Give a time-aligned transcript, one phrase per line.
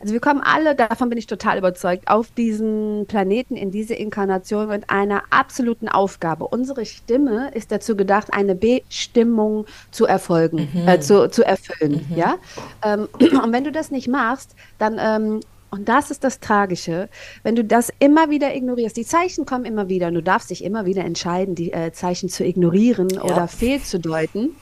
[0.00, 4.68] Also wir kommen alle, davon bin ich total überzeugt, auf diesen Planeten in diese Inkarnation
[4.68, 6.46] mit einer absoluten Aufgabe.
[6.46, 10.88] Unsere Stimme ist dazu gedacht, eine Bestimmung zu erfolgen, mhm.
[10.88, 12.06] äh, zu, zu erfüllen.
[12.08, 12.16] Mhm.
[12.16, 12.36] Ja?
[12.82, 13.08] Ähm,
[13.42, 15.40] und wenn du das nicht machst, dann ähm,
[15.70, 17.08] und das ist das Tragische,
[17.44, 18.96] wenn du das immer wieder ignorierst.
[18.96, 22.28] Die Zeichen kommen immer wieder und du darfst dich immer wieder entscheiden, die äh, Zeichen
[22.28, 23.22] zu ignorieren ja.
[23.22, 24.56] oder fehlzudeuten.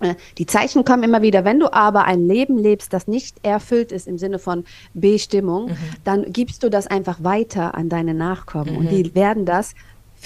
[0.00, 1.44] Äh, die Zeichen kommen immer wieder.
[1.44, 5.76] Wenn du aber ein Leben lebst, das nicht erfüllt ist im Sinne von Bestimmung, mhm.
[6.04, 8.78] dann gibst du das einfach weiter an deine Nachkommen mhm.
[8.78, 9.74] und die werden das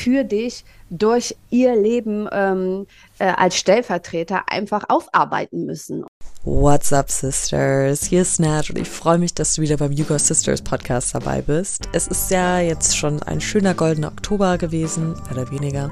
[0.03, 2.87] für dich durch ihr Leben ähm,
[3.19, 6.05] äh, als Stellvertreter einfach aufarbeiten müssen.
[6.43, 8.05] What's up, Sisters?
[8.05, 11.43] Hier ist Nat und ich freue mich, dass du wieder beim Yugo Sisters Podcast dabei
[11.43, 11.87] bist.
[11.93, 15.91] Es ist ja jetzt schon ein schöner goldener Oktober gewesen, mehr oder weniger,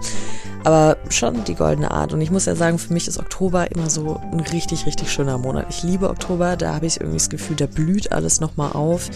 [0.65, 2.15] aber schon die goldene Art.
[2.15, 5.37] Und ich muss ja sagen, für mich ist Oktober immer so ein richtig, richtig schöner
[5.37, 5.67] Monat.
[5.69, 9.11] Ich liebe Oktober, da habe ich irgendwie das Gefühl, da blüht alles nochmal auf.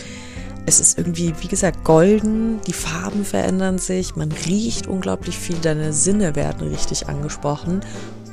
[0.64, 5.92] Es ist irgendwie, wie gesagt, golden, die Farben verändern sich, man riecht unglaublich viel, deine
[5.92, 7.80] Sinne werden richtig angesprochen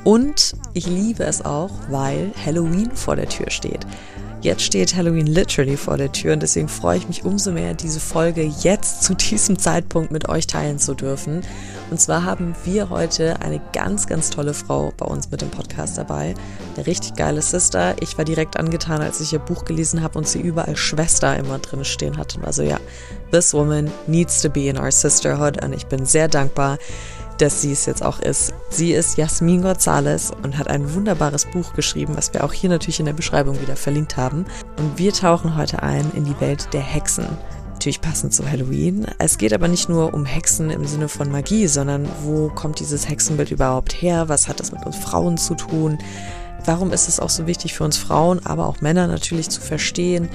[0.04, 3.86] und ich liebe es auch, weil Halloween vor der Tür steht.
[4.42, 8.00] Jetzt steht Halloween literally vor der Tür und deswegen freue ich mich umso mehr, diese
[8.00, 11.42] Folge jetzt zu diesem Zeitpunkt mit euch teilen zu dürfen.
[11.90, 15.98] Und zwar haben wir heute eine ganz, ganz tolle Frau bei uns mit dem Podcast
[15.98, 16.34] dabei.
[16.74, 17.96] Eine richtig geile Sister.
[18.00, 21.58] Ich war direkt angetan, als ich ihr Buch gelesen habe und sie überall Schwester immer
[21.58, 22.40] drin stehen hatte.
[22.42, 22.78] Also ja,
[23.32, 26.78] this woman needs to be in our sisterhood und ich bin sehr dankbar,
[27.40, 28.52] dass sie es jetzt auch ist.
[28.68, 33.00] Sie ist Jasmin Gonzalez und hat ein wunderbares Buch geschrieben, was wir auch hier natürlich
[33.00, 34.44] in der Beschreibung wieder verlinkt haben.
[34.78, 37.26] Und wir tauchen heute ein in die Welt der Hexen.
[37.72, 39.06] Natürlich passend zu Halloween.
[39.18, 43.08] Es geht aber nicht nur um Hexen im Sinne von Magie, sondern wo kommt dieses
[43.08, 44.28] Hexenbild überhaupt her?
[44.28, 45.96] Was hat das mit uns Frauen zu tun?
[46.70, 50.28] Warum ist es auch so wichtig für uns Frauen, aber auch Männer natürlich zu verstehen,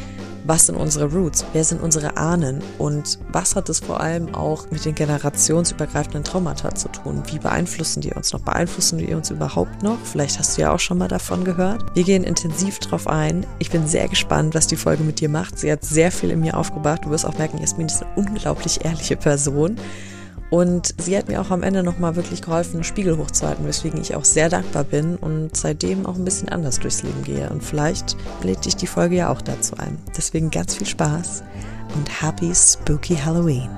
[0.43, 4.69] was sind unsere Roots, wer sind unsere Ahnen und was hat es vor allem auch
[4.69, 7.23] mit den generationsübergreifenden Traumata zu tun?
[7.31, 8.41] Wie beeinflussen die uns noch?
[8.41, 9.97] Beeinflussen die uns überhaupt noch?
[10.03, 11.85] Vielleicht hast du ja auch schon mal davon gehört.
[11.95, 13.45] Wir gehen intensiv drauf ein.
[13.59, 15.57] Ich bin sehr gespannt, was die Folge mit dir macht.
[15.57, 17.05] Sie hat sehr viel in mir aufgebracht.
[17.05, 19.77] Du wirst auch merken, Jasmin ist eine unglaublich ehrliche Person.
[20.49, 24.15] Und sie hat mir auch am Ende nochmal wirklich geholfen, einen Spiegel hochzuhalten, weswegen ich
[24.15, 27.49] auch sehr dankbar bin und seitdem auch ein bisschen anders durchs Leben gehe.
[27.49, 29.97] Und vielleicht lädt dich die Folge ja auch dazu ein.
[30.15, 31.43] Deswegen ganz viel Spaß
[31.95, 33.69] und Happy Spooky Halloween.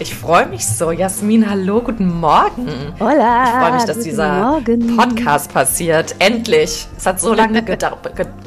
[0.00, 0.92] Ich freue mich so.
[0.92, 2.68] Jasmin, hallo, guten Morgen.
[3.00, 3.44] Hola.
[3.44, 4.96] Ich freue mich, dass dieser Morgen.
[4.96, 6.14] Podcast passiert.
[6.20, 6.86] Endlich.
[6.96, 7.98] Es hat so lange gedauert.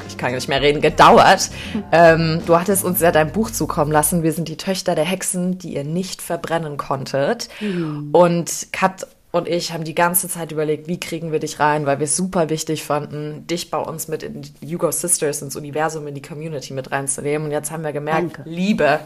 [0.07, 1.49] Ich kann nicht mehr reden, gedauert.
[1.91, 4.23] Ähm, du hattest uns ja dein Buch zukommen lassen.
[4.23, 7.49] Wir sind die Töchter der Hexen, die ihr nicht verbrennen konntet.
[7.59, 8.09] Mhm.
[8.13, 11.99] Und Kat und ich haben die ganze Zeit überlegt, wie kriegen wir dich rein, weil
[11.99, 16.15] wir es super wichtig fanden, dich bei uns mit in Hugo Sisters ins Universum, in
[16.15, 17.47] die Community mit reinzunehmen.
[17.47, 18.49] Und jetzt haben wir gemerkt, Danke.
[18.49, 18.99] Liebe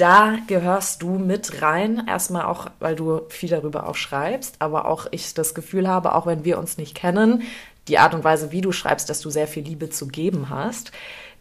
[0.00, 2.04] da gehörst du mit rein.
[2.08, 6.26] Erstmal auch, weil du viel darüber auch schreibst, aber auch ich das Gefühl habe, auch
[6.26, 7.42] wenn wir uns nicht kennen,
[7.88, 10.92] die Art und Weise, wie du schreibst, dass du sehr viel Liebe zu geben hast.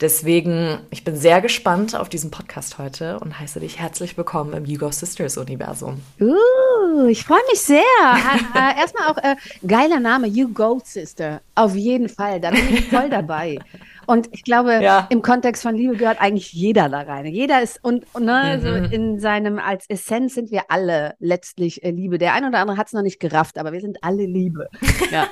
[0.02, 4.66] Deswegen, ich bin sehr gespannt auf diesen Podcast heute und heiße dich herzlich willkommen im
[4.66, 6.02] You Go Sisters Universum.
[6.22, 7.82] Uh, ich freue mich sehr.
[7.82, 9.36] äh, äh, erstmal auch äh,
[9.68, 11.42] geiler Name, You Go Sister.
[11.56, 13.60] Auf jeden Fall, da bin ich voll dabei.
[14.10, 15.06] Und ich glaube, ja.
[15.12, 17.28] im Kontext von Liebe gehört eigentlich jeder da rein.
[17.28, 18.62] Jeder ist und, und ne, mhm.
[18.64, 22.18] so in seinem, als Essenz sind wir alle letztlich äh, Liebe.
[22.18, 24.68] Der eine oder andere hat es noch nicht gerafft, aber wir sind alle Liebe.
[25.12, 25.28] Ja.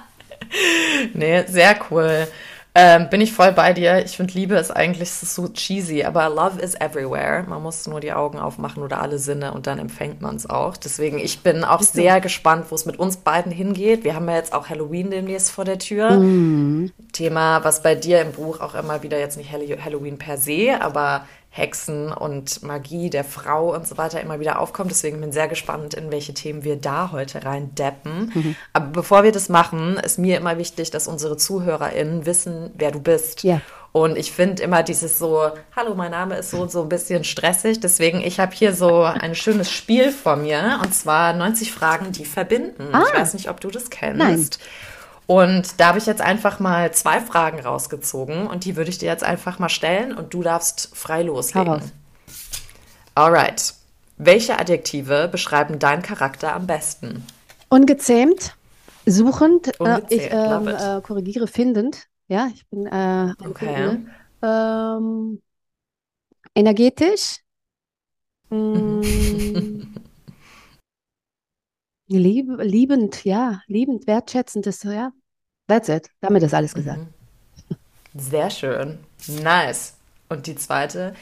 [1.12, 2.26] nee, sehr cool.
[2.72, 4.04] Ähm, bin ich voll bei dir.
[4.04, 7.44] Ich finde, Liebe ist eigentlich so cheesy, aber Love is everywhere.
[7.48, 10.76] Man muss nur die Augen aufmachen oder alle Sinne und dann empfängt man es auch.
[10.76, 14.04] Deswegen, ich bin auch sehr gespannt, wo es mit uns beiden hingeht.
[14.04, 16.12] Wir haben ja jetzt auch Halloween demnächst vor der Tür.
[16.12, 16.92] Mhm.
[17.12, 21.26] Thema, was bei dir im Buch auch immer wieder jetzt nicht Halloween per se, aber
[21.52, 24.92] Hexen und Magie der Frau und so weiter immer wieder aufkommt.
[24.92, 28.30] Deswegen bin ich sehr gespannt, in welche Themen wir da heute rein deppen.
[28.32, 28.56] Mhm.
[28.72, 33.00] Aber bevor wir das machen, ist mir immer wichtig, dass unsere ZuhörerInnen wissen, wer du
[33.00, 33.42] bist.
[33.42, 33.60] Ja.
[33.92, 37.24] Und ich finde immer dieses so, hallo, mein Name ist so und so ein bisschen
[37.24, 37.80] stressig.
[37.80, 40.78] Deswegen, ich habe hier so ein schönes Spiel vor mir.
[40.84, 42.90] Und zwar 90 Fragen, die verbinden.
[42.92, 43.02] Ah.
[43.08, 44.18] Ich weiß nicht, ob du das kennst.
[44.18, 44.48] Nein.
[45.30, 49.06] Und da habe ich jetzt einfach mal zwei Fragen rausgezogen und die würde ich dir
[49.06, 51.80] jetzt einfach mal stellen und du darfst frei loslegen.
[53.14, 53.74] Alright.
[54.18, 57.24] Welche Adjektive beschreiben deinen Charakter am besten?
[57.68, 58.56] Ungezähmt,
[59.06, 62.08] suchend, äh, Ungezähmt, äh, ich ähm, äh, korrigiere findend.
[62.26, 63.98] Ja, ich bin äh, okay.
[64.42, 65.40] Ähm,
[66.56, 67.38] energetisch.
[68.52, 69.02] Mm,
[72.08, 75.12] lieb, liebend, ja, liebend, wertschätzend ist so, ja.
[75.70, 76.10] That's it.
[76.20, 76.98] Damit ist alles gesagt.
[76.98, 77.06] Mhm.
[78.16, 78.98] Sehr schön.
[79.28, 79.94] Nice.
[80.28, 81.14] Und die zweite,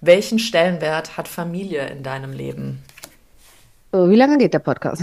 [0.00, 2.84] welchen Stellenwert hat Familie in deinem Leben?
[3.90, 5.02] Oh, wie lange geht der Podcast?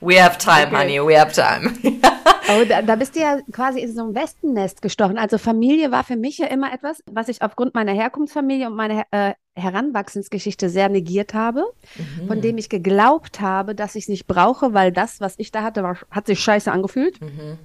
[0.00, 0.76] we have time, okay.
[0.76, 1.72] honey, we have time.
[2.48, 5.18] oh, da, da, bist du ja quasi in so ein Wespennest gestochen.
[5.18, 9.04] Also Familie war für mich ja immer etwas, was ich aufgrund meiner Herkunftsfamilie und meiner
[9.10, 11.64] äh, Heranwachsensgeschichte sehr negiert habe,
[11.96, 12.28] mhm.
[12.28, 15.62] von dem ich geglaubt habe, dass ich es nicht brauche, weil das, was ich da
[15.62, 17.20] hatte, war, hat sich scheiße angefühlt.
[17.20, 17.58] Mhm.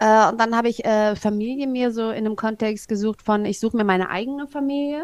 [0.00, 3.58] Äh, und dann habe ich äh, Familie mir so in einem Kontext gesucht von, ich
[3.58, 5.02] suche mir meine eigene Familie.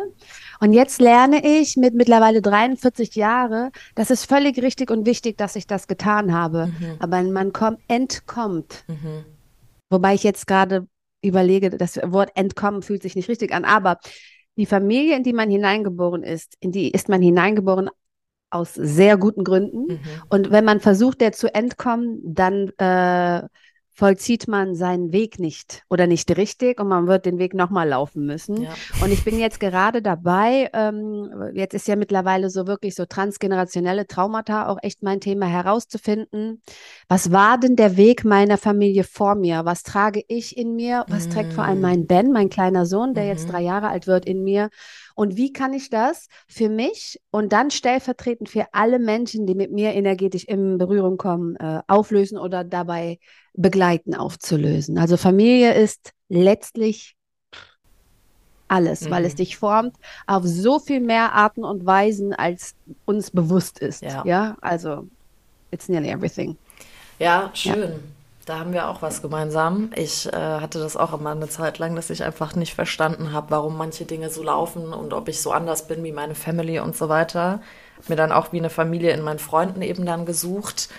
[0.61, 5.57] Und jetzt lerne ich mit mittlerweile 43 Jahren, das ist völlig richtig und wichtig, dass
[5.57, 6.67] ich das getan habe.
[6.67, 6.97] Mhm.
[7.01, 8.85] Aber man kommt, entkommt.
[8.87, 9.25] Mhm.
[9.91, 10.87] Wobei ich jetzt gerade
[11.23, 13.99] überlege, das Wort entkommen fühlt sich nicht richtig an, aber
[14.57, 17.91] die Familie, in die man hineingeboren ist, in die ist man hineingeboren
[18.51, 19.95] aus sehr guten Gründen.
[19.95, 20.01] Mhm.
[20.29, 23.49] Und wenn man versucht, der zu entkommen, dann äh,
[23.95, 28.27] vollzieht man seinen Weg nicht oder nicht richtig und man wird den Weg nochmal laufen
[28.27, 28.63] müssen.
[28.63, 28.75] Ja.
[29.01, 34.09] Und ich bin jetzt gerade dabei, ähm, jetzt ist ja mittlerweile so wirklich so transgenerationelle
[34.09, 36.61] Traumata auch echt mein Thema herauszufinden.
[37.09, 39.65] Was war denn der Weg meiner Familie vor mir?
[39.65, 41.05] Was trage ich in mir?
[41.09, 41.31] Was mm.
[41.31, 43.29] trägt vor allem mein Ben, mein kleiner Sohn, der mm.
[43.29, 43.53] jetzt mhm.
[43.53, 44.71] drei Jahre alt wird, in mir?
[45.15, 49.71] Und wie kann ich das für mich und dann stellvertretend für alle Menschen, die mit
[49.71, 53.19] mir energetisch in Berührung kommen, äh, auflösen oder dabei
[53.53, 54.99] begleiten, aufzulösen?
[54.99, 57.17] Also Familie ist letztlich
[58.69, 59.11] alles, mhm.
[59.11, 59.37] weil es mhm.
[59.39, 59.97] dich formt
[60.27, 62.75] auf so viel mehr Arten und Weisen, als
[63.05, 64.03] uns bewusst ist.
[64.03, 64.57] Ja, ja?
[64.61, 65.07] also
[65.71, 66.57] it's nearly everything.
[67.19, 67.81] Ja, schön.
[67.81, 67.89] Ja.
[68.45, 69.91] Da haben wir auch was gemeinsam.
[69.97, 73.51] Ich äh, hatte das auch immer eine Zeit lang, dass ich einfach nicht verstanden habe,
[73.51, 76.95] warum manche Dinge so laufen und ob ich so anders bin wie meine Family und
[76.95, 77.63] so weiter.
[78.07, 80.91] Mir dann auch wie eine Familie in meinen Freunden eben dann gesucht.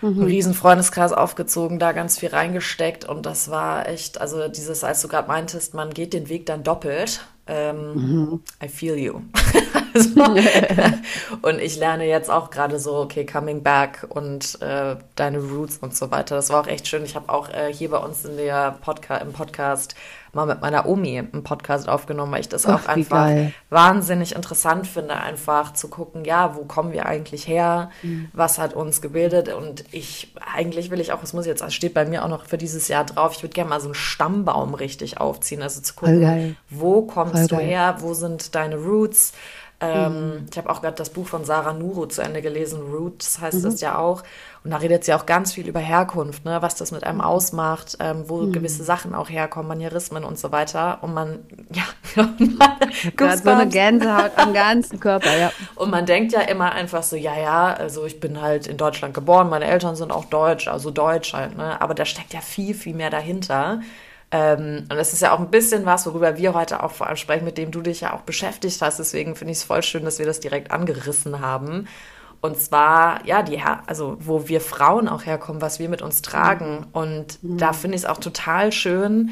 [0.00, 0.08] Mhm.
[0.08, 5.02] Einen riesen Freundeskreis aufgezogen, da ganz viel reingesteckt und das war echt, also dieses, als
[5.02, 7.26] du gerade meintest, man geht den Weg dann doppelt.
[7.48, 8.42] Ähm, mhm.
[8.62, 9.22] I feel you.
[9.94, 10.22] also,
[11.42, 15.96] und ich lerne jetzt auch gerade so, okay, coming back und äh, deine Roots und
[15.96, 16.36] so weiter.
[16.36, 17.04] Das war auch echt schön.
[17.04, 19.94] Ich habe auch äh, hier bei uns in der Podca im Podcast
[20.38, 23.30] mal mit meiner Omi einen Podcast aufgenommen, weil ich das Ach, auch einfach
[23.70, 28.28] wahnsinnig interessant finde, einfach zu gucken, ja, wo kommen wir eigentlich her, mhm.
[28.32, 29.52] was hat uns gebildet?
[29.52, 32.46] Und ich, eigentlich will ich auch, es muss jetzt, es steht bei mir auch noch
[32.46, 35.94] für dieses Jahr drauf, ich würde gerne mal so einen Stammbaum richtig aufziehen, also zu
[35.94, 39.32] gucken, wo kommst Voll du her, wo sind deine Roots,
[39.80, 40.46] ähm, mhm.
[40.50, 43.62] Ich habe auch gerade das Buch von Sarah Nuru zu Ende gelesen, Roots heißt mhm.
[43.62, 44.24] das ja auch.
[44.64, 46.60] Und da redet sie auch ganz viel über Herkunft, ne?
[46.60, 47.24] was das mit einem mhm.
[47.24, 48.52] ausmacht, ähm, wo mhm.
[48.52, 50.98] gewisse Sachen auch herkommen, Manierismen und so weiter.
[51.02, 51.38] Und man,
[51.70, 51.84] ja,
[53.16, 55.52] Gerade so eine Gänsehaut am ganzen Körper, ja.
[55.76, 59.14] Und man denkt ja immer einfach so, ja, ja, also ich bin halt in Deutschland
[59.14, 61.80] geboren, meine Eltern sind auch deutsch, also deutsch halt, ne?
[61.80, 63.80] Aber da steckt ja viel, viel mehr dahinter.
[64.30, 67.16] Ähm, und das ist ja auch ein bisschen was, worüber wir heute auch vor allem
[67.16, 68.98] sprechen, mit dem du dich ja auch beschäftigt hast.
[68.98, 71.88] Deswegen finde ich es voll schön, dass wir das direkt angerissen haben.
[72.40, 76.86] Und zwar, ja, die, also wo wir Frauen auch herkommen, was wir mit uns tragen.
[76.92, 77.58] Und mhm.
[77.58, 79.30] da finde ich es auch total schön.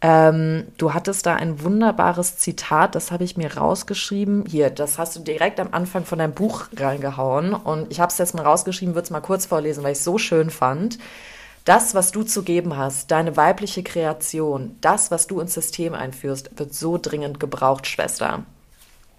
[0.00, 4.44] Ähm, du hattest da ein wunderbares Zitat, das habe ich mir rausgeschrieben.
[4.46, 7.52] Hier, das hast du direkt am Anfang von deinem Buch reingehauen.
[7.52, 10.04] Und ich habe es jetzt mal rausgeschrieben, würde es mal kurz vorlesen, weil ich es
[10.04, 10.98] so schön fand.
[11.68, 16.58] Das, was du zu geben hast, deine weibliche Kreation, das, was du ins System einführst,
[16.58, 18.44] wird so dringend gebraucht, Schwester.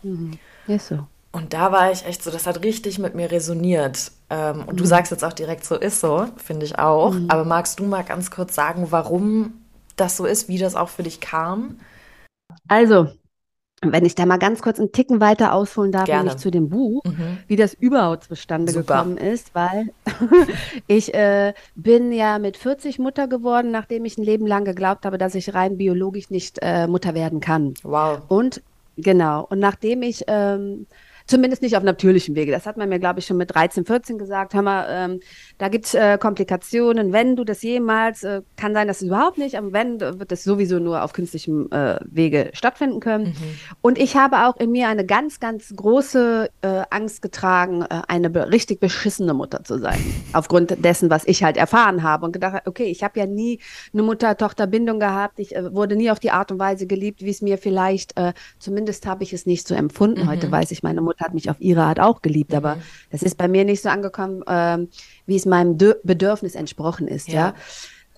[0.01, 0.39] Mhm.
[0.65, 1.05] Ist so.
[1.31, 4.11] Und da war ich echt so, das hat richtig mit mir resoniert.
[4.31, 4.77] Ähm, und mhm.
[4.77, 7.13] du sagst jetzt auch direkt so, ist so, finde ich auch.
[7.13, 7.29] Mhm.
[7.29, 9.53] Aber magst du mal ganz kurz sagen, warum
[9.95, 11.79] das so ist, wie das auch für dich kam?
[12.67, 13.09] Also,
[13.81, 16.23] wenn ich da mal ganz kurz einen Ticken weiter ausholen darf, Gerne.
[16.23, 17.37] nämlich zu dem Buch, mhm.
[17.47, 18.95] wie das überhaupt zustande Super.
[18.95, 19.89] gekommen ist, weil
[20.87, 25.17] ich äh, bin ja mit 40 Mutter geworden, nachdem ich ein Leben lang geglaubt habe,
[25.17, 27.73] dass ich rein biologisch nicht äh, Mutter werden kann.
[27.83, 28.19] Wow.
[28.27, 28.61] Und
[28.97, 30.85] genau, und nachdem ich ähm,
[31.29, 32.51] Zumindest nicht auf natürlichem Wege.
[32.51, 34.55] Das hat man mir, glaube ich, schon mit 13, 14 gesagt.
[34.55, 35.19] Hör mal, ähm,
[35.59, 37.13] da gibt es äh, Komplikationen.
[37.13, 40.43] Wenn du das jemals, äh, kann sein, dass es überhaupt nicht, aber wenn, wird das
[40.43, 43.25] sowieso nur auf künstlichem äh, Wege stattfinden können.
[43.25, 43.35] Mhm.
[43.81, 48.31] Und ich habe auch in mir eine ganz, ganz große äh, Angst getragen, äh, eine
[48.31, 49.99] be richtig beschissene Mutter zu sein.
[50.33, 53.59] Aufgrund dessen, was ich halt erfahren habe und gedacht, okay, ich habe ja nie
[53.93, 55.37] eine Mutter-Tochter-Bindung gehabt.
[55.37, 58.15] Ich äh, wurde nie auf die Art und Weise geliebt, wie es mir vielleicht,
[58.57, 60.21] zumindest habe ich es nicht so empfunden.
[60.21, 60.27] Mhm.
[60.27, 62.57] Heute weiß ich, meine Mutter hat mich auf ihre Art auch geliebt, mhm.
[62.57, 62.77] aber
[63.11, 64.89] das ist bei mir nicht so angekommen, ähm,
[65.25, 67.33] wie es meinem Bedürfnis entsprochen ist, ja.
[67.33, 67.53] ja?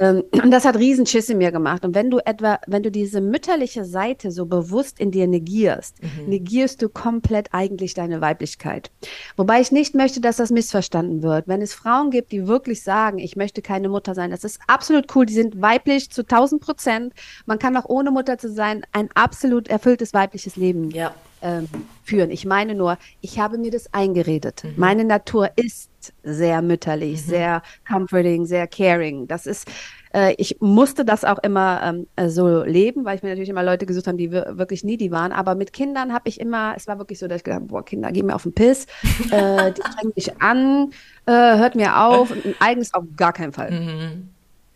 [0.01, 1.85] Ähm, und das hat Riesenschiss in mir gemacht.
[1.85, 6.29] Und wenn du etwa, wenn du diese mütterliche Seite so bewusst in dir negierst, mhm.
[6.29, 8.91] negierst du komplett eigentlich deine Weiblichkeit.
[9.37, 11.47] Wobei ich nicht möchte, dass das missverstanden wird.
[11.47, 15.15] Wenn es Frauen gibt, die wirklich sagen, ich möchte keine Mutter sein, das ist absolut
[15.15, 15.25] cool.
[15.25, 17.13] Die sind weiblich zu 1000 Prozent.
[17.45, 21.13] Man kann auch ohne Mutter zu sein ein absolut erfülltes weibliches Leben ja.
[21.43, 21.67] ähm,
[22.03, 22.31] führen.
[22.31, 24.63] Ich meine nur, ich habe mir das eingeredet.
[24.63, 24.73] Mhm.
[24.77, 25.90] Meine Natur ist
[26.23, 27.29] sehr mütterlich, mhm.
[27.29, 29.27] sehr comforting, sehr caring.
[29.27, 29.67] Das ist,
[30.13, 33.63] äh, ich musste das auch immer ähm, äh, so leben, weil ich mir natürlich immer
[33.63, 35.31] Leute gesucht habe, die wirklich nie die waren.
[35.31, 38.11] Aber mit Kindern habe ich immer, es war wirklich so, dass ich gedacht boah, Kinder,
[38.11, 38.85] geh mir auf den Piss,
[39.31, 40.91] äh, die strengen mich an,
[41.25, 43.71] äh, hört mir auf, ein eigenes auf gar keinen Fall.
[43.71, 44.29] Mhm.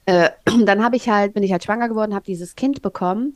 [0.06, 0.30] Äh,
[0.66, 3.36] dann habe ich halt, bin ich halt schwanger geworden, habe dieses Kind bekommen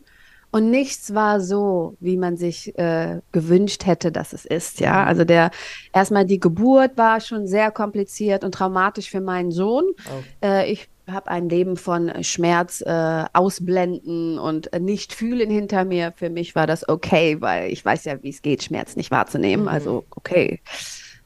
[0.52, 4.80] und nichts war so, wie man sich äh, gewünscht hätte, dass es ist.
[4.80, 5.08] Ja, mhm.
[5.08, 5.52] also der
[5.94, 9.84] erstmal die Geburt war schon sehr kompliziert und traumatisch für meinen Sohn.
[10.06, 10.46] Oh.
[10.46, 16.14] Äh, ich habe ein Leben von Schmerz äh, ausblenden und nicht fühlen hinter mir.
[16.16, 19.66] Für mich war das okay, weil ich weiß ja, wie es geht, Schmerz nicht wahrzunehmen.
[19.66, 19.70] Mhm.
[19.72, 20.62] Also okay.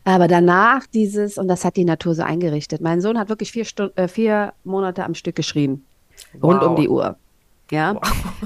[0.05, 2.81] Aber danach dieses, und das hat die Natur so eingerichtet.
[2.81, 5.85] Mein Sohn hat wirklich vier, Stunden, äh, vier Monate am Stück geschrien.
[6.33, 6.43] Wow.
[6.43, 7.15] Rund um die Uhr.
[7.73, 7.95] Ja.
[7.95, 8.01] Wow.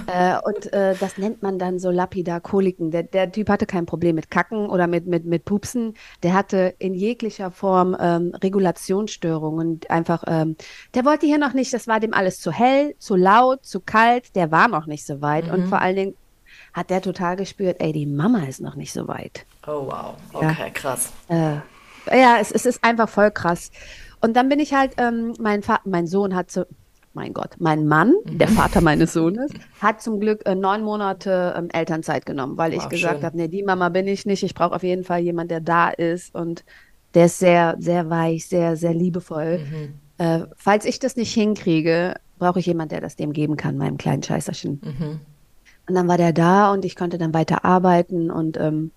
[0.08, 2.92] Äh, und äh, das nennt man dann so lapidar Koliken.
[2.92, 5.96] Der, der Typ hatte kein Problem mit Kacken oder mit, mit, mit Pupsen.
[6.24, 9.82] Der hatte in jeglicher Form ähm, Regulationsstörungen.
[9.90, 10.56] Einfach, ähm,
[10.94, 14.36] der wollte hier noch nicht, das war dem alles zu hell, zu laut, zu kalt.
[14.36, 15.48] Der war noch nicht so weit.
[15.48, 15.54] Mhm.
[15.54, 16.16] Und vor allen Dingen
[16.74, 19.46] hat der total gespürt, ey, die Mama ist noch nicht so weit.
[19.66, 20.16] Oh, wow.
[20.32, 20.70] Okay, ja.
[20.70, 21.12] krass.
[21.28, 21.58] Äh,
[22.18, 23.72] ja, es, es ist einfach voll krass.
[24.22, 26.64] Und dann bin ich halt, ähm, mein, mein Sohn hat so,
[27.18, 28.38] mein Gott, mein Mann, mhm.
[28.38, 32.84] der Vater meines Sohnes, hat zum Glück äh, neun Monate ähm, Elternzeit genommen, weil ich
[32.84, 34.44] wow, gesagt habe, nee, die Mama bin ich nicht.
[34.44, 36.64] Ich brauche auf jeden Fall jemanden, der da ist und
[37.14, 39.60] der ist sehr, sehr weich, sehr, sehr liebevoll.
[39.60, 39.94] Mhm.
[40.20, 43.98] Äh, falls ich das nicht hinkriege, brauche ich jemanden, der das dem geben kann, meinem
[43.98, 44.82] kleinen Scheißerchen.
[44.84, 45.20] Mhm.
[45.90, 48.92] Und dann war der da und ich konnte dann weiter arbeiten und ähm,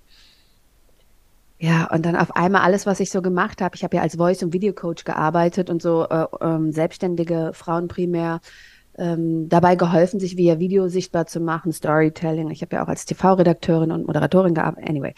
[1.62, 3.76] ja, und dann auf einmal alles, was ich so gemacht habe.
[3.76, 8.40] Ich habe ja als Voice- und Videocoach gearbeitet und so äh, ähm, selbstständige Frauen primär
[8.96, 12.48] ähm, dabei geholfen, sich via Video sichtbar zu machen, Storytelling.
[12.50, 14.88] Ich habe ja auch als TV-Redakteurin und Moderatorin gearbeitet.
[14.88, 15.12] Anyway.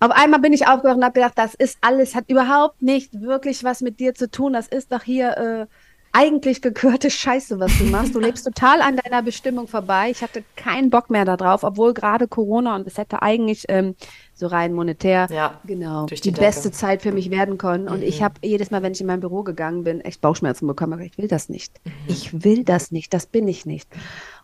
[0.00, 3.62] Auf einmal bin ich aufgewacht und habe gedacht, das ist alles, hat überhaupt nicht wirklich
[3.62, 4.54] was mit dir zu tun.
[4.54, 5.66] Das ist doch hier äh,
[6.12, 8.14] eigentlich gekörte Scheiße, was du machst.
[8.14, 10.10] Du lebst total an deiner Bestimmung vorbei.
[10.10, 13.96] Ich hatte keinen Bock mehr darauf, obwohl gerade Corona und es hätte eigentlich ähm,
[14.34, 17.88] so rein monetär ja, genau die, die beste Zeit für mich werden können.
[17.88, 18.06] Und mhm.
[18.06, 20.92] ich habe jedes Mal, wenn ich in mein Büro gegangen bin, echt Bauchschmerzen bekommen.
[20.92, 21.80] Aber ich will das nicht.
[21.84, 21.92] Mhm.
[22.08, 23.14] Ich will das nicht.
[23.14, 23.88] Das bin ich nicht.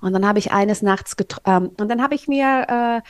[0.00, 3.08] Und dann habe ich eines Nachts ähm, und dann habe ich mir äh,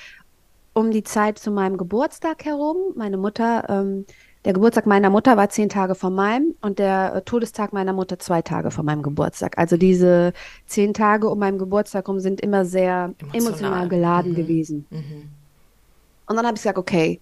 [0.73, 4.07] um die Zeit zu meinem Geburtstag herum, meine Mutter ähm,
[4.49, 8.19] der Geburtstag meiner Mutter war zehn Tage vor meinem und der äh, Todestag meiner Mutter
[8.19, 9.59] zwei Tage vor meinem Geburtstag.
[9.59, 10.33] Also diese
[10.65, 14.37] zehn Tage um meinen Geburtstag herum sind immer sehr emotional, emotional geladen mhm.
[14.37, 14.87] gewesen.
[14.89, 15.29] Mhm.
[16.25, 17.21] Und dann habe ich gesagt, okay,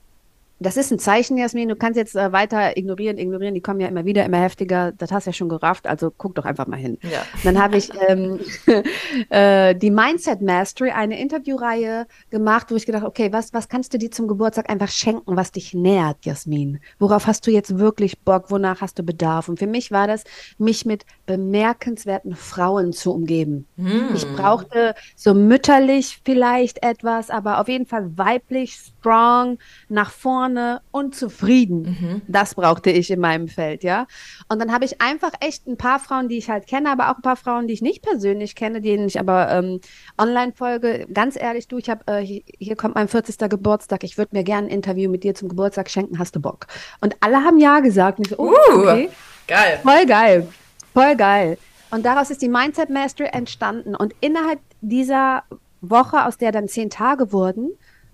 [0.59, 1.69] das ist ein Zeichen, Jasmin.
[1.69, 3.55] Du kannst jetzt äh, weiter ignorieren, ignorieren.
[3.55, 4.93] Die kommen ja immer wieder, immer heftiger.
[4.93, 5.87] Das hast du ja schon gerafft.
[5.87, 6.97] Also guck doch einfach mal hin.
[7.03, 7.23] Ja.
[7.45, 8.41] Dann habe ich ähm,
[9.29, 13.99] äh, die Mindset Mastery, eine Interviewreihe gemacht, wo ich gedacht, okay, was, was kannst du
[13.99, 16.81] dir zum Geburtstag einfach schenken, was dich nährt, Jasmin?
[16.99, 18.51] Worauf hast du jetzt wirklich Bock?
[18.51, 19.51] Wonach hast du Bedarf?
[19.51, 20.25] Und für mich war das,
[20.57, 23.67] mich mit bemerkenswerten Frauen zu umgeben.
[23.77, 24.09] Hm.
[24.15, 29.59] Ich brauchte so mütterlich vielleicht etwas, aber auf jeden Fall weiblich, strong,
[29.89, 31.83] nach vorne vorne und zufrieden.
[31.83, 32.23] Mhm.
[32.29, 34.07] Das brauchte ich in meinem Feld, ja.
[34.49, 37.17] Und dann habe ich einfach echt ein paar Frauen, die ich halt kenne, aber auch
[37.17, 39.81] ein paar Frauen, die ich nicht persönlich kenne, denen ich aber ähm,
[40.19, 41.07] online folge.
[41.13, 43.39] Ganz ehrlich, du, ich habe, äh, hier, hier, kommt mein 40.
[43.51, 44.05] Geburtstag.
[44.05, 46.19] Ich würde mir gerne ein Interview mit dir zum Geburtstag schenken.
[46.19, 46.67] Hast du Bock?
[47.01, 48.19] Und alle haben ja gesagt.
[48.19, 49.11] Und ich so, oh, uh, okay.
[49.47, 49.81] Geil.
[49.83, 50.49] Voll geil.
[50.93, 51.59] Voll geil.
[51.91, 53.95] Und daraus ist die Mindset Mastery entstanden.
[53.95, 55.45] Und innerhalb dieser
[55.81, 57.71] Woche, aus der dann zehn Tage wurden,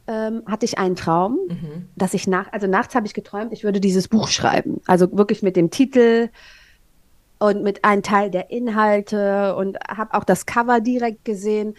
[0.06, 1.88] ähm, hatte ich einen Traum, mhm.
[1.96, 4.80] dass ich nach, also nachts habe ich geträumt, ich würde dieses Buch schreiben.
[4.86, 6.28] Also wirklich mit dem Titel
[7.38, 11.74] und mit einem Teil der Inhalte und habe auch das Cover direkt gesehen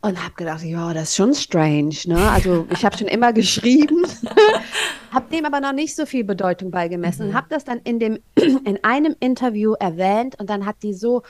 [0.00, 1.94] und habe gedacht, ja, das ist schon strange.
[2.04, 2.18] Ne?
[2.30, 4.04] Also ich habe schon immer geschrieben,
[5.10, 7.30] habe dem aber noch nicht so viel Bedeutung beigemessen mhm.
[7.30, 8.18] und habe das dann in dem
[8.64, 11.22] in einem Interview erwähnt und dann hat die so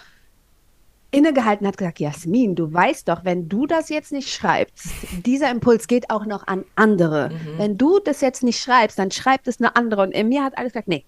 [1.14, 4.88] innegehalten hat gesagt, Jasmin, du weißt doch, wenn du das jetzt nicht schreibst,
[5.24, 7.30] dieser Impuls geht auch noch an andere.
[7.30, 7.58] Mhm.
[7.58, 10.02] Wenn du das jetzt nicht schreibst, dann schreibt es eine andere.
[10.02, 11.04] Und in mir hat alles gesagt, nee,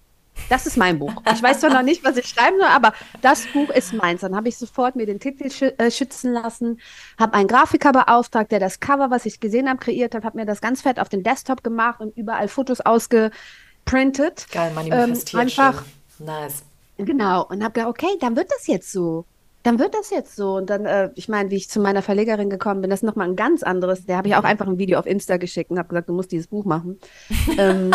[0.49, 1.13] das ist mein Buch.
[1.33, 4.21] Ich weiß zwar noch nicht, was ich schreiben soll, aber das Buch ist meins.
[4.21, 6.79] Dann habe ich sofort mir den Titel schü äh, schützen lassen,
[7.19, 10.45] habe einen Grafiker beauftragt, der das Cover, was ich gesehen habe, kreiert hat, habe mir
[10.45, 14.47] das ganz fett auf den Desktop gemacht und überall Fotos ausgeprintet.
[14.51, 15.33] Geil, manifestiert.
[15.33, 15.83] Ähm, einfach.
[16.17, 16.25] Schön.
[16.27, 16.63] Nice.
[16.97, 19.25] Genau, und habe gedacht, okay, dann wird das jetzt so.
[19.67, 20.55] Dann wird das jetzt so.
[20.55, 23.27] Und dann, äh, ich meine, wie ich zu meiner Verlegerin gekommen bin, das ist nochmal
[23.27, 24.05] ein ganz anderes.
[24.05, 26.31] Der habe ich auch einfach ein Video auf Insta geschickt und habe gesagt, du musst
[26.31, 26.97] dieses Buch machen.
[27.57, 27.91] ähm,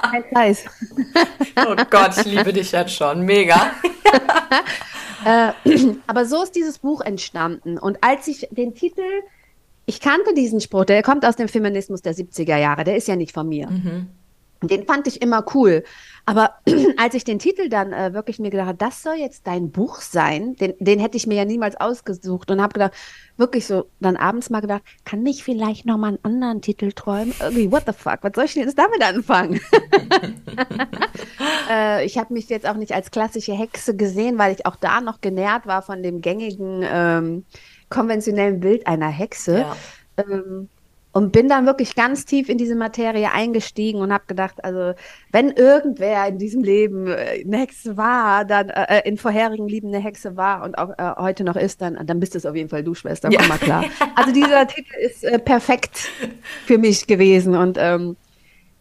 [0.00, 0.64] kein Scheiß.
[1.68, 3.20] oh Gott, ich liebe dich jetzt schon.
[3.20, 3.70] Mega.
[5.26, 5.52] äh,
[6.06, 7.76] aber so ist dieses Buch entstanden.
[7.76, 9.02] Und als ich den Titel,
[9.84, 13.16] ich kannte diesen Spruch, der kommt aus dem Feminismus der 70er Jahre, der ist ja
[13.16, 13.68] nicht von mir.
[13.68, 14.06] Mhm.
[14.62, 15.84] Den fand ich immer cool.
[16.28, 16.56] Aber
[16.98, 20.02] als ich den Titel dann äh, wirklich mir gedacht habe, das soll jetzt dein Buch
[20.02, 22.92] sein, den, den hätte ich mir ja niemals ausgesucht und habe gedacht,
[23.38, 27.32] wirklich so, dann abends mal gedacht, kann ich vielleicht noch mal einen anderen Titel träumen?
[27.40, 29.58] Irgendwie, what the fuck, was soll ich denn jetzt damit anfangen?
[31.70, 35.00] äh, ich habe mich jetzt auch nicht als klassische Hexe gesehen, weil ich auch da
[35.00, 37.46] noch genährt war von dem gängigen ähm,
[37.88, 39.60] konventionellen Bild einer Hexe.
[39.60, 39.76] Ja.
[40.18, 40.68] Ähm,
[41.18, 44.94] und bin dann wirklich ganz tief in diese Materie eingestiegen und habe gedacht, also
[45.32, 49.88] wenn irgendwer in diesem Leben äh, eine Hexe war, dann äh, äh, in vorherigen Leben
[49.88, 52.68] eine Hexe war und auch äh, heute noch ist, dann, dann bist es auf jeden
[52.68, 53.40] Fall du, Schwester, ja.
[53.40, 53.84] komm mal klar.
[54.14, 56.08] Also dieser Titel ist äh, perfekt
[56.66, 58.16] für mich gewesen und ähm,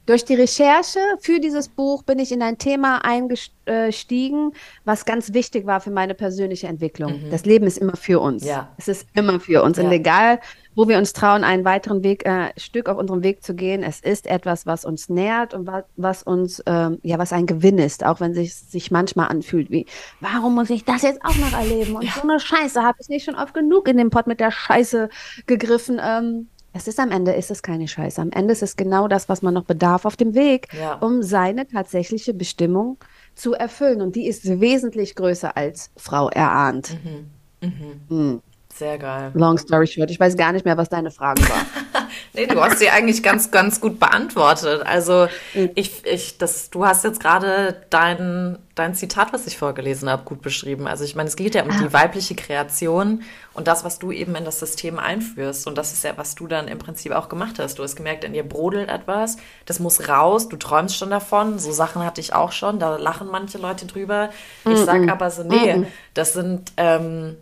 [0.08, 4.54] durch die Recherche für dieses Buch bin ich in ein Thema eingestiegen,
[4.86, 7.26] was ganz wichtig war für meine persönliche Entwicklung.
[7.26, 7.30] Mhm.
[7.30, 8.46] Das Leben ist immer für uns.
[8.46, 8.70] Ja.
[8.78, 9.78] Es ist immer für uns.
[9.78, 9.84] Ja.
[9.84, 10.40] Und egal,
[10.76, 14.00] wo wir uns trauen, einen weiteren Weg, äh, Stück auf unserem Weg zu gehen, es
[14.00, 18.06] ist etwas, was uns nährt und was, was uns, ähm, ja, was ein Gewinn ist,
[18.06, 19.86] auch wenn es sich manchmal anfühlt wie,
[20.22, 21.98] warum muss ich das jetzt auch noch erleben?
[21.98, 22.12] Und ja.
[22.16, 25.10] so eine Scheiße habe ich nicht schon oft genug in den Pott mit der Scheiße
[25.48, 26.00] gegriffen.
[26.02, 26.48] Ähm,
[26.78, 28.22] es ist am Ende ist es keine Scheiße.
[28.22, 30.94] Am Ende ist es genau das, was man noch bedarf auf dem Weg, ja.
[30.94, 32.98] um seine tatsächliche Bestimmung
[33.36, 34.02] zu erfüllen.
[34.02, 36.98] Und die ist wesentlich größer als Frau erahnt.
[37.04, 37.32] Mhm.
[37.62, 38.02] Mhm.
[38.10, 38.42] Mhm.
[38.74, 39.32] Sehr geil.
[39.34, 40.12] Long story short.
[40.12, 41.66] Ich weiß gar nicht mehr, was deine Frage war.
[42.34, 44.84] nee, du hast sie eigentlich ganz, ganz gut beantwortet.
[44.86, 45.72] Also mhm.
[45.76, 50.42] ich, ich, das, du hast jetzt gerade dein, dein Zitat, was ich vorgelesen habe, gut
[50.42, 50.88] beschrieben.
[50.88, 51.80] Also ich meine, es geht ja um ah.
[51.82, 55.68] die weibliche Kreation und das, was du eben in das System einführst.
[55.68, 57.80] Und das ist ja, was du dann im Prinzip auch gemacht hast.
[57.80, 61.60] Du hast gemerkt, in dir brodelt etwas, das muss raus, du träumst schon davon.
[61.60, 64.30] So Sachen hatte ich auch schon, da lachen manche Leute drüber.
[64.70, 67.38] Ich sag aber so, nee, das sind ähm,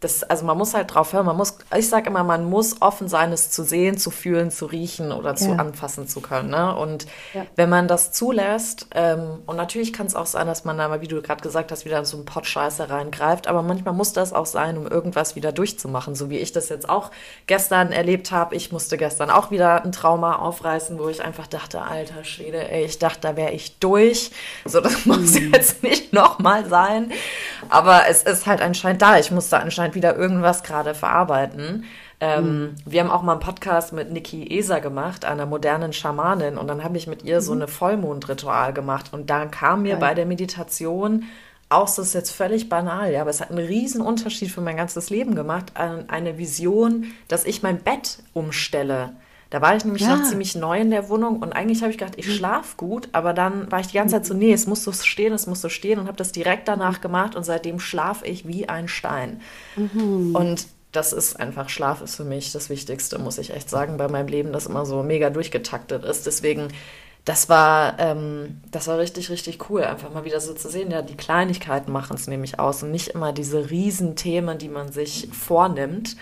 [0.00, 3.06] das, also man muss halt drauf hören, man muss, ich sage immer, man muss offen
[3.06, 6.48] sein, es zu sehen, zu fühlen, zu riechen oder zu anfassen zu können.
[6.48, 6.74] Ne?
[6.74, 7.44] Und ja.
[7.56, 11.02] wenn man das zulässt, ähm, und natürlich kann es auch sein, dass man da mal,
[11.02, 14.14] wie du gerade gesagt hast, wieder in so einen Pott Scheiße reingreift, aber manchmal muss
[14.14, 17.10] das auch sein, um irgendwas wieder durchzumachen, so wie ich das jetzt auch
[17.46, 18.56] gestern erlebt habe.
[18.56, 22.84] Ich musste gestern auch wieder ein Trauma aufreißen, wo ich einfach dachte, alter Schwede, ey,
[22.84, 24.30] ich dachte, da wäre ich durch.
[24.64, 25.52] So, das muss mhm.
[25.52, 27.12] jetzt nicht nochmal sein.
[27.68, 29.18] Aber es ist halt anscheinend da.
[29.18, 31.84] Ich musste anscheinend halt wieder irgendwas gerade verarbeiten.
[32.20, 32.74] Ähm, mhm.
[32.84, 36.84] Wir haben auch mal einen Podcast mit Niki Eser gemacht, einer modernen Schamanin, und dann
[36.84, 37.40] habe ich mit ihr mhm.
[37.40, 39.12] so eine Vollmondritual gemacht.
[39.12, 40.00] Und da kam mir Geil.
[40.00, 41.24] bei der Meditation
[41.70, 44.76] auch, das ist jetzt völlig banal, ja, aber es hat einen riesen Unterschied für mein
[44.76, 49.14] ganzes Leben gemacht, eine Vision, dass ich mein Bett umstelle.
[49.50, 50.16] Da war ich nämlich ja.
[50.16, 52.32] noch ziemlich neu in der Wohnung und eigentlich habe ich gedacht, ich mhm.
[52.32, 55.32] schlafe gut, aber dann war ich die ganze Zeit so, nee, es muss so stehen,
[55.32, 58.68] es muss so stehen und habe das direkt danach gemacht und seitdem schlafe ich wie
[58.68, 59.40] ein Stein.
[59.74, 60.36] Mhm.
[60.36, 64.08] Und das ist einfach, Schlaf ist für mich das Wichtigste, muss ich echt sagen, bei
[64.08, 66.26] meinem Leben, das immer so mega durchgetaktet ist.
[66.26, 66.68] Deswegen,
[67.24, 70.90] das war, ähm, das war richtig, richtig cool, einfach mal wieder so zu sehen.
[70.90, 75.28] Ja, die Kleinigkeiten machen es nämlich aus und nicht immer diese Riesenthemen, die man sich
[75.32, 76.16] vornimmt,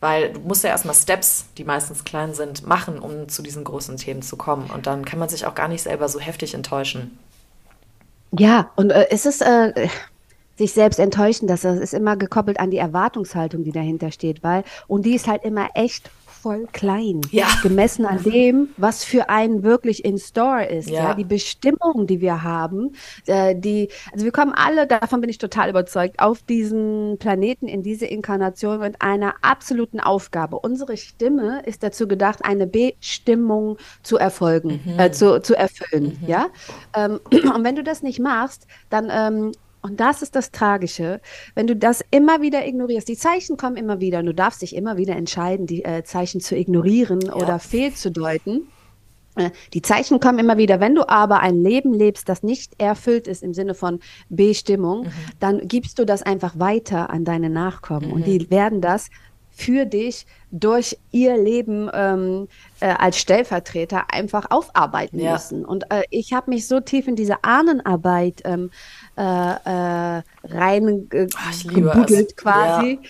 [0.00, 3.96] weil du musst ja erstmal Steps, die meistens klein sind, machen, um zu diesen großen
[3.96, 4.70] Themen zu kommen.
[4.70, 7.18] Und dann kann man sich auch gar nicht selber so heftig enttäuschen.
[8.32, 9.88] Ja, und äh, ist es äh,
[10.56, 15.04] sich selbst enttäuschen, das ist immer gekoppelt an die Erwartungshaltung, die dahinter steht, weil, und
[15.04, 16.10] die ist halt immer echt
[16.42, 17.20] voll klein.
[17.30, 17.46] Ja.
[17.62, 20.88] Gemessen an dem, was für einen wirklich in Store ist.
[20.88, 21.08] Ja.
[21.08, 22.94] ja die Bestimmung, die wir haben,
[23.26, 27.82] äh, die, also wir kommen alle, davon bin ich total überzeugt, auf diesen Planeten, in
[27.82, 30.58] diese Inkarnation mit einer absoluten Aufgabe.
[30.58, 34.98] Unsere Stimme ist dazu gedacht, eine Bestimmung zu erfolgen, mhm.
[34.98, 36.18] äh, zu, zu erfüllen.
[36.20, 36.28] Mhm.
[36.28, 36.46] Ja?
[36.94, 37.20] Ähm,
[37.54, 41.20] und wenn du das nicht machst, dann ähm, und das ist das Tragische,
[41.54, 43.08] wenn du das immer wieder ignorierst.
[43.08, 46.40] Die Zeichen kommen immer wieder und du darfst dich immer wieder entscheiden, die äh, Zeichen
[46.40, 47.34] zu ignorieren ja.
[47.34, 48.68] oder fehlzudeuten.
[49.36, 50.80] Äh, die Zeichen kommen immer wieder.
[50.80, 55.12] Wenn du aber ein Leben lebst, das nicht erfüllt ist im Sinne von Bestimmung, mhm.
[55.38, 58.12] dann gibst du das einfach weiter an deine Nachkommen mhm.
[58.12, 59.08] und die werden das
[59.50, 62.48] für dich durch ihr Leben ähm,
[62.80, 65.32] äh, als Stellvertreter einfach aufarbeiten ja.
[65.32, 65.64] müssen.
[65.64, 68.70] Und äh, ich habe mich so tief in diese Ahnenarbeit ähm,
[69.16, 73.00] äh, äh, reingebuddelt äh, quasi.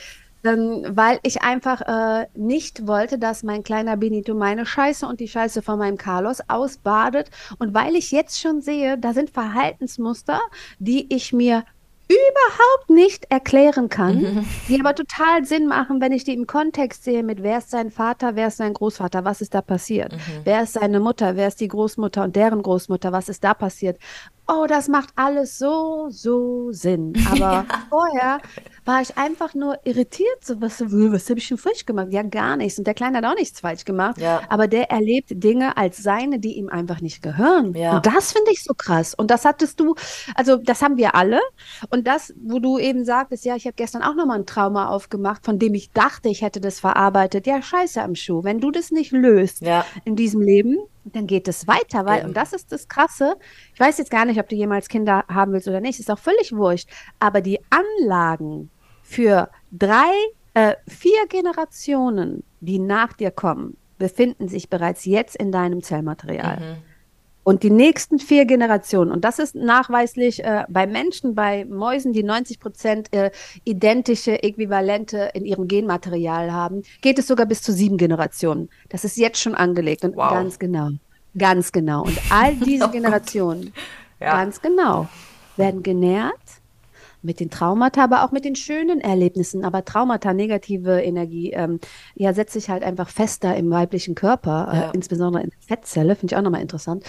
[0.43, 0.53] Ja.
[0.53, 5.29] ähm, weil ich einfach äh, nicht wollte, dass mein kleiner Benito meine Scheiße und die
[5.29, 7.31] Scheiße von meinem Carlos ausbadet.
[7.59, 10.41] Und weil ich jetzt schon sehe, da sind Verhaltensmuster,
[10.79, 11.65] die ich mir
[12.11, 14.47] überhaupt nicht erklären kann, mhm.
[14.69, 17.91] die aber total Sinn machen, wenn ich die im Kontext sehe mit wer ist sein
[17.91, 20.41] Vater, wer ist sein Großvater, was ist da passiert, mhm.
[20.45, 23.99] wer ist seine Mutter, wer ist die Großmutter und deren Großmutter, was ist da passiert
[24.51, 27.13] oh, das macht alles so, so Sinn.
[27.31, 27.67] Aber ja.
[27.89, 28.41] vorher
[28.85, 30.45] war ich einfach nur irritiert.
[30.45, 32.09] So, was, was habe ich schon falsch gemacht?
[32.11, 32.79] Ja, gar nichts.
[32.79, 34.19] Und der Kleine hat auch nichts falsch gemacht.
[34.19, 34.43] Ja.
[34.49, 37.75] Aber der erlebt Dinge als seine, die ihm einfach nicht gehören.
[37.75, 37.97] Ja.
[37.97, 39.15] Und das finde ich so krass.
[39.15, 39.95] Und das hattest du,
[40.35, 41.41] also das haben wir alle.
[41.91, 45.45] Und das, wo du eben sagtest, ja, ich habe gestern auch nochmal ein Trauma aufgemacht,
[45.45, 47.47] von dem ich dachte, ich hätte das verarbeitet.
[47.47, 48.43] Ja, scheiße am Schuh.
[48.43, 49.63] Wenn du das nicht löst
[50.05, 53.37] in diesem Leben, dann geht es weiter, weil, und das ist das Krasse,
[53.73, 56.19] ich weiß jetzt gar nicht, ob du jemals Kinder haben willst oder nicht, ist auch
[56.19, 58.71] völlig wurscht, aber die Anlagen
[59.03, 60.13] für drei,
[60.55, 66.61] äh, vier Generationen, die nach dir kommen, befinden sich bereits jetzt in deinem Zellmaterial.
[66.61, 66.90] Mhm.
[67.43, 72.23] Und die nächsten vier Generationen, und das ist nachweislich äh, bei Menschen, bei Mäusen, die
[72.23, 73.31] 90 Prozent äh,
[73.65, 78.69] identische Äquivalente in ihrem Genmaterial haben, geht es sogar bis zu sieben Generationen.
[78.91, 80.31] Das ist jetzt schon angelegt und wow.
[80.31, 80.91] ganz genau.
[81.37, 82.03] Ganz genau.
[82.05, 83.73] Und all diese oh Generationen,
[84.21, 84.33] ja.
[84.33, 85.09] ganz genau,
[85.57, 86.40] werden genährt
[87.23, 89.65] mit den Traumata, aber auch mit den schönen Erlebnissen.
[89.65, 91.81] Aber Traumata, negative Energie, ähm,
[92.15, 94.89] ja, setzt sich halt einfach fester im weiblichen Körper, äh, ja.
[94.89, 97.05] äh, insbesondere in der Fettzelle, finde ich auch nochmal interessant.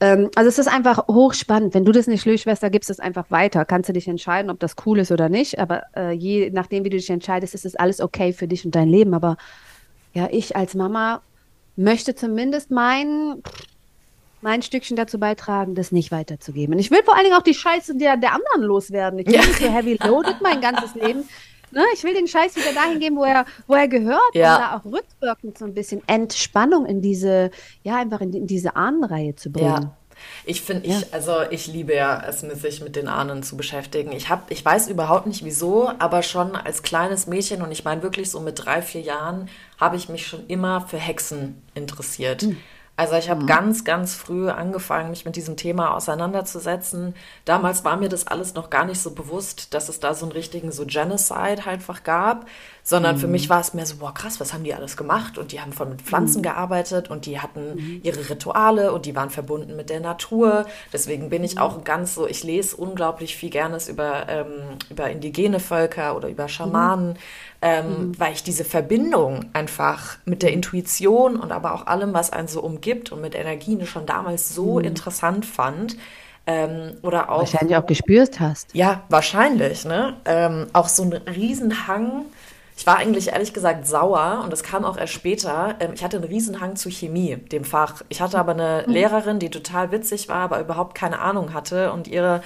[0.00, 1.74] Ähm, also es ist einfach hochspannend.
[1.74, 3.64] Wenn du das nicht löst, Schwester, gibst es einfach weiter.
[3.64, 5.58] Kannst du dich entscheiden, ob das cool ist oder nicht.
[5.58, 8.74] Aber äh, je nachdem, wie du dich entscheidest, ist es alles okay für dich und
[8.74, 9.14] dein Leben.
[9.14, 9.36] Aber
[10.12, 11.22] ja, ich als Mama
[11.76, 13.42] möchte zumindest meinen,
[14.46, 16.76] mein Stückchen dazu beitragen, das nicht weiterzugeben.
[16.76, 19.18] Und ich will vor allen Dingen auch die Scheiße der, der anderen loswerden.
[19.18, 19.40] Ich bin ja.
[19.40, 21.28] nicht so heavy loaded mein ganzes Leben.
[21.72, 24.54] Ne, ich will den Scheiß wieder dahin geben, wo er, wo er gehört, ja.
[24.54, 27.50] und da auch rückwirkend so ein bisschen Entspannung in diese,
[27.82, 29.82] ja, einfach in, in diese Ahnenreihe zu bringen.
[29.82, 29.96] Ja.
[30.44, 30.98] Ich finde, ja.
[30.98, 34.12] ich, also ich liebe ja es, sich mit den Ahnen zu beschäftigen.
[34.12, 38.04] Ich habe, ich weiß überhaupt nicht wieso, aber schon als kleines Mädchen und ich meine
[38.04, 39.48] wirklich so mit drei, vier Jahren
[39.80, 42.44] habe ich mich schon immer für Hexen interessiert.
[42.44, 42.58] Mhm.
[42.96, 43.46] Also ich habe mhm.
[43.46, 47.14] ganz, ganz früh angefangen, mich mit diesem Thema auseinanderzusetzen.
[47.44, 50.32] Damals war mir das alles noch gar nicht so bewusst, dass es da so einen
[50.32, 52.46] richtigen so Genocide halt einfach gab
[52.88, 53.20] sondern mhm.
[53.20, 55.38] für mich war es mehr so, boah, krass, was haben die alles gemacht?
[55.38, 56.44] Und die haben voll mit Pflanzen mhm.
[56.44, 58.00] gearbeitet und die hatten mhm.
[58.04, 60.66] ihre Rituale und die waren verbunden mit der Natur.
[60.92, 61.62] Deswegen bin ich mhm.
[61.62, 66.48] auch ganz so, ich lese unglaublich viel Gernes über, ähm, über indigene Völker oder über
[66.48, 67.16] Schamanen, mhm.
[67.60, 68.20] ähm, mhm.
[68.20, 72.60] weil ich diese Verbindung einfach mit der Intuition und aber auch allem, was einen so
[72.62, 75.96] umgibt und mit Energien schon damals so interessant fand.
[76.46, 77.40] Ähm, oder auch.
[77.40, 78.72] Wahrscheinlich auch gespürt hast.
[78.72, 80.14] Ja, wahrscheinlich, ne?
[80.24, 82.26] Ähm, auch so ein Riesenhang
[82.76, 85.76] ich war eigentlich ehrlich gesagt sauer und das kam auch erst später.
[85.80, 88.02] Ähm, ich hatte einen Riesenhang zu Chemie, dem Fach.
[88.10, 88.92] Ich hatte aber eine mhm.
[88.92, 92.42] Lehrerin, die total witzig war, aber überhaupt keine Ahnung hatte und ihre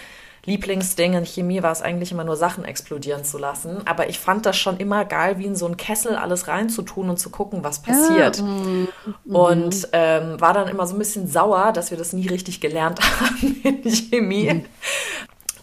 [0.47, 3.83] Lieblingsding in Chemie war es eigentlich immer nur Sachen explodieren zu lassen.
[3.85, 7.19] Aber ich fand das schon immer geil, wie in so einen Kessel alles reinzutun und
[7.19, 8.38] zu gucken, was passiert.
[8.38, 8.45] Ja.
[8.45, 8.88] Mhm.
[9.29, 13.01] Und ähm, war dann immer so ein bisschen sauer, dass wir das nie richtig gelernt
[13.21, 14.64] haben in Chemie.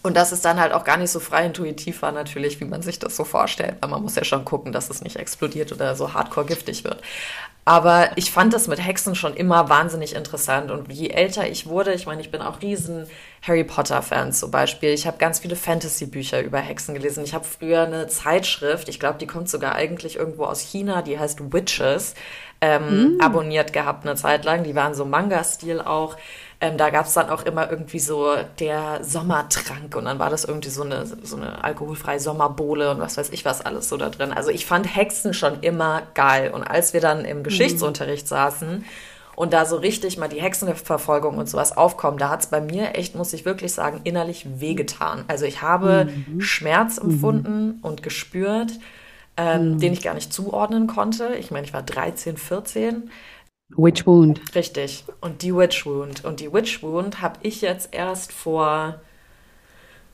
[0.02, 2.82] Und dass es dann halt auch gar nicht so frei intuitiv war, natürlich, wie man
[2.82, 3.76] sich das so vorstellt.
[3.80, 7.02] Weil man muss ja schon gucken, dass es nicht explodiert oder so hardcore giftig wird.
[7.68, 10.70] Aber ich fand das mit Hexen schon immer wahnsinnig interessant.
[10.70, 13.06] Und je älter ich wurde, ich meine, ich bin auch riesen
[13.42, 14.88] Harry Potter-Fan zum Beispiel.
[14.90, 17.24] Ich habe ganz viele Fantasy-Bücher über Hexen gelesen.
[17.24, 21.18] Ich habe früher eine Zeitschrift, ich glaube, die kommt sogar eigentlich irgendwo aus China, die
[21.18, 22.14] heißt Witches,
[22.62, 23.20] ähm, mm.
[23.20, 24.64] abonniert gehabt eine Zeit lang.
[24.64, 26.16] Die waren so Manga-Stil auch.
[26.60, 30.44] Ähm, da gab es dann auch immer irgendwie so der Sommertrank und dann war das
[30.44, 34.08] irgendwie so eine, so eine alkoholfreie Sommerbohle und was weiß ich was alles so da
[34.08, 34.32] drin.
[34.32, 36.50] Also ich fand Hexen schon immer geil.
[36.50, 38.28] Und als wir dann im Geschichtsunterricht mhm.
[38.28, 38.84] saßen
[39.36, 42.96] und da so richtig mal die Hexenverfolgung und sowas aufkommen, da hat es bei mir
[42.96, 45.24] echt, muss ich wirklich sagen, innerlich wehgetan.
[45.28, 46.40] Also ich habe mhm.
[46.40, 47.10] Schmerz mhm.
[47.10, 47.78] empfunden mhm.
[47.82, 48.72] und gespürt,
[49.36, 49.78] ähm, mhm.
[49.78, 51.36] den ich gar nicht zuordnen konnte.
[51.38, 53.10] Ich meine, ich war 13, 14.
[53.76, 54.40] Witch Wound.
[54.54, 55.04] Richtig.
[55.20, 56.24] Und die Witch Wound.
[56.24, 59.00] Und die Witch Wound habe ich jetzt erst vor,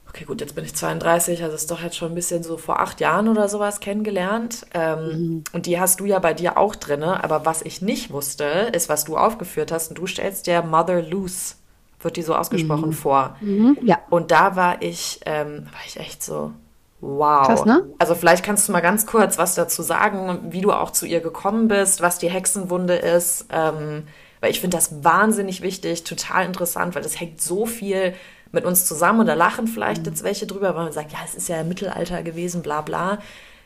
[0.09, 2.81] okay, gut, jetzt bin ich 32, also ist doch jetzt schon ein bisschen so vor
[2.81, 4.67] acht Jahren oder sowas kennengelernt.
[4.75, 5.45] Ähm, mhm.
[5.53, 7.03] Und die hast du ja bei dir auch drin.
[7.03, 9.91] Aber was ich nicht wusste, ist, was du aufgeführt hast.
[9.91, 11.55] Und du stellst der Mother Loose,
[12.01, 12.93] wird die so ausgesprochen, mhm.
[12.93, 13.37] vor.
[13.41, 13.79] Mhm.
[13.83, 13.99] Ja.
[14.11, 16.53] Und da war ich, ähm, war ich echt so,
[17.07, 17.47] Wow.
[17.47, 17.85] Krass, ne?
[17.99, 21.21] Also vielleicht kannst du mal ganz kurz was dazu sagen, wie du auch zu ihr
[21.21, 23.47] gekommen bist, was die Hexenwunde ist.
[23.51, 24.05] Ähm,
[24.41, 28.15] weil ich finde das wahnsinnig wichtig, total interessant, weil das hängt so viel
[28.53, 30.13] mit uns zusammen und da lachen vielleicht mhm.
[30.13, 33.19] jetzt welche drüber, weil man sagt, ja, es ist ja im Mittelalter gewesen, bla bla.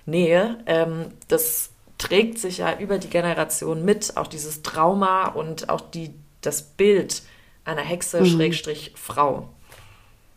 [0.05, 0.59] Nähe.
[0.67, 6.13] Ähm, das trägt sich ja über die Generation mit, auch dieses Trauma und auch die,
[6.41, 7.23] das Bild
[7.65, 8.27] einer Hexe, mhm.
[8.27, 9.49] Schrägstrich, Frau.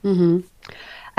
[0.04, 0.44] Mhm.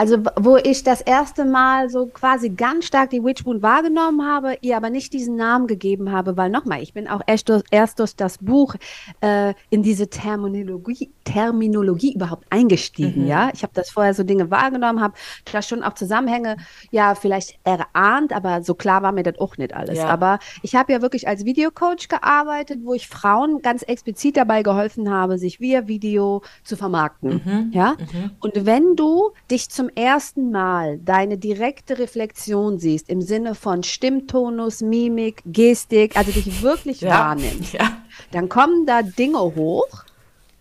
[0.02, 4.76] Also wo ich das erste Mal so quasi ganz stark die Witchmoon wahrgenommen habe, ihr
[4.76, 8.16] aber nicht diesen Namen gegeben habe, weil nochmal, ich bin auch erst durch, erst durch
[8.16, 8.74] das Buch
[9.20, 13.28] äh, in diese Terminologie, Terminologie überhaupt eingestiegen, mhm.
[13.28, 13.50] ja.
[13.54, 15.14] Ich habe das vorher so Dinge wahrgenommen, habe
[15.52, 16.56] da schon auch Zusammenhänge,
[16.90, 19.98] ja, vielleicht erahnt, aber so klar war mir das auch nicht alles.
[19.98, 20.08] Ja.
[20.08, 25.12] Aber ich habe ja wirklich als Videocoach gearbeitet, wo ich Frauen ganz explizit dabei geholfen
[25.12, 27.70] habe, sich via Video zu vermarkten, mhm.
[27.72, 27.92] ja.
[27.92, 28.32] Mhm.
[28.40, 34.80] Und wenn du dich zum ersten Mal deine direkte Reflexion siehst, im Sinne von Stimmtonus,
[34.80, 37.98] Mimik, Gestik, also dich wirklich ja, wahrnimmst, ja.
[38.30, 40.04] dann kommen da Dinge hoch,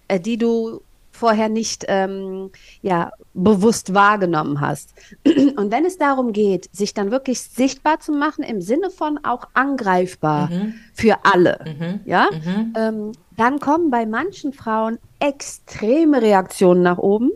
[0.08, 2.50] äh, die du vorher nicht ähm,
[2.82, 4.94] ja, bewusst wahrgenommen hast.
[5.26, 9.48] Und wenn es darum geht, sich dann wirklich sichtbar zu machen, im Sinne von auch
[9.54, 10.74] angreifbar mhm.
[10.94, 12.00] für alle, mhm.
[12.06, 12.74] ja, mhm.
[12.76, 17.32] Ähm, dann kommen bei manchen Frauen extreme Reaktionen nach oben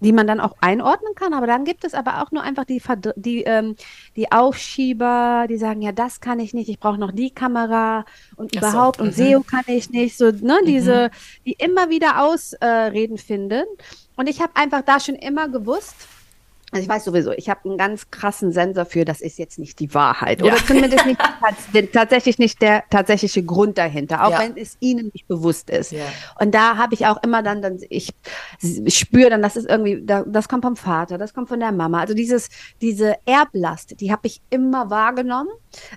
[0.00, 1.34] die man dann auch einordnen kann.
[1.34, 2.82] Aber dann gibt es aber auch nur einfach die,
[3.16, 3.76] die, ähm,
[4.16, 8.04] die Aufschieber, die sagen, ja, das kann ich nicht, ich brauche noch die Kamera
[8.36, 9.30] und überhaupt so, und mhm.
[9.30, 10.16] SEO kann ich nicht.
[10.16, 10.66] So, ne, mhm.
[10.66, 11.10] diese,
[11.44, 13.64] die immer wieder Ausreden äh, finden.
[14.16, 15.94] Und ich habe einfach da schon immer gewusst,
[16.70, 19.80] also ich weiß sowieso, ich habe einen ganz krassen Sensor für, das ist jetzt nicht
[19.80, 20.42] die Wahrheit.
[20.42, 20.66] Oder ja.
[20.66, 21.18] zumindest nicht
[21.92, 24.40] tatsächlich nicht der tatsächliche Grund dahinter, auch ja.
[24.40, 25.92] wenn es ihnen nicht bewusst ist.
[25.92, 26.04] Ja.
[26.38, 28.10] Und da habe ich auch immer dann, dann ich,
[28.60, 32.00] ich spüre dann, das ist irgendwie, das kommt vom Vater, das kommt von der Mama.
[32.00, 32.50] Also dieses,
[32.82, 35.50] diese Erblast, die habe ich immer wahrgenommen,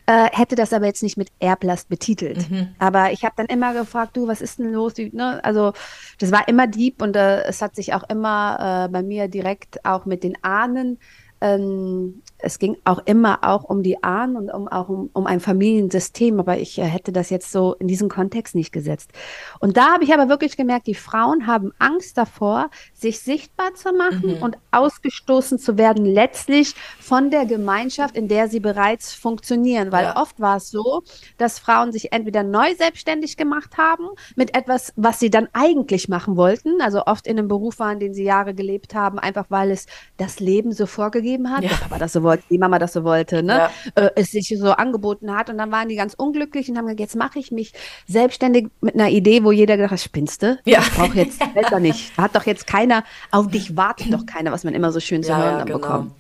[0.05, 2.49] äh, hätte das aber jetzt nicht mit Erblast betitelt.
[2.49, 2.75] Mhm.
[2.79, 4.93] Aber ich habe dann immer gefragt, du, was ist denn los?
[4.97, 5.43] Ne?
[5.43, 5.73] Also
[6.19, 9.84] das war immer deep und äh, es hat sich auch immer äh, bei mir direkt
[9.84, 10.97] auch mit den Armen Ahnen
[11.41, 15.39] ähm, es ging auch immer auch um die Ahnen und um, auch um, um ein
[15.39, 19.12] Familiensystem, aber ich äh, hätte das jetzt so in diesen Kontext nicht gesetzt.
[19.60, 23.93] Und da habe ich aber wirklich gemerkt, die Frauen haben Angst davor, sich sichtbar zu
[23.93, 24.43] machen mhm.
[24.43, 29.91] und ausgestoßen zu werden, letztlich von der Gemeinschaft, in der sie bereits funktionieren.
[29.91, 30.21] Weil ja.
[30.21, 31.04] oft war es so,
[31.38, 36.36] dass Frauen sich entweder neu selbstständig gemacht haben mit etwas, was sie dann eigentlich machen
[36.38, 39.86] wollten, also oft in einem Beruf waren, den sie Jahre gelebt haben, einfach weil es
[40.17, 41.69] das Leben so vorgegeben hat, ja.
[41.69, 43.69] der Papa das so wollte, die Mama das so wollte, ne?
[43.95, 44.03] Ja.
[44.03, 46.99] Äh, es sich so angeboten hat und dann waren die ganz unglücklich und haben gesagt,
[46.99, 47.73] jetzt mache ich mich
[48.07, 50.59] selbstständig mit einer Idee, wo jeder gedacht hat, spinnst du?
[50.65, 50.79] Ja.
[50.79, 52.17] Ich brauche jetzt besser nicht.
[52.17, 55.23] Da hat doch jetzt keiner, auf dich wartet doch keiner, was man immer so schön
[55.23, 55.79] zu hören genau.
[55.79, 56.11] bekommt.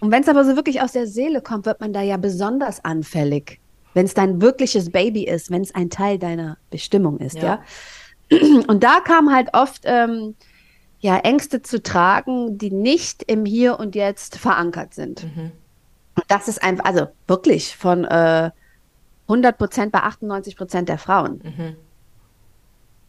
[0.00, 2.84] Und wenn es aber so wirklich aus der Seele kommt, wird man da ja besonders
[2.84, 3.60] anfällig.
[3.94, 7.42] Wenn es dein wirkliches Baby ist, wenn es ein Teil deiner Bestimmung ist, ja.
[7.42, 7.62] ja?
[8.66, 10.34] Und da kam halt oft ähm,
[11.06, 15.22] ja, Ängste zu tragen, die nicht im Hier und Jetzt verankert sind.
[15.22, 15.52] Mhm.
[16.16, 18.50] Und das ist einfach, also wirklich von äh,
[19.28, 21.40] 100 Prozent bei 98 Prozent der Frauen.
[21.44, 21.76] Mhm.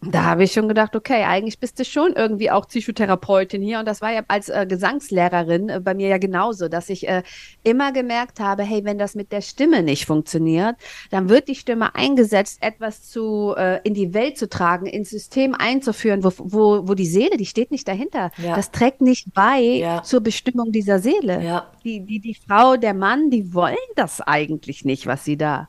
[0.01, 3.79] Da habe ich schon gedacht, okay, eigentlich bist du schon irgendwie auch Psychotherapeutin hier.
[3.79, 7.23] Und das war ja als äh, Gesangslehrerin äh, bei mir ja genauso, dass ich äh,
[7.63, 10.75] immer gemerkt habe, hey, wenn das mit der Stimme nicht funktioniert,
[11.10, 15.55] dann wird die Stimme eingesetzt, etwas zu äh, in die Welt zu tragen, ins System
[15.55, 18.29] einzuführen, wo, wo, wo die Seele, die steht nicht dahinter.
[18.38, 18.55] Ja.
[18.55, 20.03] Das trägt nicht bei ja.
[20.03, 21.43] zur Bestimmung dieser Seele.
[21.43, 21.71] Ja.
[21.83, 25.67] Die, die, die Frau, der Mann, die wollen das eigentlich nicht, was sie da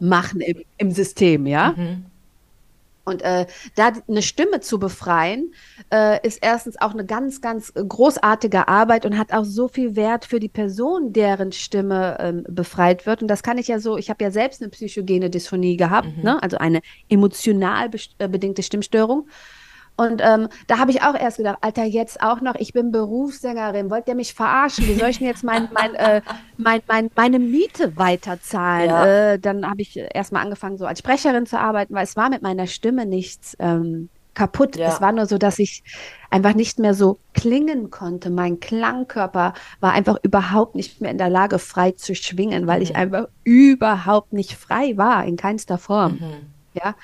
[0.00, 1.74] machen im, im System, ja.
[1.76, 2.06] Mhm.
[3.06, 5.54] Und äh, da eine Stimme zu befreien,
[5.92, 10.24] äh, ist erstens auch eine ganz, ganz großartige Arbeit und hat auch so viel Wert
[10.24, 13.22] für die Person, deren Stimme ähm, befreit wird.
[13.22, 16.24] Und das kann ich ja so, ich habe ja selbst eine psychogene Dysphonie gehabt, mhm.
[16.24, 16.42] ne?
[16.42, 19.28] also eine emotional äh, bedingte Stimmstörung.
[19.96, 23.90] Und ähm, da habe ich auch erst gedacht, Alter, jetzt auch noch, ich bin Berufssängerin,
[23.90, 24.86] wollt ihr mich verarschen?
[24.86, 26.20] Wie soll ich denn jetzt mein, mein, äh,
[26.58, 28.90] mein, mein, meine Miete weiterzahlen?
[28.90, 29.06] Ja.
[29.06, 32.42] Äh, dann habe ich erstmal angefangen, so als Sprecherin zu arbeiten, weil es war mit
[32.42, 34.76] meiner Stimme nichts ähm, kaputt.
[34.76, 34.88] Ja.
[34.88, 35.82] Es war nur so, dass ich
[36.30, 38.30] einfach nicht mehr so klingen konnte.
[38.30, 42.82] Mein Klangkörper war einfach überhaupt nicht mehr in der Lage, frei zu schwingen, weil mhm.
[42.82, 46.18] ich einfach überhaupt nicht frei war, in keinster Form.
[46.20, 46.52] Mhm.
[46.74, 46.94] Ja.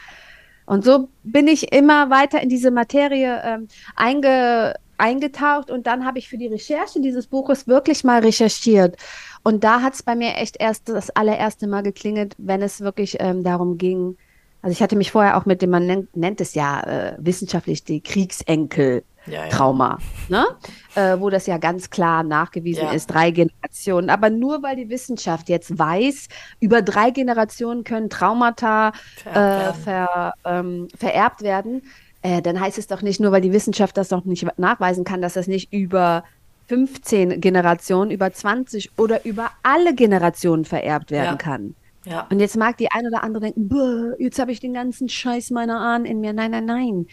[0.66, 6.18] Und so bin ich immer weiter in diese Materie ähm, einge, eingetaucht und dann habe
[6.18, 8.96] ich für die Recherche dieses Buches wirklich mal recherchiert.
[9.42, 13.16] Und da hat es bei mir echt erst das allererste Mal geklingelt, wenn es wirklich
[13.20, 14.16] ähm, darum ging.
[14.62, 17.84] Also ich hatte mich vorher auch mit dem, man nennt, nennt es ja äh, wissenschaftlich
[17.84, 19.48] die Kriegsenkel ja, ja.
[19.50, 19.98] Trauma,
[20.28, 20.46] ne?
[20.94, 22.92] Äh, wo das ja ganz klar nachgewiesen ja.
[22.92, 24.10] ist, drei Generationen.
[24.10, 26.28] Aber nur weil die Wissenschaft jetzt weiß,
[26.60, 31.82] über drei Generationen können Traumata vererbt, äh, ver, ähm, vererbt werden,
[32.22, 35.22] äh, dann heißt es doch nicht nur, weil die Wissenschaft das noch nicht nachweisen kann,
[35.22, 36.24] dass das nicht über
[36.68, 41.74] 15 Generationen, über 20 oder über alle Generationen vererbt werden kann.
[42.04, 42.26] Ja.
[42.30, 45.50] Und jetzt mag die ein oder andere denken, "Bäh, jetzt habe ich den ganzen Scheiß
[45.50, 46.32] meiner Ahnen in mir.
[46.32, 47.06] Nein, nein, nein.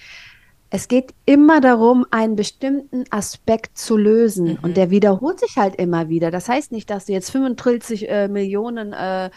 [0.71, 4.57] Es geht immer darum, einen bestimmten Aspekt zu lösen.
[4.61, 6.29] Und der wiederholt sich halt immer wieder.
[6.29, 9.31] Das heißt nicht, dass du jetzt 35 äh, Millionen äh,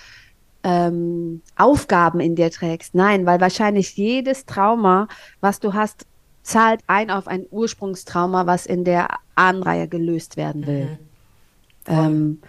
[0.62, 2.94] ähm, Aufgaben in dir trägst.
[2.94, 5.08] Nein, weil wahrscheinlich jedes Trauma,
[5.40, 6.06] was du hast,
[6.42, 10.98] zahlt ein auf ein Ursprungstrauma, was in der Ahnenreihe gelöst werden will.
[11.86, 12.42] Ähm,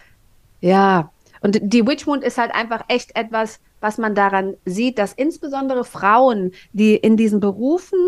[0.61, 1.11] ja,
[1.43, 6.51] und die Witchwound ist halt einfach echt etwas, was man daran sieht, dass insbesondere Frauen,
[6.71, 7.99] die in diesen Berufen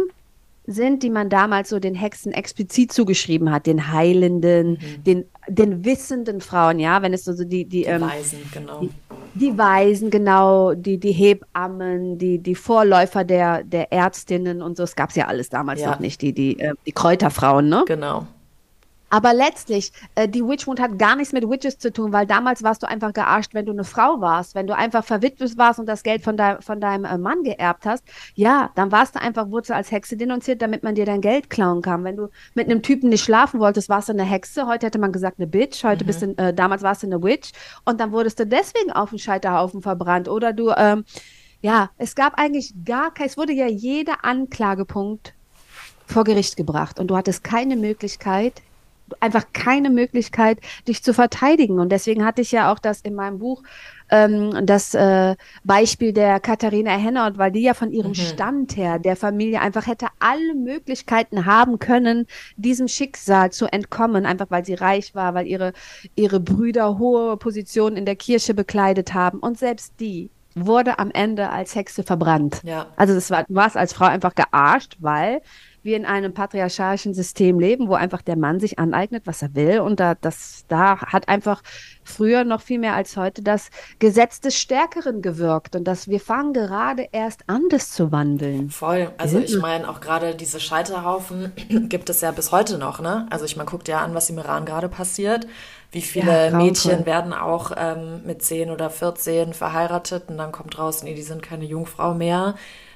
[0.68, 6.42] sind, die man damals so den Hexen explizit zugeschrieben hat, den Heilenden, den, den wissenden
[6.42, 8.82] Frauen, ja, wenn es so so die, die, ähm, Weisen, genau.
[9.36, 14.96] die Waisen, genau, die, die Hebammen, die, die Vorläufer der, der Ärztinnen und so, es
[14.96, 15.92] gab ja alles damals Ja.
[15.92, 17.84] noch nicht, die, die, äh, die Kräuterfrauen, ne?
[17.86, 18.26] Genau.
[19.16, 22.84] Aber letztlich, äh, die Witchwound hat gar nichts mit Witches zu tun, weil damals warst
[22.84, 24.56] du einfach gearscht, wenn du eine Frau warst.
[24.56, 27.86] Wenn du einfach verwitwet warst und das Geld von, dein, von deinem äh, Mann geerbt
[27.86, 31.50] hast, ja, dann warst du einfach, wurdest als Hexe denunziert, damit man dir dein Geld
[31.50, 32.04] klauen kann.
[32.04, 34.68] Wenn du mit einem Typen nicht schlafen wolltest, warst du eine Hexe.
[34.68, 35.86] Heute hätte man gesagt eine Bitch.
[35.86, 37.54] Heute bist du, äh, damals warst du eine Witch.
[37.86, 40.28] Und dann wurdest du deswegen auf den Scheiterhaufen verbrannt.
[40.28, 41.06] Oder du, ähm,
[41.62, 45.34] ja, es gab eigentlich gar kein, es wurde ja jeder Anklagepunkt
[46.06, 48.62] vor Gericht gebracht und du hattest keine Möglichkeit,
[49.20, 51.80] einfach keine Möglichkeit, dich zu verteidigen.
[51.80, 53.64] Und deswegen hatte ich ja auch das in meinem Buch,
[54.10, 59.16] ähm, das äh, Beispiel der Katharina Hennert, weil die ja von ihrem Stand her der
[59.16, 65.16] Familie einfach hätte alle Möglichkeiten haben können, diesem Schicksal zu entkommen, einfach weil sie reich
[65.16, 65.74] war, weil ihre,
[66.16, 69.40] ihre Brüder hohe Positionen in der Kirche bekleidet haben.
[69.40, 72.62] Und selbst die wurde am Ende als Hexe verbrannt.
[72.64, 72.88] Ja.
[72.96, 75.42] Also das war, du warst als Frau einfach gearscht, weil
[75.86, 79.80] wir in einem patriarchalischen System leben, wo einfach der Mann sich aneignet, was er will.
[79.80, 81.62] Und da, das, da hat einfach
[82.04, 83.70] früher noch viel mehr als heute das
[84.00, 85.76] Gesetz des Stärkeren gewirkt.
[85.76, 88.70] Und dass wir fangen gerade erst an, das zu wandeln.
[88.70, 89.12] Voll.
[89.18, 91.52] Also ich meine, auch gerade diese Scheiterhaufen
[91.90, 93.28] gibt es ja bis heute noch, ne?
[93.30, 95.48] Also ich meine, guckt ja an, was im Iran gerade passiert.
[95.92, 96.58] Wie viele Ja.
[96.58, 101.22] Mädchen werden auch ähm, mit 10 oder 14 verheiratet und dann kommt raus, nee, die
[101.22, 102.56] sind keine Jungfrau mehr,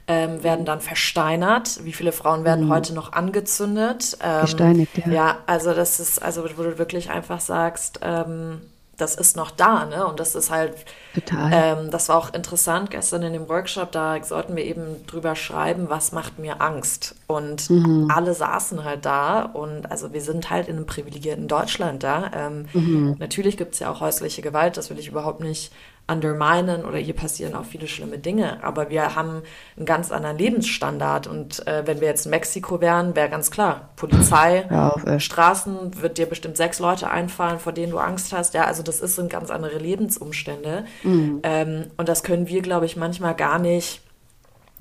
[0.10, 1.86] ähm, werden dann versteinert.
[1.86, 4.18] Wie viele Frauen werden heute noch angezündet?
[4.24, 4.40] Ähm, Mhm.
[4.42, 5.16] Gesteinigt, ja.
[5.16, 8.62] Ja, also das ist, also wo du wirklich einfach sagst, ähm,
[8.98, 10.06] das ist noch da, ne?
[10.08, 11.52] Und das ist halt Total.
[11.52, 15.90] ähm, das war auch interessant gestern in dem Workshop, da sollten wir eben drüber schreiben,
[15.90, 17.16] was macht mir Angst.
[17.28, 18.08] Und Mhm.
[18.08, 22.32] alle saßen halt da und also wir sind halt in einem privilegierten Deutschland da.
[22.34, 23.14] Ähm, Mhm.
[23.18, 25.72] Natürlich gibt es ja auch häusliche Gewalt, das will ich überhaupt nicht
[26.10, 29.44] underminen oder hier passieren auch viele schlimme Dinge, aber wir haben
[29.78, 33.90] einen ganz anderen Lebensstandard und äh, wenn wir jetzt in Mexiko wären, wäre ganz klar,
[33.96, 35.20] Polizei, auf, ey.
[35.20, 38.54] Straßen wird dir bestimmt sechs Leute einfallen, vor denen du Angst hast.
[38.54, 40.86] Ja, also das ist sind ganz andere Lebensumstände.
[41.04, 41.40] Mhm.
[41.44, 44.02] Ähm, und das können wir, glaube ich, manchmal gar nicht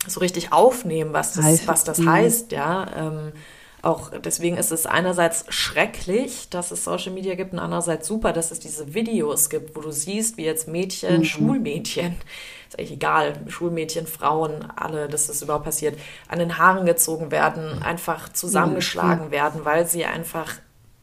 [0.07, 2.11] so richtig aufnehmen, was das, Heißt, was das mhm.
[2.11, 2.87] heißt, ja.
[2.97, 3.33] Ähm,
[3.83, 8.51] auch deswegen ist es einerseits schrecklich, dass es Social Media gibt und andererseits super, dass
[8.51, 12.17] es diese Videos gibt, wo du siehst, wie jetzt Mädchen, Schulmädchen,
[12.69, 17.83] ist eigentlich egal, Schulmädchen, Frauen, alle, dass das überhaupt passiert, an den Haaren gezogen werden,
[17.83, 20.55] einfach zusammengeschlagen werden, weil sie einfach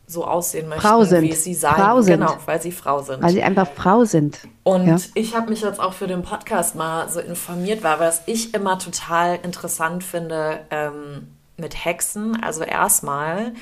[0.07, 1.23] so aussehen möchten, Frau sind.
[1.23, 1.73] wie sie sein.
[1.75, 2.19] Frau sind.
[2.19, 3.23] Genau, weil sie Frau sind.
[3.23, 4.39] Weil sie einfach Frau sind.
[4.63, 4.97] Und Ja.
[5.15, 8.77] ich habe mich jetzt auch für den Podcast mal so informiert, weil was ich immer
[8.77, 12.41] total interessant finde ähm, mit Hexen.
[12.43, 13.53] Also erstmal,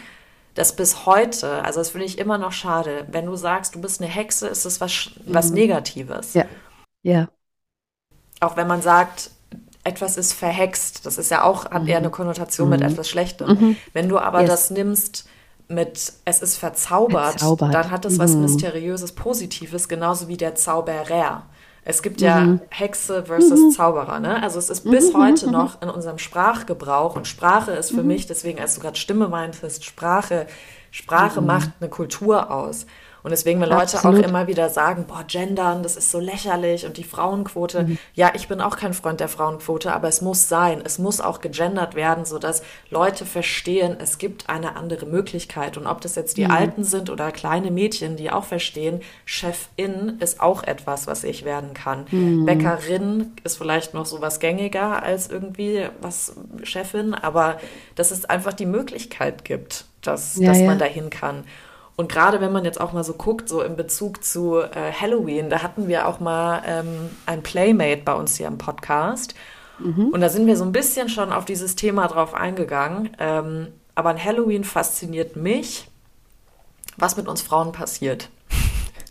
[0.56, 4.02] dass bis heute, also das finde ich immer noch schade, wenn du sagst, du bist
[4.02, 6.34] eine Hexe, ist es was, was Negatives.
[6.36, 6.42] Mhm.
[6.42, 6.46] Ja.
[7.04, 7.28] Ja.
[8.40, 9.32] Auch wenn man sagt,
[9.84, 13.76] etwas ist verhext, das ist ja auch, hat eher eine Konnotation mit etwas Schlechtem.
[13.94, 14.48] Wenn du aber Mhm.
[14.48, 14.52] Yes.
[14.52, 15.28] das nimmst
[15.70, 17.74] mit es ist verzaubert, Verzaubert.
[17.74, 18.42] dann hat das was Mhm.
[18.42, 21.44] Mysteriöses, Positives, genauso wie der Zauberer.
[21.86, 22.62] Es gibt ja Mhm.
[22.70, 24.42] Hexe versus Zauberer, ne?
[24.42, 28.60] Also es ist bis heute noch in unserem Sprachgebrauch und Sprache ist für mich, deswegen,
[28.60, 30.48] als du gerade Stimme meintest, Sprache,
[30.92, 32.86] Sprache macht eine Kultur aus.
[33.24, 34.24] Und deswegen, wenn Leute Absolut.
[34.24, 37.84] auch immer wieder sagen, boah, gendern, das ist so lächerlich und die Frauenquote.
[37.84, 37.98] Mhm.
[38.14, 40.82] Ja, ich bin auch kein Freund der Frauenquote, aber es muss sein.
[40.84, 45.78] Es muss auch gegendert werden, sodass Leute verstehen, es gibt eine andere Möglichkeit.
[45.78, 46.42] Und ob das jetzt Mhm.
[46.42, 51.46] die Alten sind oder kleine Mädchen, die auch verstehen, Chefin ist auch etwas, was ich
[51.46, 52.06] werden kann.
[52.12, 52.46] Mhm.
[52.46, 56.34] Bäckerin ist vielleicht noch so was gängiger als irgendwie was
[56.64, 57.58] Chefin, aber
[57.96, 60.66] dass es einfach die Möglichkeit gibt, dass, Ja, dass ja.
[60.66, 61.44] man dahin kann.
[61.96, 65.50] Und gerade wenn man jetzt auch mal so guckt, so in Bezug zu äh, Halloween,
[65.50, 69.36] da hatten wir auch mal ähm, ein Playmate bei uns hier im Podcast.
[70.12, 73.10] Und da sind wir so ein bisschen schon auf dieses Thema drauf eingegangen.
[73.20, 75.90] Ähm, aber an Halloween fasziniert mich,
[76.98, 78.30] was mit uns Frauen passiert.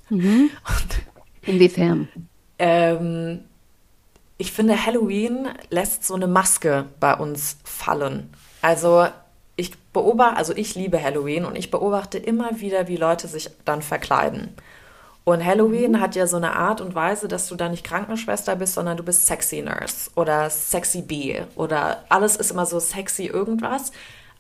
[0.08, 0.50] Mhm.
[1.40, 2.06] Inwiefern?
[2.58, 3.44] Ähm,
[4.36, 8.28] ich finde, Halloween lässt so eine Maske bei uns fallen.
[8.60, 9.06] Also
[9.56, 13.82] ich beobachte, also ich liebe Halloween und ich beobachte immer wieder, wie Leute sich dann
[13.82, 14.54] verkleiden.
[15.24, 16.00] Und Halloween mhm.
[16.00, 19.04] hat ja so eine Art und Weise, dass du da nicht Krankenschwester bist, sondern du
[19.04, 23.92] bist Sexy Nurse oder Sexy Bee oder alles ist immer so sexy irgendwas.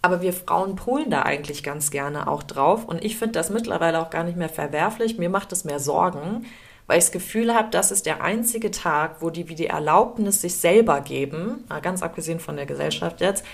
[0.04, 2.84] Aber wir Frauen polen da eigentlich ganz gerne auch drauf.
[2.86, 5.16] Und ich finde das mittlerweile auch gar nicht mehr verwerflich.
[5.16, 6.44] Mir macht es mehr Sorgen,
[6.88, 10.40] weil ich das Gefühl habe, das ist der einzige Tag, wo die wie die Erlaubnis
[10.40, 13.44] sich selber geben, ganz abgesehen von der Gesellschaft jetzt,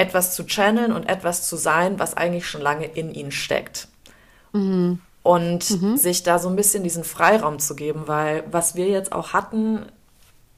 [0.00, 3.88] etwas zu channeln und etwas zu sein, was eigentlich schon lange in ihnen steckt.
[4.52, 5.00] Mhm.
[5.22, 5.98] Und mhm.
[5.98, 9.84] sich da so ein bisschen diesen Freiraum zu geben, weil was wir jetzt auch hatten,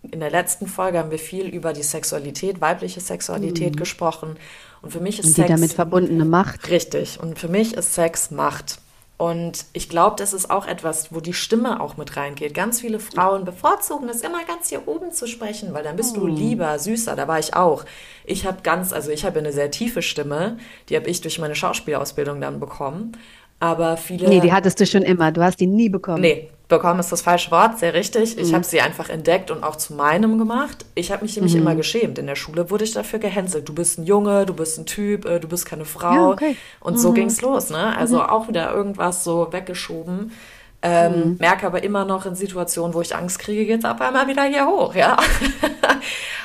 [0.03, 3.79] in der letzten Folge haben wir viel über die Sexualität, weibliche Sexualität mhm.
[3.79, 4.37] gesprochen.
[4.81, 5.51] Und für mich ist und die Sex.
[5.51, 6.71] damit verbundene Macht.
[6.71, 7.19] Richtig.
[7.21, 8.79] Und für mich ist Sex Macht.
[9.23, 12.55] Und ich glaube, das ist auch etwas, wo die Stimme auch mit reingeht.
[12.55, 16.23] Ganz viele Frauen bevorzugen es immer ganz hier oben zu sprechen, weil dann bist du
[16.23, 16.35] hm.
[16.35, 17.15] lieber, süßer.
[17.15, 17.85] Da war ich auch.
[18.25, 20.59] Ich habe ganz, also ich habe eine sehr tiefe Stimme.
[20.89, 23.17] Die habe ich durch meine Schauspielausbildung dann bekommen.
[23.63, 24.29] Aber viele.
[24.29, 25.31] Nee, die hattest du schon immer.
[25.31, 26.21] Du hast die nie bekommen.
[26.21, 28.37] Nee, bekommen ist das falsche Wort, sehr richtig.
[28.37, 28.57] Ich mhm.
[28.57, 30.85] habe sie einfach entdeckt und auch zu meinem gemacht.
[30.97, 31.61] Ich habe mich nämlich mhm.
[31.61, 32.19] immer geschämt.
[32.19, 33.69] In der Schule wurde ich dafür gehänselt.
[33.69, 36.13] Du bist ein Junge, du bist ein Typ, äh, du bist keine Frau.
[36.13, 36.57] Ja, okay.
[36.81, 36.99] Und mhm.
[36.99, 37.97] so ging's los, ne?
[37.97, 38.23] Also mhm.
[38.23, 40.33] auch wieder irgendwas so weggeschoben.
[40.85, 41.37] Ähm, mhm.
[41.39, 44.67] Merke aber immer noch in Situationen, wo ich Angst kriege, geht's auf einmal wieder hier
[44.67, 45.17] hoch, ja.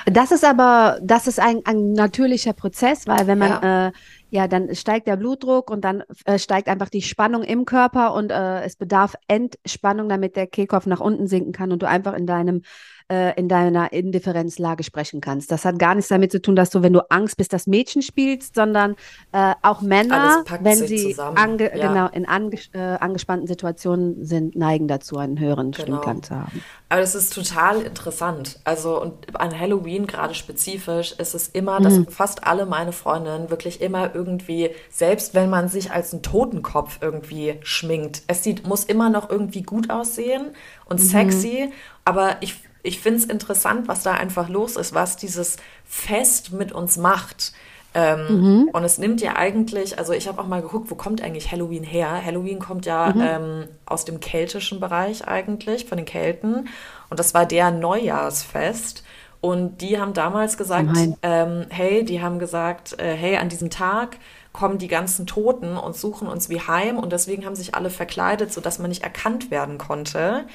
[0.06, 3.88] das ist aber, das ist ein, ein natürlicher Prozess, weil wenn man ja.
[3.88, 3.92] äh,
[4.30, 8.32] ja, dann steigt der Blutdruck und dann äh, steigt einfach die Spannung im Körper und
[8.32, 12.28] äh, es bedarf Entspannung, damit der Kehlkopf nach unten sinken kann und du einfach in
[12.28, 12.62] deinem
[13.10, 15.52] äh, in deiner Indifferenzlage sprechen kannst.
[15.52, 18.02] Das hat gar nichts damit zu tun, dass du, wenn du Angst bist, das Mädchen
[18.02, 18.96] spielst, sondern
[19.32, 21.88] äh, auch Männer, wenn sie ange ja.
[21.88, 25.84] genau in ange äh, angespannten Situationen sind, neigen dazu, einen höheren genau.
[25.84, 26.64] Stimmklang zu haben.
[26.90, 28.60] Aber das ist total interessant.
[28.64, 32.08] Also und an Halloween gerade spezifisch ist es immer, dass mhm.
[32.08, 37.56] fast alle meine Freundinnen wirklich immer irgendwie, selbst wenn man sich als ein Totenkopf irgendwie
[37.62, 40.48] schminkt, es sieht, muss immer noch irgendwie gut aussehen
[40.86, 41.06] und mhm.
[41.06, 41.72] sexy.
[42.06, 46.72] Aber ich ich finde es interessant, was da einfach los ist, was dieses Fest mit
[46.72, 47.52] uns macht.
[47.94, 48.70] Ähm, mhm.
[48.72, 51.84] Und es nimmt ja eigentlich, also ich habe auch mal geguckt, wo kommt eigentlich Halloween
[51.84, 52.24] her?
[52.24, 53.22] Halloween kommt ja mhm.
[53.22, 56.70] ähm, aus dem keltischen Bereich eigentlich, von den Kelten.
[57.10, 59.04] Und das war der Neujahrsfest.
[59.42, 64.18] Und die haben damals gesagt, ähm, hey, die haben gesagt, äh, hey, an diesem Tag
[64.52, 66.98] kommen die ganzen Toten und suchen uns wie heim.
[66.98, 70.46] Und deswegen haben sich alle verkleidet, sodass man nicht erkannt werden konnte,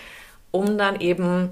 [0.51, 1.51] um dann eben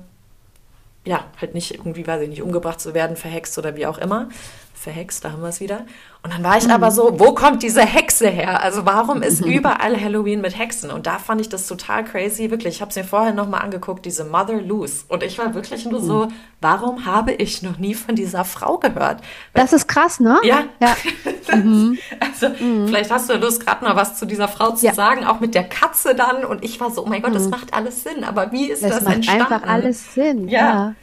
[1.05, 4.29] ja, halt nicht irgendwie, weiß ich nicht, umgebracht zu werden, verhext oder wie auch immer.
[4.75, 5.87] Verhext, da haben wir es wieder.
[6.23, 6.73] Und dann war ich mhm.
[6.73, 8.63] aber so, wo kommt diese Hexe her?
[8.63, 9.53] Also warum ist mhm.
[9.53, 10.91] überall Halloween mit Hexen?
[10.91, 12.77] Und da fand ich das total crazy, wirklich.
[12.77, 15.05] Ich habe es mir vorher nochmal angeguckt, diese Mother Loose.
[15.09, 16.33] Und ich war wirklich nur so, mhm.
[16.61, 19.23] warum habe ich noch nie von dieser Frau gehört?
[19.55, 20.39] Das ist krass, ne?
[20.43, 20.65] Ja.
[20.81, 20.95] ja.
[21.57, 21.99] mhm.
[22.21, 22.89] Also mhm.
[22.89, 24.93] vielleicht hast du Lust, gerade mal was zu dieser Frau zu ja.
[24.93, 26.45] sagen, auch mit der Katze dann.
[26.45, 27.51] Und ich war so, oh mein Gott, das mhm.
[27.51, 28.25] macht alles Sinn.
[28.25, 29.53] Aber wie ist das, das macht entstanden?
[29.55, 30.61] einfach alles Sinn, ja.
[30.61, 30.95] ja.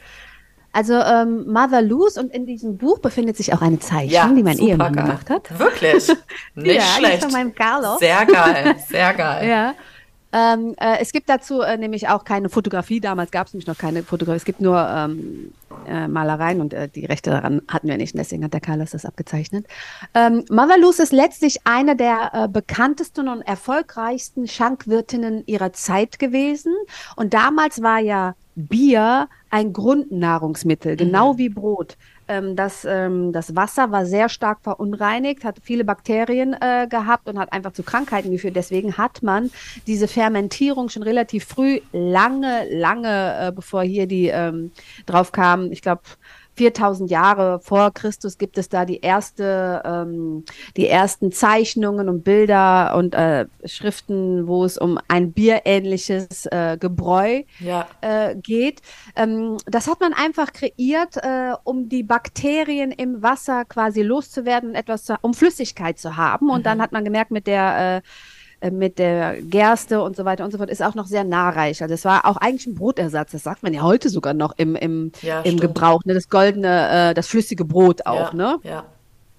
[0.78, 4.44] Also ähm, Mother Lose und in diesem Buch befindet sich auch eine Zeichnung, ja, die
[4.44, 5.06] mein Ehemann geil.
[5.06, 5.58] gemacht hat.
[5.58, 6.06] Wirklich?
[6.54, 7.24] Nicht ja, schlecht.
[7.24, 7.98] Von meinem Carlos.
[7.98, 9.48] Sehr geil, sehr geil.
[9.50, 9.74] ja.
[10.32, 13.00] Ähm, äh, es gibt dazu äh, nämlich auch keine Fotografie.
[13.00, 14.36] Damals gab es nämlich noch keine Fotografie.
[14.36, 15.52] Es gibt nur ähm,
[15.88, 18.16] äh, Malereien und äh, die Rechte daran hatten wir nicht.
[18.16, 19.66] Deswegen hat der Carlos das abgezeichnet.
[20.14, 26.72] Ähm, Motherloose ist letztlich eine der äh, bekanntesten und erfolgreichsten Schankwirtinnen ihrer Zeit gewesen.
[27.16, 31.38] Und damals war ja Bier ein Grundnahrungsmittel, genau mhm.
[31.38, 31.96] wie Brot.
[32.26, 37.38] Ähm, das, ähm, das Wasser war sehr stark verunreinigt, hat viele Bakterien äh, gehabt und
[37.38, 38.56] hat einfach zu Krankheiten geführt.
[38.56, 39.50] Deswegen hat man
[39.86, 44.72] diese Fermentierung schon relativ früh, lange, lange, äh, bevor hier die ähm,
[45.06, 46.02] drauf kamen, ich glaube
[46.58, 50.44] 4000 Jahre vor Christus gibt es da die erste, ähm,
[50.76, 57.42] die ersten Zeichnungen und Bilder und äh, Schriften, wo es um ein bierähnliches äh, Gebräu
[57.60, 57.86] ja.
[58.00, 58.82] äh, geht.
[59.14, 64.74] Ähm, das hat man einfach kreiert, äh, um die Bakterien im Wasser quasi loszuwerden und
[64.74, 66.50] etwas, zu, um Flüssigkeit zu haben.
[66.50, 66.64] Und mhm.
[66.64, 68.08] dann hat man gemerkt, mit der äh,
[68.60, 71.82] äh, mit der Gerste und so weiter und so fort, ist auch noch sehr nahreich.
[71.82, 73.32] Also es war auch eigentlich ein Brotersatz.
[73.32, 76.04] Das sagt man ja heute sogar noch im, im, ja, im Gebrauch.
[76.04, 76.14] Ne?
[76.14, 78.32] Das goldene, äh, das flüssige Brot auch.
[78.32, 78.58] Ja, ne?
[78.64, 78.84] Ja.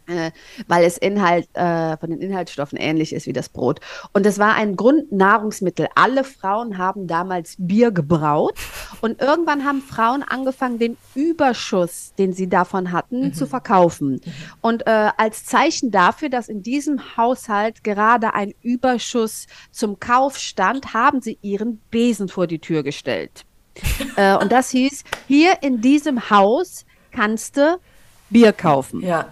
[0.09, 0.31] Äh,
[0.67, 3.79] weil es Inhalt äh, von den Inhaltsstoffen ähnlich ist wie das Brot.
[4.13, 5.87] Und es war ein Grundnahrungsmittel.
[5.95, 8.55] Alle Frauen haben damals Bier gebraut
[9.01, 13.33] und irgendwann haben Frauen angefangen, den Überschuss, den sie davon hatten, mhm.
[13.33, 14.13] zu verkaufen.
[14.13, 14.21] Mhm.
[14.61, 20.93] Und äh, als Zeichen dafür, dass in diesem Haushalt gerade ein Überschuss zum Kauf stand,
[20.93, 23.45] haben sie ihren Besen vor die Tür gestellt.
[24.15, 27.79] äh, und das hieß, hier in diesem Haus kannst du
[28.29, 29.01] Bier kaufen.
[29.01, 29.27] Ja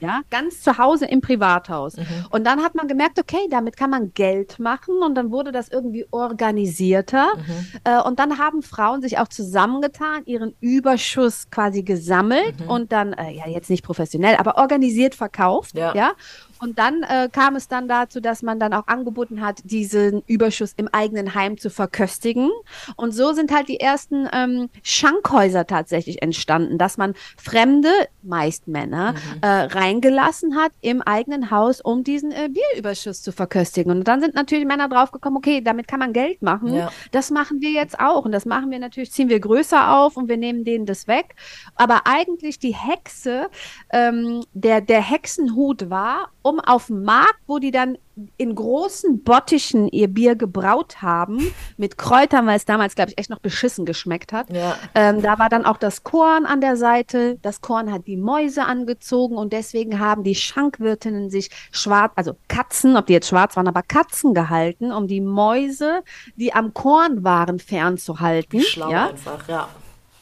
[0.00, 1.96] ja, ganz zu Hause im Privathaus.
[1.96, 2.04] Mhm.
[2.30, 5.68] Und dann hat man gemerkt, okay, damit kann man Geld machen und dann wurde das
[5.68, 7.26] irgendwie organisierter.
[7.36, 7.66] Mhm.
[7.84, 12.68] Äh, und dann haben Frauen sich auch zusammengetan, ihren Überschuss quasi gesammelt mhm.
[12.68, 15.76] und dann, äh, ja, jetzt nicht professionell, aber organisiert verkauft.
[15.76, 15.94] Ja.
[15.94, 16.12] ja?
[16.60, 20.74] Und dann äh, kam es dann dazu, dass man dann auch angeboten hat, diesen Überschuss
[20.76, 22.50] im eigenen Heim zu verköstigen.
[22.96, 27.90] Und so sind halt die ersten ähm, Schankhäuser tatsächlich entstanden, dass man Fremde,
[28.22, 29.18] meist Männer, mhm.
[29.40, 33.90] äh, reingelassen hat im eigenen Haus, um diesen äh, Bierüberschuss zu verköstigen.
[33.92, 36.74] Und dann sind natürlich Männer draufgekommen, okay, damit kann man Geld machen.
[36.74, 36.90] Ja.
[37.10, 38.24] Das machen wir jetzt auch.
[38.24, 41.34] Und das machen wir natürlich, ziehen wir größer auf und wir nehmen denen das weg.
[41.74, 43.48] Aber eigentlich die Hexe,
[43.90, 47.98] ähm, der, der Hexenhut war, um auf dem Markt, wo die dann
[48.36, 53.30] in großen Bottichen ihr Bier gebraut haben, mit Kräutern, weil es damals, glaube ich, echt
[53.30, 54.50] noch beschissen geschmeckt hat.
[54.50, 54.76] Ja.
[54.94, 57.38] Ähm, da war dann auch das Korn an der Seite.
[57.42, 62.96] Das Korn hat die Mäuse angezogen und deswegen haben die Schankwirtinnen sich schwarz, also Katzen,
[62.96, 66.02] ob die jetzt schwarz waren, aber Katzen gehalten, um die Mäuse,
[66.36, 68.60] die am Korn waren, fernzuhalten.
[68.60, 69.08] Schlau ja?
[69.08, 69.68] einfach, ja.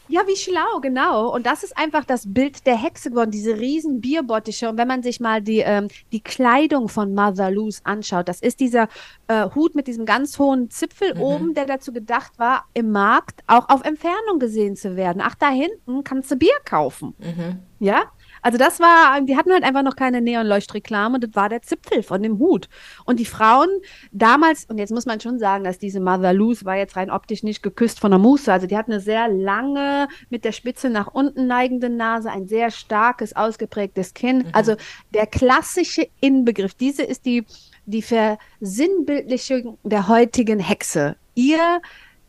[0.09, 1.32] Ja, wie schlau, genau.
[1.34, 4.68] Und das ist einfach das Bild der Hexe geworden, diese riesen Bierbottische.
[4.68, 8.61] Und wenn man sich mal die, ähm, die Kleidung von Mother Loose anschaut, das ist
[8.61, 8.88] dieser
[9.28, 11.20] äh, Hut mit diesem ganz hohen Zipfel mhm.
[11.20, 15.20] oben, der dazu gedacht war, im Markt auch auf Entfernung gesehen zu werden.
[15.22, 17.14] Ach, da hinten kannst du Bier kaufen.
[17.18, 17.59] Mhm.
[17.78, 18.04] Ja,
[18.43, 22.22] also das war, die hatten halt einfach noch keine Neonleuchtreklame, das war der Zipfel von
[22.22, 22.68] dem Hut.
[23.05, 23.68] Und die Frauen
[24.12, 27.43] damals, und jetzt muss man schon sagen, dass diese Mother Loose war jetzt rein optisch
[27.43, 31.09] nicht geküsst von der Muße, also die hat eine sehr lange, mit der Spitze nach
[31.09, 34.39] unten neigende Nase, ein sehr starkes, ausgeprägtes Kinn.
[34.39, 34.49] Mhm.
[34.53, 34.76] Also
[35.14, 37.45] der klassische Inbegriff, diese ist die,
[37.86, 41.16] die Versinnbildlichung der heutigen Hexe.
[41.34, 41.80] Ihr,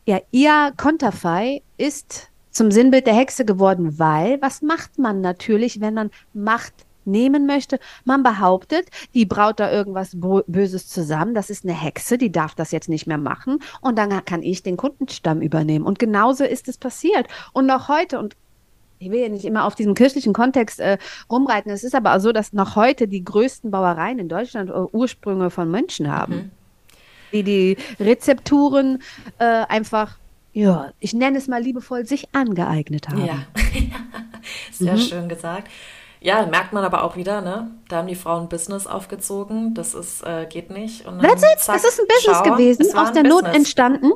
[0.06, 5.94] ja, ihr Konterfei ist zum Sinnbild der Hexe geworden, weil was macht man natürlich, wenn
[5.94, 6.74] man Macht
[7.04, 7.78] nehmen möchte?
[8.04, 12.72] Man behauptet, die braut da irgendwas Böses zusammen, das ist eine Hexe, die darf das
[12.72, 15.84] jetzt nicht mehr machen und dann kann ich den Kundenstamm übernehmen.
[15.84, 17.26] Und genauso ist es passiert.
[17.52, 18.36] Und noch heute, und
[19.00, 20.98] ich will ja nicht immer auf diesem kirchlichen Kontext äh,
[21.30, 21.72] rumreiten.
[21.72, 25.50] Es ist aber auch so, dass noch heute die größten Bauereien in Deutschland äh, Ursprünge
[25.50, 26.50] von Mönchen haben, mhm.
[27.32, 29.02] die die Rezepturen
[29.38, 30.18] äh, einfach
[30.52, 33.24] ja, ich nenne es mal liebevoll, sich angeeignet haben.
[33.24, 33.46] Ja,
[34.72, 34.98] sehr mhm.
[34.98, 35.68] schön gesagt.
[36.22, 37.70] Ja, merkt man aber auch wieder, ne?
[37.88, 39.74] Da haben die Frauen Business aufgezogen.
[39.74, 41.06] Das ist, äh, geht nicht.
[41.06, 43.42] Und dann, zack, das ist ein Business schau, gewesen, aus der Business.
[43.42, 44.12] Not entstanden.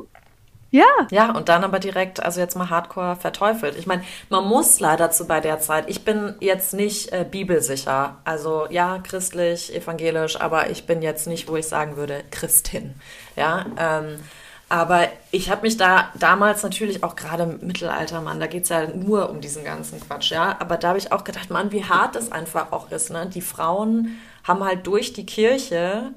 [0.69, 1.07] Ja.
[1.09, 3.77] Ja, und dann aber direkt, also jetzt mal hardcore verteufelt.
[3.77, 8.17] Ich meine, man muss leider zu bei der Zeit, ich bin jetzt nicht äh, bibelsicher.
[8.25, 12.95] Also ja, christlich, evangelisch, aber ich bin jetzt nicht, wo ich sagen würde, Christin.
[13.35, 14.19] Ja, ähm,
[14.67, 18.69] aber ich habe mich da damals natürlich auch gerade im Mittelalter, Mann, da geht es
[18.69, 20.55] ja nur um diesen ganzen Quatsch, ja.
[20.59, 23.27] Aber da habe ich auch gedacht, Mann, wie hart das einfach auch ist, ne?
[23.27, 26.11] Die Frauen haben halt durch die Kirche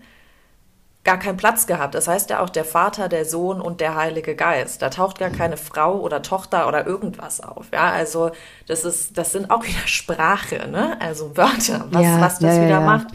[1.05, 1.95] gar keinen Platz gehabt.
[1.95, 4.83] Das heißt ja auch der Vater, der Sohn und der Heilige Geist.
[4.83, 7.67] Da taucht gar keine Frau oder Tochter oder irgendwas auf.
[7.73, 8.31] Ja, also
[8.67, 10.99] das ist, das sind auch wieder Sprache, ne?
[11.01, 12.81] Also Wörter, was, ja, was das ja, wieder ja.
[12.81, 13.09] macht.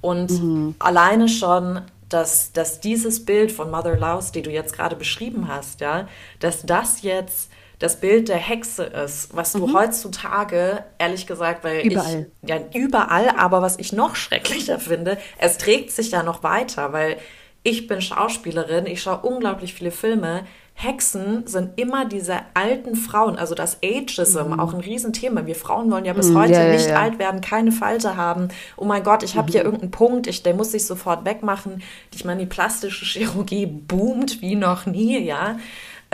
[0.00, 0.74] Und mhm.
[0.78, 1.80] alleine schon
[2.12, 6.08] dass, dass dieses Bild von Mother Laus, die du jetzt gerade beschrieben hast, ja,
[6.40, 9.74] dass das jetzt das Bild der Hexe ist, was du mhm.
[9.74, 12.30] heutzutage, ehrlich gesagt, weil überall.
[12.42, 16.92] ich, ja, überall, aber was ich noch schrecklicher finde, es trägt sich da noch weiter,
[16.92, 17.16] weil
[17.64, 20.46] ich bin Schauspielerin, ich schaue unglaublich viele Filme,
[20.82, 24.60] Hexen sind immer diese alten Frauen, also das Ageism, mhm.
[24.60, 25.46] auch ein Riesenthema.
[25.46, 27.00] Wir Frauen wollen ja bis mhm, heute ja, nicht ja.
[27.00, 28.48] alt werden, keine Falte haben.
[28.76, 29.52] Oh mein Gott, ich habe mhm.
[29.52, 31.82] hier irgendeinen Punkt, ich, der muss sich sofort wegmachen.
[32.14, 35.56] Ich meine, die plastische Chirurgie boomt wie noch nie, ja.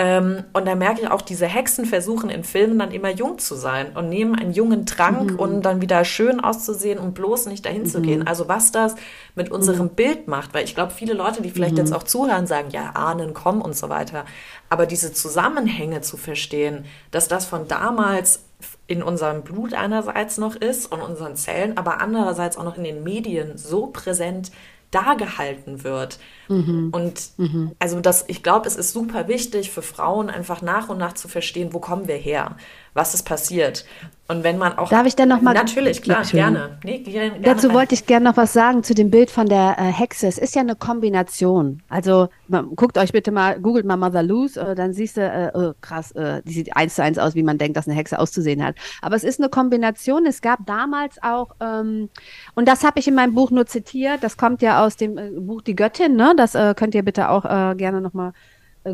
[0.00, 3.56] Ähm, und da merke ich auch, diese Hexen versuchen in Filmen dann immer jung zu
[3.56, 5.38] sein und nehmen einen jungen Trank mhm.
[5.40, 7.86] und dann wieder schön auszusehen und bloß nicht dahin mhm.
[7.86, 8.24] zu gehen.
[8.24, 8.94] Also was das
[9.34, 9.94] mit unserem mhm.
[9.96, 11.96] Bild macht, weil ich glaube, viele Leute, die vielleicht jetzt mhm.
[11.96, 14.24] auch zuhören, sagen, ja, Ahnen kommen und so weiter.
[14.70, 18.44] Aber diese Zusammenhänge zu verstehen, dass das von damals
[18.86, 23.02] in unserem Blut einerseits noch ist und unseren Zellen, aber andererseits auch noch in den
[23.02, 24.52] Medien so präsent
[24.90, 26.18] dargehalten wird.
[26.48, 26.90] Mhm.
[26.92, 27.72] Und mhm.
[27.78, 31.28] also das, ich glaube, es ist super wichtig für Frauen einfach nach und nach zu
[31.28, 32.56] verstehen, wo kommen wir her.
[32.94, 33.84] Was ist passiert.
[34.30, 34.90] Und wenn man auch.
[34.90, 35.54] Darf ich denn noch mal.
[35.54, 36.78] Natürlich, klar, gerne.
[36.84, 37.40] Nee, gerne.
[37.40, 40.26] Dazu wollte ich gerne noch was sagen zu dem Bild von der äh, Hexe.
[40.26, 41.82] Es ist ja eine Kombination.
[41.88, 45.50] Also, man, guckt euch bitte mal, googelt mal Mother Loose, äh, dann siehst du, äh,
[45.54, 48.18] oh, krass, äh, die sieht eins zu eins aus, wie man denkt, dass eine Hexe
[48.18, 48.74] auszusehen hat.
[49.00, 50.26] Aber es ist eine Kombination.
[50.26, 52.10] Es gab damals auch, ähm,
[52.54, 55.30] und das habe ich in meinem Buch nur zitiert, das kommt ja aus dem äh,
[55.30, 56.34] Buch Die Göttin, ne?
[56.36, 57.44] Das äh, könnt ihr bitte auch
[57.76, 58.32] gerne nochmal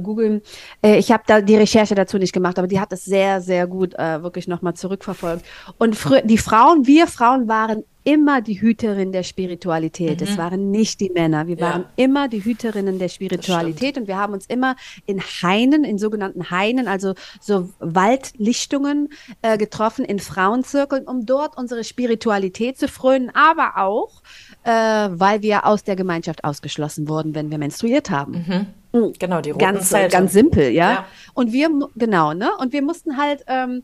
[0.01, 0.43] googeln.
[0.83, 3.67] Äh, ich habe da die Recherche dazu nicht gemacht, aber die hat es sehr, sehr
[3.67, 5.45] gut äh, wirklich nochmal zurückverfolgt.
[5.79, 10.21] Und die Frauen, wir Frauen waren immer die Hüterin der Spiritualität.
[10.21, 10.27] Mhm.
[10.27, 11.47] Es waren nicht die Männer.
[11.47, 12.05] Wir waren ja.
[12.05, 14.77] immer die Hüterinnen der Spiritualität und wir haben uns immer
[15.07, 19.09] in Hainen, in sogenannten Hainen, also so Waldlichtungen
[19.41, 24.23] äh, getroffen, in Frauenzirkeln, um dort unsere Spiritualität zu frönen, aber auch,
[24.65, 28.33] äh, weil wir aus der Gemeinschaft ausgeschlossen wurden, wenn wir menstruiert haben.
[28.33, 28.67] Mhm.
[28.95, 29.13] Hm.
[29.19, 30.17] Genau, die roten ganz, Zelte.
[30.17, 30.93] ganz simpel, ja?
[30.93, 31.05] ja.
[31.35, 32.51] Und wir, genau, ne?
[32.59, 33.83] Und wir mussten halt, ähm,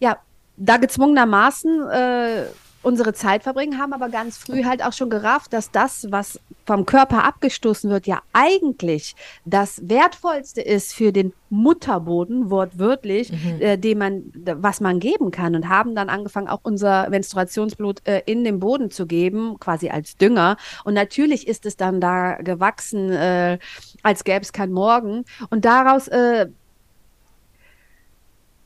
[0.00, 0.18] ja,
[0.56, 2.42] da gezwungenermaßen äh,
[2.82, 6.86] unsere Zeit verbringen, haben aber ganz früh halt auch schon gerafft, dass das, was vom
[6.86, 9.14] Körper abgestoßen wird, ja eigentlich
[9.44, 13.60] das Wertvollste ist für den Mutterboden, wortwörtlich, mhm.
[13.60, 18.22] äh, dem man, was man geben kann und haben dann angefangen, auch unser Menstruationsblut äh,
[18.26, 20.56] in den Boden zu geben, quasi als Dünger.
[20.84, 23.58] Und natürlich ist es dann da gewachsen, äh,
[24.02, 25.24] als gäbe es kein Morgen.
[25.50, 26.48] Und daraus äh,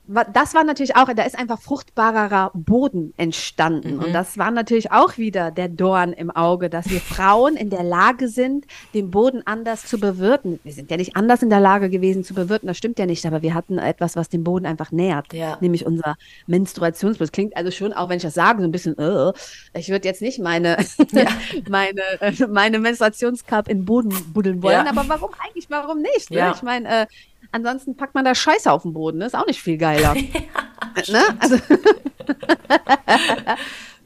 [0.07, 3.97] das war natürlich auch, da ist einfach fruchtbarerer Boden entstanden.
[3.97, 4.05] Mhm.
[4.05, 7.83] Und das war natürlich auch wieder der Dorn im Auge, dass wir Frauen in der
[7.83, 10.61] Lage sind, den Boden anders zu bewirten.
[10.63, 13.27] Wir sind ja nicht anders in der Lage gewesen zu bewirten, das stimmt ja nicht,
[13.27, 15.59] aber wir hatten etwas, was den Boden einfach nährt, ja.
[15.61, 17.33] nämlich unser Menstruationsblut.
[17.33, 19.33] Klingt also schon, auch wenn ich das sage, so ein bisschen, uh,
[19.75, 20.77] ich würde jetzt nicht meine,
[21.13, 21.27] ja.
[21.69, 24.91] meine, äh, meine Menstruationscup in den Boden buddeln wollen, ja.
[24.91, 26.31] aber warum eigentlich, warum nicht?
[26.31, 26.53] Ne?
[26.55, 27.07] Ich meine, äh,
[27.53, 29.21] Ansonsten packt man da Scheiße auf den Boden.
[29.21, 30.15] Das ist auch nicht viel geiler.
[30.17, 31.23] ja, ne?
[31.39, 31.57] Also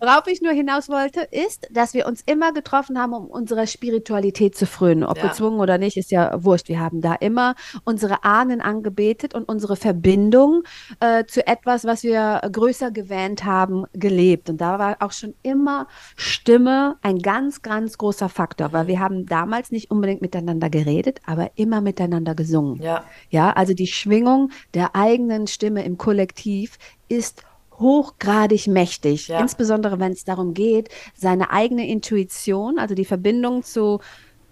[0.01, 4.57] Worauf ich nur hinaus wollte, ist, dass wir uns immer getroffen haben, um unserer Spiritualität
[4.57, 5.05] zu frönen.
[5.05, 5.28] Ob ja.
[5.28, 6.68] gezwungen oder nicht, ist ja wurscht.
[6.68, 10.62] Wir haben da immer unsere Ahnen angebetet und unsere Verbindung
[11.01, 14.48] äh, zu etwas, was wir größer gewähnt haben, gelebt.
[14.48, 15.86] Und da war auch schon immer
[16.16, 21.51] Stimme ein ganz, ganz großer Faktor, weil wir haben damals nicht unbedingt miteinander geredet, aber
[21.57, 22.80] immer miteinander gesungen.
[22.80, 23.05] Ja.
[23.28, 26.78] Ja, also die Schwingung der eigenen Stimme im Kollektiv
[27.09, 27.42] ist
[27.81, 29.41] hochgradig mächtig, ja.
[29.41, 34.01] insbesondere wenn es darum geht, seine eigene Intuition, also die Verbindung zu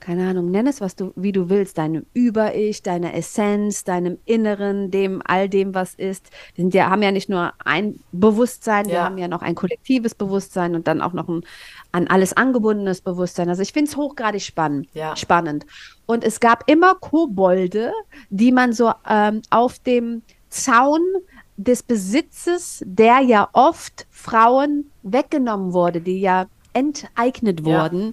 [0.01, 4.91] keine Ahnung, nenn es, was du, wie du willst, deinem Über-Ich, deiner Essenz, deinem Inneren,
[4.91, 6.31] dem, all dem, was ist.
[6.55, 8.93] Wir sind ja, haben ja nicht nur ein Bewusstsein, ja.
[8.93, 11.43] wir haben ja noch ein kollektives Bewusstsein und dann auch noch ein
[11.93, 13.49] an alles angebundenes Bewusstsein.
[13.49, 15.17] Also ich finde es hochgradig spannend, ja.
[15.17, 15.67] spannend.
[16.07, 17.93] Und es gab immer Kobolde,
[18.31, 21.03] die man so ähm, auf dem Zaun
[21.59, 28.13] des Besitzes, der ja oft Frauen weggenommen wurde, die ja enteignet wurden,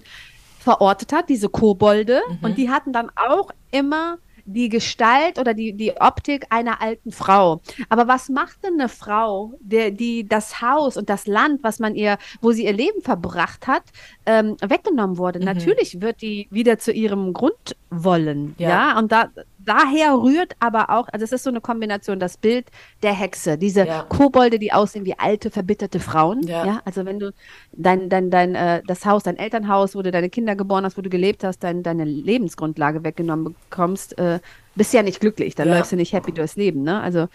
[0.58, 2.20] verortet hat, diese Kobolde.
[2.28, 2.38] Mhm.
[2.42, 7.60] Und die hatten dann auch immer die Gestalt oder die, die Optik einer alten Frau.
[7.88, 11.94] Aber was macht denn eine Frau, der, die das Haus und das Land, was man
[11.94, 13.82] ihr, wo sie ihr Leben verbracht hat,
[14.24, 15.40] ähm, weggenommen wurde?
[15.40, 15.46] Mhm.
[15.46, 18.54] Natürlich wird die wieder zu ihrem Grund wollen.
[18.58, 18.98] Ja, ja?
[18.98, 19.30] und da,
[19.66, 22.66] daher rührt aber auch, also es ist so eine Kombination, das Bild
[23.02, 24.02] der Hexe, diese ja.
[24.02, 26.42] Kobolde, die aussehen wie alte, verbitterte Frauen.
[26.46, 26.64] Ja.
[26.64, 26.82] ja?
[26.84, 27.32] Also wenn du
[27.72, 31.02] dein, dein, dein, äh, das Haus, dein Elternhaus, wo du deine Kinder geboren hast, wo
[31.02, 34.40] du gelebt hast, dein, deine Lebensgrundlage weggenommen bekommst, äh,
[34.74, 35.76] bist ja nicht glücklich, dann ja.
[35.76, 37.00] läufst du nicht happy durchs Leben, ne?
[37.00, 37.28] Also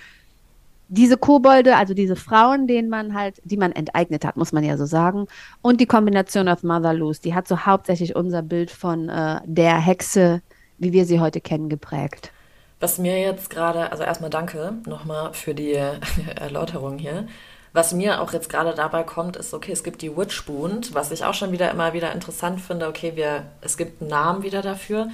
[0.93, 4.75] diese Kobolde, also diese Frauen, denen man halt, die man enteignet hat, muss man ja
[4.75, 5.27] so sagen.
[5.61, 9.79] Und die Kombination of Mother Loose, die hat so hauptsächlich unser Bild von äh, der
[9.79, 10.41] Hexe
[10.81, 12.31] wie wir sie heute kennen, geprägt.
[12.79, 15.73] Was mir jetzt gerade, also erstmal danke nochmal für die
[16.35, 17.27] Erläuterung hier.
[17.71, 21.23] Was mir auch jetzt gerade dabei kommt, ist, okay, es gibt die Witchbund, was ich
[21.23, 22.87] auch schon wieder immer wieder interessant finde.
[22.87, 25.09] Okay, wir, es gibt einen Namen wieder dafür.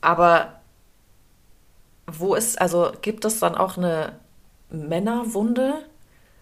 [0.00, 0.54] Aber
[2.06, 4.12] wo ist, also gibt es dann auch eine
[4.70, 5.84] Männerwunde?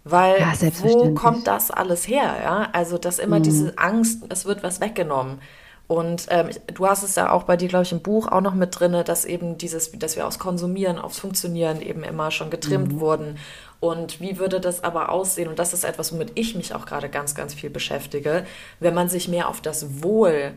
[0.05, 0.53] Weil ja,
[0.83, 2.37] wo kommt das alles her?
[2.43, 3.45] Ja, also dass immer mhm.
[3.45, 5.41] diese Angst, es wird was weggenommen.
[5.87, 8.55] Und ähm, du hast es ja auch bei dir, glaube ich, im Buch auch noch
[8.55, 12.95] mit drin, dass eben dieses, dass wir aufs Konsumieren, aufs Funktionieren eben immer schon getrimmt
[12.95, 13.01] mhm.
[13.01, 13.39] wurden.
[13.81, 15.49] Und wie würde das aber aussehen?
[15.49, 18.47] Und das ist etwas, womit ich mich auch gerade ganz, ganz viel beschäftige,
[18.81, 20.53] wenn man sich mehr auf das Wohl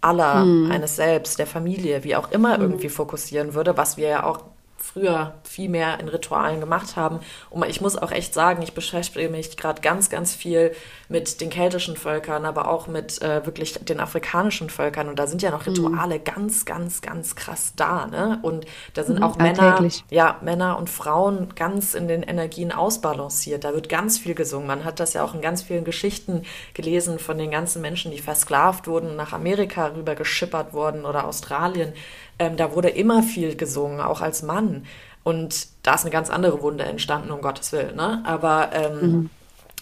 [0.00, 0.72] aller, mhm.
[0.72, 2.64] eines selbst, der Familie, wie auch immer, mhm.
[2.64, 4.42] irgendwie fokussieren würde, was wir ja auch
[4.78, 7.20] früher viel mehr in Ritualen gemacht haben.
[7.50, 10.72] Und ich muss auch echt sagen, ich beschäftige mich gerade ganz, ganz viel
[11.08, 15.08] mit den keltischen Völkern, aber auch mit äh, wirklich den afrikanischen Völkern.
[15.08, 15.72] Und da sind ja noch mhm.
[15.72, 16.24] Rituale mhm.
[16.24, 18.06] ganz, ganz, ganz krass da.
[18.06, 18.38] Ne?
[18.42, 23.64] Und da sind mhm, auch Männer, ja, Männer und Frauen ganz in den Energien ausbalanciert.
[23.64, 24.66] Da wird ganz viel gesungen.
[24.66, 26.42] Man hat das ja auch in ganz vielen Geschichten
[26.74, 31.92] gelesen von den ganzen Menschen, die versklavt wurden, nach Amerika rüber geschippert wurden oder Australien.
[32.38, 34.84] Ähm, da wurde immer viel gesungen, auch als Mann.
[35.24, 37.96] Und da ist eine ganz andere Wunde entstanden, um Gottes Willen.
[37.96, 38.22] Ne?
[38.24, 39.30] Aber ähm, mhm.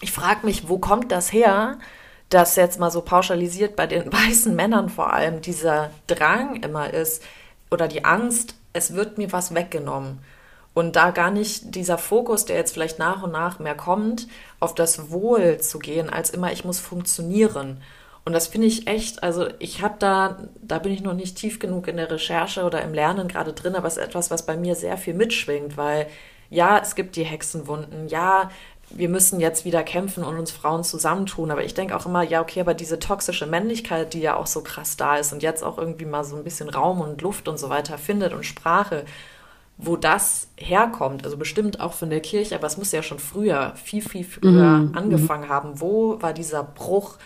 [0.01, 1.77] ich frage mich, wo kommt das her,
[2.29, 7.23] dass jetzt mal so pauschalisiert bei den weißen Männern vor allem dieser Drang immer ist
[7.69, 10.19] oder die Angst, es wird mir was weggenommen.
[10.73, 14.27] Und da gar nicht dieser Fokus, der jetzt vielleicht nach und nach mehr kommt,
[14.59, 17.81] auf das Wohl zu gehen, als immer, ich muss funktionieren.
[18.25, 21.59] Und das finde ich echt, also ich habe da, da bin ich noch nicht tief
[21.59, 24.57] genug in der Recherche oder im Lernen gerade drin, aber es ist etwas, was bei
[24.57, 26.07] mir sehr viel mitschwingt, weil
[26.49, 28.49] ja, es gibt die Hexenwunden, ja,
[28.89, 31.51] wir müssen jetzt wieder kämpfen und uns Frauen zusammentun.
[31.51, 34.61] Aber ich denke auch immer, ja, okay, aber diese toxische Männlichkeit, die ja auch so
[34.61, 37.59] krass da ist und jetzt auch irgendwie mal so ein bisschen Raum und Luft und
[37.59, 39.05] so weiter findet und Sprache,
[39.77, 43.73] wo das herkommt, also bestimmt auch von der Kirche, aber es muss ja schon früher,
[43.75, 44.95] viel, viel früher mhm.
[44.95, 45.81] angefangen haben.
[45.81, 47.17] Wo war dieser Bruch?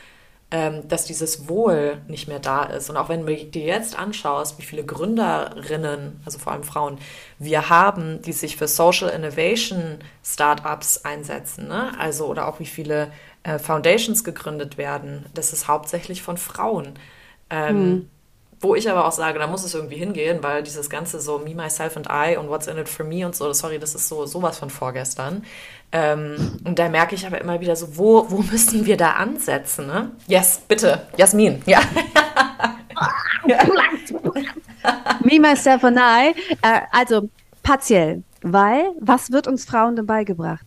[0.51, 2.89] Ähm, dass dieses Wohl nicht mehr da ist.
[2.89, 6.97] Und auch wenn du dir jetzt anschaust, wie viele Gründerinnen, also vor allem Frauen,
[7.37, 11.91] wir haben, die sich für Social Innovation Startups einsetzen, ne?
[11.99, 13.11] also oder auch wie viele
[13.43, 16.97] äh, Foundations gegründet werden, das ist hauptsächlich von Frauen.
[17.51, 18.09] Ähm, hm.
[18.61, 21.55] Wo ich aber auch sage, da muss es irgendwie hingehen, weil dieses ganze so Me,
[21.55, 24.25] Myself and I und What's in it for me und so, sorry, das ist so
[24.25, 25.45] sowas von vorgestern.
[25.91, 29.87] Ähm, und da merke ich aber immer wieder so, wo, wo müssen wir da ansetzen?
[29.87, 30.11] Ne?
[30.27, 31.79] Yes, bitte, Jasmin, ja.
[35.23, 37.29] Me, Myself and I, äh, also
[37.63, 40.65] partiell, weil was wird uns Frauen denn beigebracht?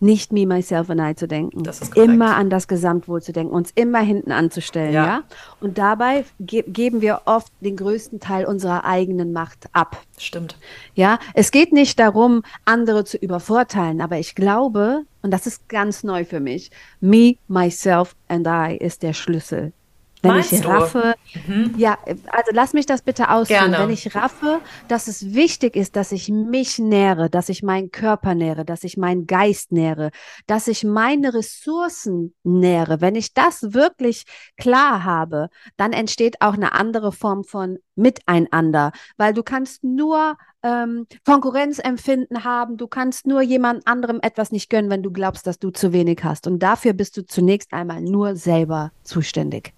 [0.00, 1.62] Nicht me, myself and I zu denken.
[1.94, 5.06] immer an das Gesamtwohl zu denken, uns immer hinten anzustellen, ja.
[5.06, 5.22] ja?
[5.60, 10.02] Und dabei ge geben wir oft den größten Teil unserer eigenen Macht ab.
[10.18, 10.56] Stimmt.
[10.94, 16.04] Ja, es geht nicht darum, andere zu übervorteilen, aber ich glaube, und das ist ganz
[16.04, 16.70] neu für mich,
[17.00, 19.72] me, myself and I ist der Schlüssel
[20.22, 21.14] wenn Meinst ich raffe,
[21.46, 21.74] mhm.
[21.76, 23.70] ja, also lass mich das bitte ausführen.
[23.70, 23.84] Gerne.
[23.84, 28.34] Wenn ich raffe, dass es wichtig ist, dass ich mich nähere, dass ich meinen Körper
[28.34, 30.10] nähere, dass ich meinen Geist nähere,
[30.46, 34.24] dass ich meine Ressourcen nähere, wenn ich das wirklich
[34.56, 41.06] klar habe, dann entsteht auch eine andere Form von Miteinander, weil du kannst nur ähm,
[41.24, 45.70] Konkurrenzempfinden haben, du kannst nur jemand anderem etwas nicht gönnen, wenn du glaubst, dass du
[45.70, 46.46] zu wenig hast.
[46.46, 49.75] Und dafür bist du zunächst einmal nur selber zuständig.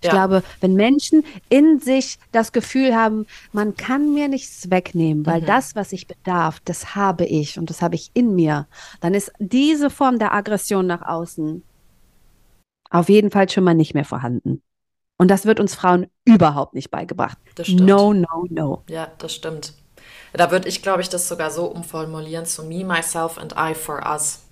[0.00, 0.12] Ich ja.
[0.12, 5.46] glaube, wenn Menschen in sich das Gefühl haben, man kann mir nichts wegnehmen, weil mhm.
[5.46, 8.66] das, was ich bedarf, das habe ich und das habe ich in mir,
[9.00, 11.62] dann ist diese Form der Aggression nach außen
[12.90, 14.62] auf jeden Fall schon mal nicht mehr vorhanden.
[15.18, 17.38] Und das wird uns Frauen überhaupt nicht beigebracht.
[17.54, 17.86] Das stimmt.
[17.86, 18.82] No, no, no.
[18.88, 19.72] Ja, das stimmt.
[20.32, 24.04] Da würde ich, glaube ich, das sogar so umformulieren zu me, myself and I for
[24.06, 24.45] us.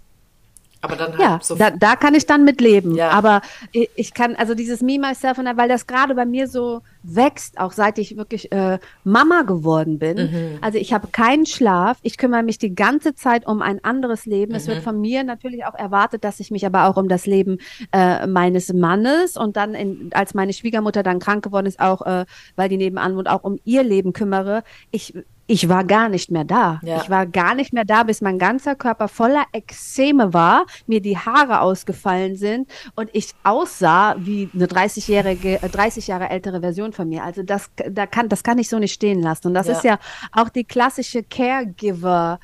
[0.84, 2.94] Aber dann halt ja, so da, da kann ich dann mit leben.
[2.94, 3.08] Ja.
[3.10, 3.40] Aber
[3.72, 7.58] ich, ich, kann, also dieses Me, Myself und weil das gerade bei mir so wächst,
[7.58, 10.16] auch seit ich wirklich äh, Mama geworden bin.
[10.16, 10.58] Mhm.
[10.60, 14.52] Also ich habe keinen Schlaf, ich kümmere mich die ganze Zeit um ein anderes Leben.
[14.52, 14.56] Mhm.
[14.56, 14.82] Es wird mhm.
[14.82, 17.58] von mir natürlich auch erwartet, dass ich mich aber auch um das Leben
[17.92, 22.26] äh, meines Mannes und dann, in, als meine Schwiegermutter dann krank geworden ist, auch, äh,
[22.56, 24.64] weil die nebenan wohnt, auch um ihr Leben kümmere.
[24.90, 25.14] Ich
[25.46, 26.80] ich war gar nicht mehr da.
[26.82, 27.02] Ja.
[27.02, 31.18] Ich war gar nicht mehr da, bis mein ganzer Körper voller Ekzeme war, mir die
[31.18, 37.08] Haare ausgefallen sind und ich aussah wie eine 30-jährige, 30 äh, Jahre ältere Version von
[37.08, 37.24] mir.
[37.24, 39.48] Also das, da kann, das kann ich so nicht stehen lassen.
[39.48, 39.72] Und das ja.
[39.74, 39.98] ist ja
[40.32, 42.40] auch die klassische Caregiver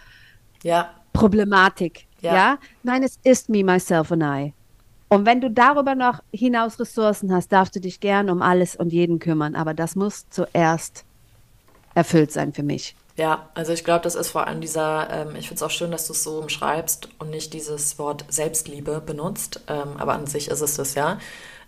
[0.62, 0.90] ja.
[1.14, 2.07] Problematik.
[2.20, 2.34] Ja.
[2.34, 2.59] ja.
[2.82, 4.53] Nein, es ist me, myself and I.
[5.09, 8.92] Und wenn du darüber noch hinaus Ressourcen hast, darfst du dich gern um alles und
[8.92, 9.57] jeden kümmern.
[9.57, 11.05] Aber das muss zuerst
[12.01, 12.94] erfüllt sein für mich.
[13.16, 15.90] Ja, also ich glaube, das ist vor allem dieser, ähm, ich finde es auch schön,
[15.90, 20.48] dass du es so umschreibst und nicht dieses Wort Selbstliebe benutzt, ähm, aber an sich
[20.48, 21.18] ist es das ja.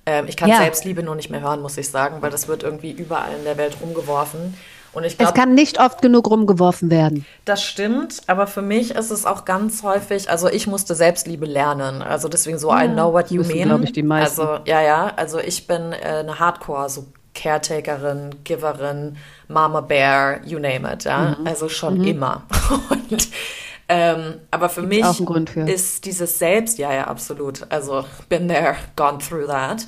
[0.07, 0.57] Ähm, ich kann ja.
[0.57, 3.59] Selbstliebe nur nicht mehr hören, muss ich sagen, weil das wird irgendwie überall in der
[3.59, 4.55] Welt rumgeworfen.
[4.95, 7.25] Und ich glaub, es kann nicht oft genug rumgeworfen werden.
[7.45, 12.03] Das stimmt, aber für mich ist es auch ganz häufig, also ich musste Selbstliebe lernen.
[12.03, 13.69] Also deswegen so, ja, I know what you mean.
[13.69, 14.41] glaube ich, die meisten.
[14.41, 19.17] Also, ja, ja, also ich bin äh, eine Hardcore, so Caretakerin, Giverin,
[19.49, 21.37] Mama Bear, you name it, ja.
[21.39, 21.47] Mhm.
[21.47, 22.05] Also schon mhm.
[22.05, 22.43] immer.
[22.91, 23.29] Und
[23.89, 25.69] ähm, aber für Gibt's mich für.
[25.69, 27.67] ist dieses Selbst, ja, ja, absolut.
[27.71, 29.87] Also been there, gone through that.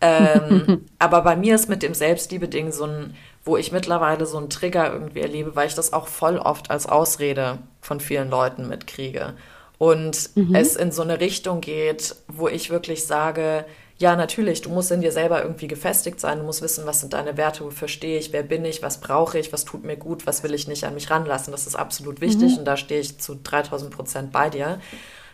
[0.00, 3.14] Ähm, aber bei mir ist mit dem Selbstliebe-Ding so ein
[3.44, 6.86] wo ich mittlerweile so einen Trigger irgendwie erlebe, weil ich das auch voll oft als
[6.86, 9.34] Ausrede von vielen Leuten mitkriege.
[9.78, 10.54] Und mhm.
[10.54, 13.64] es in so eine Richtung geht, wo ich wirklich sage,
[14.00, 17.12] ja, natürlich, du musst in dir selber irgendwie gefestigt sein, du musst wissen, was sind
[17.12, 20.26] deine Werte, wofür stehe ich, wer bin ich, was brauche ich, was tut mir gut,
[20.26, 21.52] was will ich nicht an mich ranlassen.
[21.52, 22.58] Das ist absolut wichtig mhm.
[22.60, 24.80] und da stehe ich zu 3000 Prozent bei dir.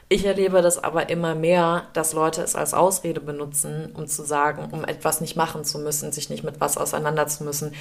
[0.09, 4.69] Ich erlebe das aber immer mehr, dass Leute es als Ausrede benutzen, um zu sagen,
[4.73, 7.75] um etwas nicht machen zu müssen, sich nicht mit was auseinanderzusetzen müssen.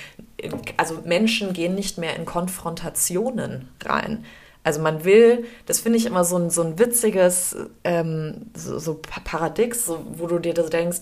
[0.77, 4.23] Also Menschen gehen nicht mehr in Konfrontationen rein.
[4.65, 8.99] Also man will, das finde ich immer so ein, so ein witziges ähm, so, so
[9.23, 11.01] Paradox, so, wo du dir das denkst,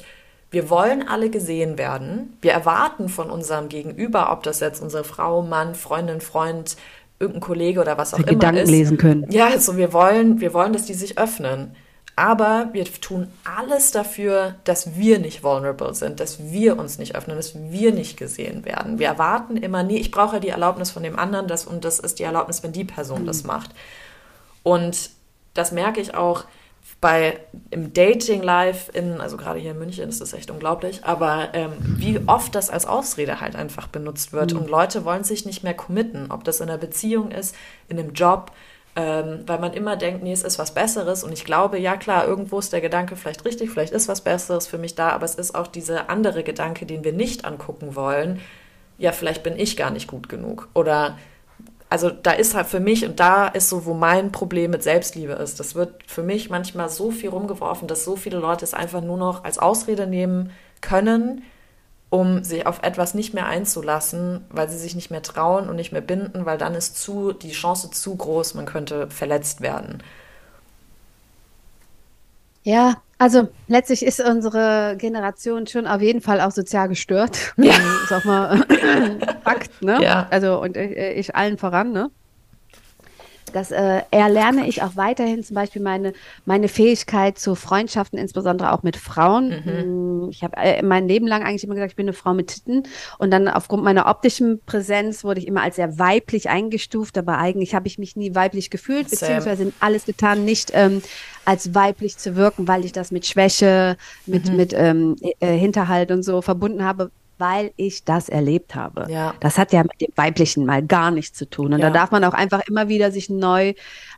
[0.51, 2.38] wir wollen alle gesehen werden.
[2.41, 6.76] Wir erwarten von unserem Gegenüber, ob das jetzt unsere Frau, Mann, Freundin, Freund,
[7.20, 8.70] irgendein Kollege oder was auch immer Gedanken ist.
[8.70, 9.26] lesen können.
[9.32, 11.74] Ja, also wir wollen, wir wollen, dass die sich öffnen.
[12.16, 17.38] Aber wir tun alles dafür, dass wir nicht vulnerable sind, dass wir uns nicht öffnen,
[17.38, 18.99] dass wir nicht gesehen werden.
[18.99, 22.20] Wir erwarten immer nie, ich brauche die Erlaubnis von dem anderen das, und das ist
[22.20, 23.28] die Erlaubnis, wenn die Person mhm.
[23.28, 23.72] das macht.
[24.61, 25.09] Und
[25.55, 26.45] das merke ich auch
[27.01, 27.39] bei
[27.70, 31.74] im Dating Life in, also gerade hier in München ist das echt unglaublich, aber ähm,
[31.80, 34.59] wie oft das als Ausrede halt einfach benutzt wird mhm.
[34.59, 37.55] und Leute wollen sich nicht mehr committen, ob das in einer Beziehung ist,
[37.89, 38.51] in einem Job,
[38.96, 41.24] ähm, weil man immer denkt, nee, es ist was Besseres.
[41.24, 44.68] Und ich glaube, ja klar, irgendwo ist der Gedanke vielleicht richtig, vielleicht ist was Besseres
[44.68, 48.39] für mich da, aber es ist auch dieser andere Gedanke, den wir nicht angucken wollen.
[48.98, 50.70] Ja, vielleicht bin ich gar nicht gut genug.
[50.74, 51.18] Oder
[51.89, 55.34] also da ist halt für mich, und da ist so, wo mein Problem mit Selbstliebe
[55.34, 59.02] ist, das wird für mich manchmal so viel rumgeworfen, dass so viele Leute es einfach
[59.02, 60.50] nur noch als Ausrede nehmen
[60.82, 61.44] können,
[62.14, 65.91] um sich auf etwas nicht mehr einzulassen, weil sie sich nicht mehr trauen und nicht
[65.91, 70.03] mehr binden, weil dann ist zu, die Chance zu groß, man könnte verletzt werden.
[72.61, 77.55] Ja, also letztlich ist unsere Generation schon auf jeden Fall auch sozial gestört.
[77.57, 77.74] Ja.
[78.09, 78.64] Sag mal
[79.43, 79.97] Fakt, ne?
[79.99, 80.28] Ja.
[80.30, 82.11] Also und ich, ich allen voran, ne?
[83.54, 86.14] Das äh, erlerne ich auch weiterhin zum Beispiel meine,
[86.45, 89.49] meine Fähigkeit zu Freundschaften, insbesondere auch mit Frauen.
[89.49, 90.26] Mhm.
[90.26, 92.47] Mm, ich habe äh, mein Leben lang eigentlich immer gesagt, ich bin eine Frau mit
[92.47, 92.84] Titten.
[93.20, 97.76] Und dann aufgrund meiner optischen Präsenz wurde ich immer als sehr weiblich eingestuft, aber eigentlich
[97.76, 101.01] habe ich mich nie weiblich gefühlt, beziehungsweise alles getan, nicht ähm,
[101.45, 104.56] als weiblich zu wirken, weil ich das mit Schwäche, mit, mhm.
[104.56, 109.08] mit ähm, äh, Hinterhalt und so verbunden habe, weil ich das erlebt habe.
[109.10, 109.34] Ja.
[109.40, 111.74] Das hat ja mit dem Weiblichen mal gar nichts zu tun.
[111.74, 111.88] Und ja.
[111.88, 113.74] da darf man auch einfach immer wieder sich neu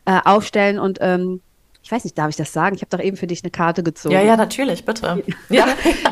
[0.05, 1.41] äh, aufstellen und ähm,
[1.85, 2.75] ich weiß nicht, darf ich das sagen?
[2.75, 4.15] Ich habe doch eben für dich eine Karte gezogen.
[4.15, 5.23] Ja, ja, natürlich, bitte.
[5.49, 5.67] Ja,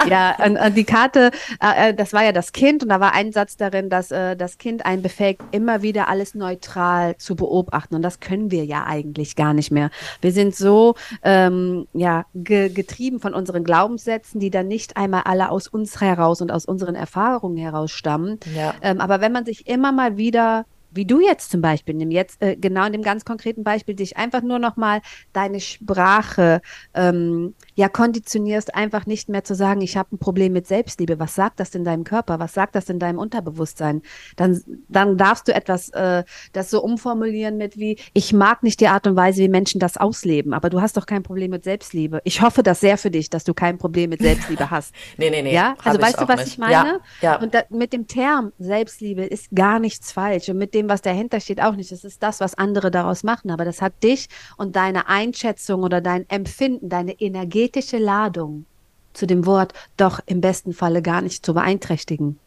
[0.07, 3.13] ja und, und die Karte, äh, äh, das war ja das Kind und da war
[3.13, 7.95] ein Satz darin, dass äh, das Kind einen befähigt, immer wieder alles neutral zu beobachten.
[7.95, 9.89] Und das können wir ja eigentlich gar nicht mehr.
[10.21, 10.93] Wir sind so
[11.24, 16.41] ähm, ja, ge getrieben von unseren Glaubenssätzen, die dann nicht einmal alle aus uns heraus
[16.41, 18.39] und aus unseren Erfahrungen heraus stammen.
[18.55, 18.76] Ja.
[18.84, 22.41] Ähm, aber wenn man sich immer mal wieder wie du jetzt zum Beispiel, nimm jetzt
[22.41, 25.01] äh, genau in dem ganz konkreten Beispiel, dich einfach nur noch mal
[25.33, 26.61] deine Sprache
[26.93, 31.19] ähm, ja konditionierst, einfach nicht mehr zu sagen, ich habe ein Problem mit Selbstliebe.
[31.19, 32.39] Was sagt das in deinem Körper?
[32.39, 34.01] Was sagt das in deinem Unterbewusstsein?
[34.35, 38.87] Dann, dann darfst du etwas äh, das so umformulieren mit wie, ich mag nicht die
[38.87, 42.21] Art und Weise, wie Menschen das ausleben, aber du hast doch kein Problem mit Selbstliebe.
[42.23, 44.93] Ich hoffe das sehr für dich, dass du kein Problem mit Selbstliebe hast.
[45.17, 45.53] nee, nee, nee.
[45.53, 46.47] Ja, also weißt du, was nicht.
[46.47, 46.73] ich meine?
[46.73, 47.39] Ja, ja.
[47.39, 51.01] Und da, mit dem Term Selbstliebe ist gar nichts falsch und mit dem dem, was
[51.01, 51.91] dahinter steht, auch nicht.
[51.91, 53.51] Das ist das, was andere daraus machen.
[53.51, 54.27] Aber das hat dich
[54.57, 58.65] und deine Einschätzung oder dein Empfinden, deine energetische Ladung
[59.13, 62.39] zu dem Wort doch im besten Falle gar nicht zu beeinträchtigen.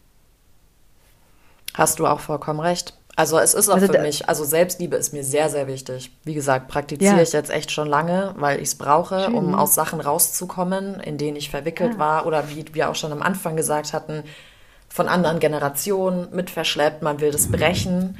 [1.75, 2.95] Hast du auch vollkommen recht.
[3.19, 6.11] Also es ist auch also für mich, also Selbstliebe ist mir sehr, sehr wichtig.
[6.25, 7.23] Wie gesagt, praktiziere ja.
[7.23, 9.35] ich jetzt echt schon lange, weil ich es brauche, Schön.
[9.35, 11.99] um aus Sachen rauszukommen, in denen ich verwickelt ja.
[11.99, 14.23] war oder wie wir auch schon am Anfang gesagt hatten,
[14.97, 18.17] von anderen Generationen mit verschleppt, man will das brechen.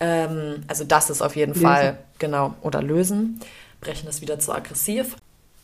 [0.00, 1.66] Ähm, also das ist auf jeden lösen.
[1.66, 3.40] Fall, genau, oder lösen.
[3.82, 5.16] Brechen ist wieder zu aggressiv.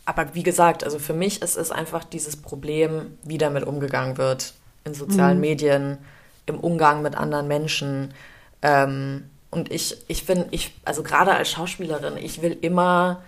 [0.05, 4.53] Aber wie gesagt, also für mich ist es einfach dieses Problem, wie damit umgegangen wird
[4.85, 5.41] in sozialen mhm.
[5.41, 5.99] Medien,
[6.45, 8.13] im Umgang mit anderen Menschen.
[8.61, 13.23] Ähm, und ich, ich finde, ich, also gerade als Schauspielerin, ich will immer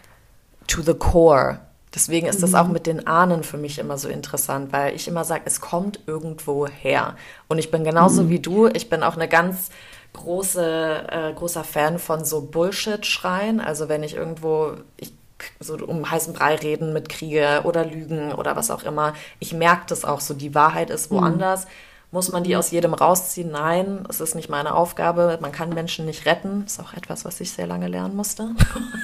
[0.67, 1.61] to the core
[1.95, 2.73] Deswegen ist das auch mhm.
[2.73, 6.67] mit den Ahnen für mich immer so interessant, weil ich immer sage, es kommt irgendwo
[6.67, 7.17] her.
[7.49, 8.29] Und ich bin genauso mhm.
[8.31, 9.71] wie du, ich bin auch eine ganz
[10.15, 13.61] große, äh, großer Fan von so Bullshit-Schreien.
[13.61, 15.13] Also wenn ich irgendwo, ich
[15.61, 19.15] so um heißen Brei reden mit Kriege oder Lügen oder was auch immer.
[19.39, 21.17] Ich merke das auch so, die Wahrheit ist mhm.
[21.17, 21.65] woanders.
[21.65, 21.71] Mhm.
[22.13, 23.51] Muss man die aus jedem rausziehen?
[23.51, 25.39] Nein, es ist nicht meine Aufgabe.
[25.41, 26.65] Man kann Menschen nicht retten.
[26.67, 28.51] Ist auch etwas, was ich sehr lange lernen musste.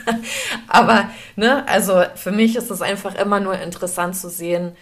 [0.68, 4.76] Aber, ne, also für mich ist es einfach immer nur interessant zu sehen,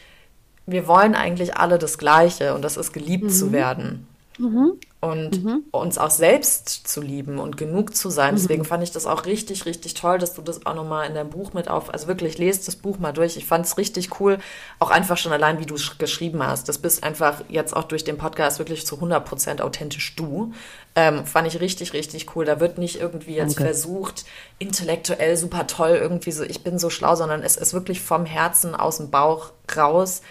[0.67, 3.31] wir wollen eigentlich alle das Gleiche und das ist geliebt mhm.
[3.31, 4.09] zu werden.
[4.39, 4.73] Mhm.
[5.01, 5.65] Und mhm.
[5.71, 8.35] uns auch selbst zu lieben und genug zu sein.
[8.35, 8.39] Mhm.
[8.39, 11.31] Deswegen fand ich das auch richtig, richtig toll, dass du das auch nochmal in deinem
[11.31, 13.37] Buch mit auf, also wirklich lest das Buch mal durch.
[13.37, 14.39] Ich fand es richtig cool,
[14.79, 16.69] auch einfach schon allein, wie du es geschrieben hast.
[16.69, 20.53] Das bist einfach jetzt auch durch den Podcast wirklich zu 100% authentisch du.
[20.95, 22.45] Ähm, fand ich richtig, richtig cool.
[22.45, 23.73] Da wird nicht irgendwie jetzt Danke.
[23.73, 24.25] versucht,
[24.59, 28.75] intellektuell super toll, irgendwie so, ich bin so schlau, sondern es ist wirklich vom Herzen
[28.75, 30.23] aus dem Bauch raus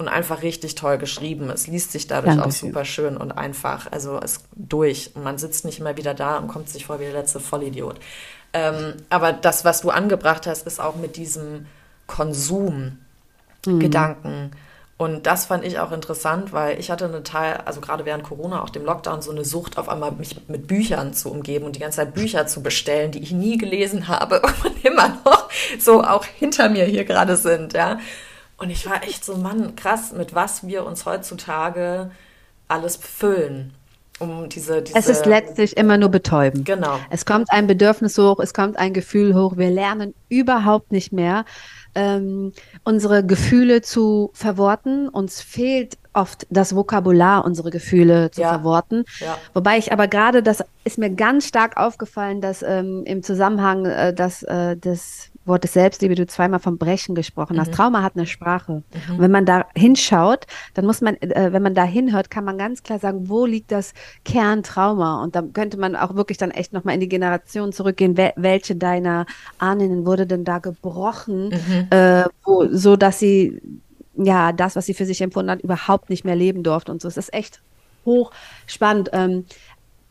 [0.00, 1.50] und einfach richtig toll geschrieben.
[1.50, 2.50] Es liest sich dadurch Dankeschön.
[2.50, 3.90] auch super schön und einfach.
[3.92, 5.12] Also es durch.
[5.14, 8.00] Und man sitzt nicht immer wieder da und kommt sich vor wie der letzte Vollidiot.
[8.52, 11.66] Ähm, aber das, was du angebracht hast, ist auch mit diesem
[12.08, 14.46] Konsum-Gedanken.
[14.46, 14.50] Mhm.
[14.96, 18.62] Und das fand ich auch interessant, weil ich hatte eine Teil, also gerade während Corona,
[18.62, 21.80] auch dem Lockdown, so eine Sucht, auf einmal mich mit Büchern zu umgeben und die
[21.80, 25.48] ganze Zeit Bücher zu bestellen, die ich nie gelesen habe und immer noch
[25.78, 27.98] so auch hinter mir hier gerade sind, ja.
[28.60, 32.10] Und ich war echt so, Mann, krass, mit was wir uns heutzutage
[32.68, 33.72] alles füllen.
[34.18, 36.62] Um diese, diese es ist letztlich immer nur betäuben.
[36.64, 36.98] Genau.
[37.08, 39.56] Es kommt ein Bedürfnis hoch, es kommt ein Gefühl hoch.
[39.56, 41.46] Wir lernen überhaupt nicht mehr,
[41.94, 42.52] ähm,
[42.84, 45.08] unsere Gefühle zu verworten.
[45.08, 48.50] Uns fehlt oft das Vokabular, unsere Gefühle zu ja.
[48.50, 49.04] verworten.
[49.20, 49.38] Ja.
[49.54, 54.12] Wobei ich aber gerade, das ist mir ganz stark aufgefallen, dass ähm, im Zusammenhang äh,
[54.12, 57.68] dass, äh, des Wort des Selbstliebe, du zweimal vom Brechen gesprochen hast.
[57.68, 57.72] Mhm.
[57.72, 58.82] Trauma hat eine Sprache.
[59.08, 59.14] Mhm.
[59.14, 62.56] Und wenn man da hinschaut, dann muss man, äh, wenn man da hinhört, kann man
[62.56, 63.92] ganz klar sagen, wo liegt das
[64.24, 65.22] Kerntrauma?
[65.22, 68.76] Und da könnte man auch wirklich dann echt nochmal in die Generation zurückgehen, wel welche
[68.76, 69.26] deiner
[69.58, 71.86] Ahnen wurde denn da gebrochen, mhm.
[71.90, 73.60] äh, wo, so dass sie
[74.14, 77.08] ja das, was sie für sich empfunden hat, überhaupt nicht mehr leben durfte und so.
[77.08, 77.60] Es ist echt
[78.04, 79.10] hochspannend.
[79.12, 79.44] Ähm,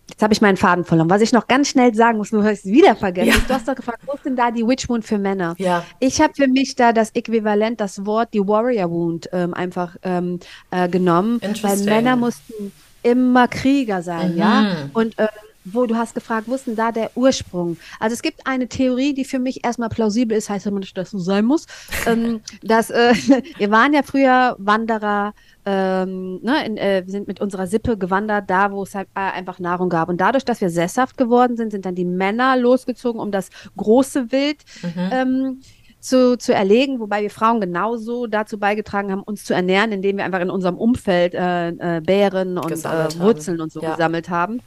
[0.10, 1.10] Jetzt habe ich meinen Faden verloren.
[1.10, 3.30] Was ich noch ganz schnell sagen muss, nur habe ich es wieder vergessen.
[3.30, 3.36] Ja.
[3.48, 5.56] Du hast doch gefragt, wo ist denn da die Witch Wound für Männer?
[5.58, 5.84] Ja.
[6.00, 10.40] Ich habe für mich da das Äquivalent, das Wort, die Warrior Wound ähm, einfach ähm,
[10.72, 12.72] äh, genommen, weil Männer mussten
[13.04, 14.38] immer Krieger sein, mhm.
[14.38, 14.76] ja.
[14.94, 15.28] Und ähm,
[15.66, 17.78] wo du hast gefragt, wo ist denn da der Ursprung?
[18.00, 21.12] Also es gibt eine Theorie, die für mich erstmal plausibel ist, heißt aber nicht, dass
[21.12, 21.66] so sein muss,
[22.06, 23.14] ähm, dass äh,
[23.58, 25.34] wir waren ja früher Wanderer,
[25.72, 29.20] ähm, ne, in, äh, wir sind mit unserer Sippe gewandert, da wo es halt äh,
[29.20, 30.10] einfach Nahrung gab.
[30.10, 34.32] Und dadurch, dass wir sesshaft geworden sind, sind dann die Männer losgezogen, um das große
[34.32, 35.10] Wild mhm.
[35.12, 35.62] ähm,
[36.00, 40.26] zu, zu erlegen, wobei wir Frauen genauso dazu beigetragen haben, uns zu ernähren, indem wir
[40.26, 43.92] einfach in unserem Umfeld äh, äh, Beeren und äh, Wurzeln und so ja.
[43.92, 44.62] gesammelt haben.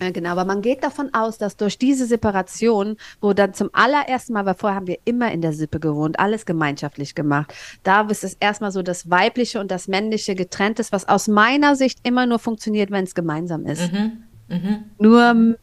[0.00, 4.32] Ja, genau, aber man geht davon aus, dass durch diese Separation, wo dann zum allerersten
[4.32, 8.22] Mal, weil vorher haben wir immer in der Sippe gewohnt, alles gemeinschaftlich gemacht, da ist
[8.22, 12.26] es erstmal so das Weibliche und das Männliche getrennt ist, was aus meiner Sicht immer
[12.26, 13.92] nur funktioniert, wenn es gemeinsam ist.
[13.92, 14.22] Mhm.
[14.48, 14.84] Mhm.
[14.98, 15.56] Nur,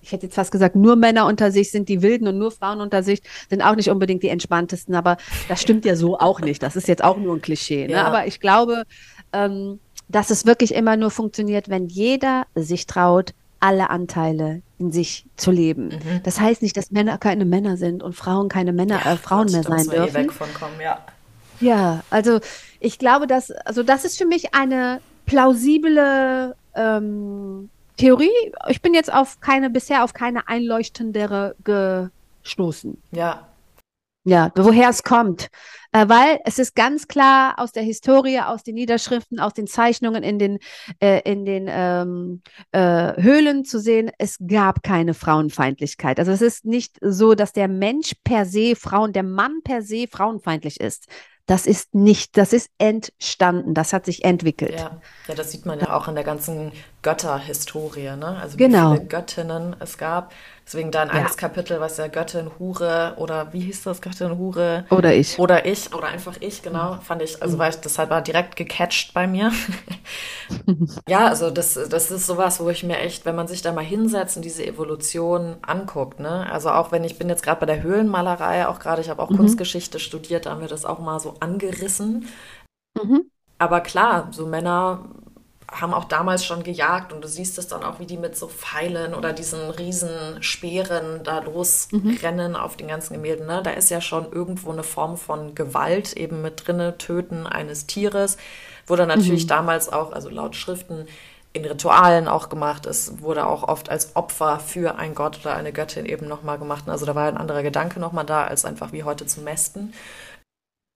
[0.00, 2.80] ich hätte jetzt fast gesagt, nur Männer unter sich sind die Wilden und nur Frauen
[2.80, 5.16] unter sich sind auch nicht unbedingt die entspanntesten, aber
[5.48, 6.62] das stimmt ja so auch nicht.
[6.62, 7.86] Das ist jetzt auch nur ein Klischee.
[7.86, 7.94] Ne?
[7.94, 8.04] Ja.
[8.04, 8.84] Aber ich glaube,
[9.32, 15.26] ähm, dass es wirklich immer nur funktioniert, wenn jeder sich traut, alle Anteile in sich
[15.36, 15.88] zu leben.
[15.88, 16.22] Mhm.
[16.22, 19.50] Das heißt nicht, dass Männer keine Männer sind und Frauen keine Männer, ja, äh, Frauen
[19.50, 20.10] mehr sein dürfen.
[20.10, 21.04] Eh weg von kommen, ja.
[21.60, 22.40] ja, also
[22.80, 28.30] ich glaube, dass, also das ist für mich eine plausible ähm, Theorie.
[28.68, 33.02] Ich bin jetzt auf keine, bisher auf keine einleuchtendere gestoßen.
[33.10, 33.47] Ja.
[34.24, 35.48] Ja, woher es kommt
[35.92, 40.22] äh, weil es ist ganz klar aus der Historie, aus den Niederschriften, aus den Zeichnungen
[40.22, 40.58] in den,
[41.00, 42.42] äh, in den ähm,
[42.72, 46.18] äh, Höhlen zu sehen, es gab keine Frauenfeindlichkeit.
[46.18, 50.06] Also es ist nicht so, dass der Mensch per se Frauen, der Mann per se
[50.10, 51.06] frauenfeindlich ist.
[51.46, 54.74] Das ist nicht, das ist entstanden, das hat sich entwickelt.
[54.74, 58.38] Ja, ja das sieht man ja auch in der ganzen Götterhistorie, ne?
[58.38, 58.92] Also genau.
[58.92, 60.34] wie viele Göttinnen es gab.
[60.68, 61.26] Deswegen da ein ja.
[61.34, 64.84] Kapitel, was ja Göttin, Hure oder wie hieß das, Göttin, Hure?
[64.90, 65.38] Oder ich.
[65.38, 67.00] Oder ich, oder einfach ich, genau, mhm.
[67.00, 67.60] fand ich, also mhm.
[67.60, 69.50] war ich, deshalb war direkt gecatcht bei mir.
[71.08, 73.82] ja, also das, das ist sowas, wo ich mir echt, wenn man sich da mal
[73.82, 77.82] hinsetzt und diese Evolution anguckt, ne, also auch wenn ich bin jetzt gerade bei der
[77.82, 79.38] Höhlenmalerei, auch gerade, ich habe auch mhm.
[79.38, 82.28] Kunstgeschichte studiert, da haben wir das auch mal so angerissen.
[83.02, 83.30] Mhm.
[83.56, 85.06] Aber klar, so Männer
[85.70, 88.48] haben auch damals schon gejagt und du siehst es dann auch, wie die mit so
[88.48, 92.56] Pfeilen oder diesen riesen Speeren da losrennen mhm.
[92.56, 93.46] auf den ganzen Gemälden.
[93.46, 93.60] Ne?
[93.62, 98.38] Da ist ja schon irgendwo eine Form von Gewalt eben mit drinne, Töten eines Tieres.
[98.86, 99.48] Wurde natürlich mhm.
[99.48, 101.06] damals auch, also laut Schriften,
[101.52, 102.86] in Ritualen auch gemacht.
[102.86, 106.88] Es wurde auch oft als Opfer für einen Gott oder eine Göttin eben nochmal gemacht.
[106.88, 109.92] Also da war ein anderer Gedanke nochmal da, als einfach wie heute zu mästen.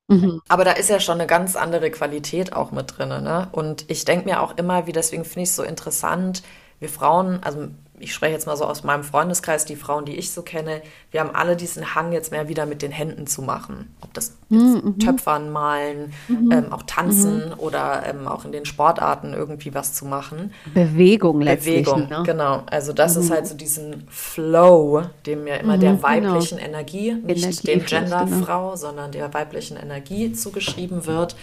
[0.08, 0.42] Mhm.
[0.48, 3.08] Aber da ist ja schon eine ganz andere Qualität auch mit drin.
[3.08, 3.48] Ne?
[3.52, 6.42] Und ich denke mir auch immer, wie deswegen finde ich es so interessant,
[6.82, 7.68] wir Frauen, also
[8.02, 11.20] ich spreche jetzt mal so aus meinem Freundeskreis, die Frauen, die ich so kenne, wir
[11.20, 13.94] haben alle diesen Hang jetzt mehr wieder mit den Händen zu machen.
[14.00, 14.98] Ob das mhm.
[14.98, 16.50] Töpfern, malen, mhm.
[16.50, 17.58] ähm, auch tanzen mhm.
[17.58, 20.52] oder ähm, auch in den Sportarten irgendwie was zu machen.
[20.74, 21.84] Bewegung letztlich.
[21.84, 22.24] Bewegung, ne?
[22.26, 22.64] genau.
[22.66, 23.34] Also das ist mhm.
[23.34, 26.08] halt so diesen Flow, dem ja immer der mhm, genau.
[26.08, 26.68] weiblichen genau.
[26.68, 28.76] Energie, nicht Energie dem Genderfrau, genau.
[28.76, 31.36] sondern der weiblichen Energie zugeschrieben wird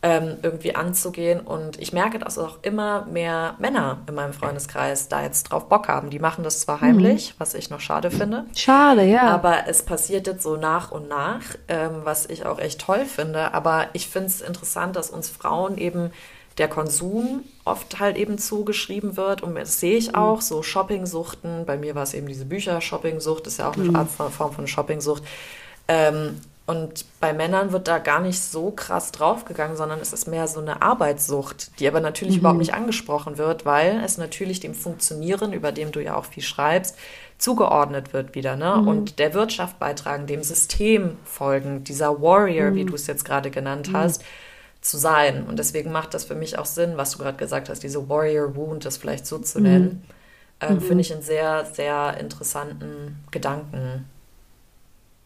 [0.00, 1.40] ähm, irgendwie anzugehen.
[1.40, 5.88] Und ich merke, dass auch immer mehr Männer in meinem Freundeskreis da jetzt drauf Bock
[5.88, 6.10] haben.
[6.10, 7.34] Die machen das zwar heimlich, mhm.
[7.38, 8.44] was ich noch schade finde.
[8.54, 9.22] Schade, ja.
[9.22, 13.54] Aber es passiert jetzt so nach und nach, ähm, was ich auch echt toll finde.
[13.54, 16.12] Aber ich finde es interessant, dass uns Frauen eben
[16.58, 19.42] der Konsum oft halt eben zugeschrieben wird.
[19.42, 20.14] Und das sehe ich mhm.
[20.14, 21.66] auch, so Shoppingsuchten.
[21.66, 23.96] Bei mir war es eben diese Bücher-Shoppingsucht, ist ja auch eine mhm.
[23.96, 25.24] Art Form von Shoppingsucht.
[25.88, 30.46] Ähm, und bei Männern wird da gar nicht so krass draufgegangen, sondern es ist mehr
[30.46, 32.40] so eine Arbeitssucht, die aber natürlich mhm.
[32.40, 36.42] überhaupt nicht angesprochen wird, weil es natürlich dem Funktionieren, über dem du ja auch viel
[36.42, 36.94] schreibst,
[37.38, 38.76] zugeordnet wird wieder, ne?
[38.82, 38.86] Mhm.
[38.86, 42.74] Und der Wirtschaft beitragen, dem System folgen, dieser Warrior, mhm.
[42.74, 43.96] wie du es jetzt gerade genannt mhm.
[43.96, 44.22] hast,
[44.82, 45.44] zu sein.
[45.44, 48.54] Und deswegen macht das für mich auch Sinn, was du gerade gesagt hast, diese Warrior
[48.56, 50.04] Wound, das vielleicht so zu nennen,
[50.60, 54.04] äh, finde ich einen sehr, sehr interessanten Gedanken.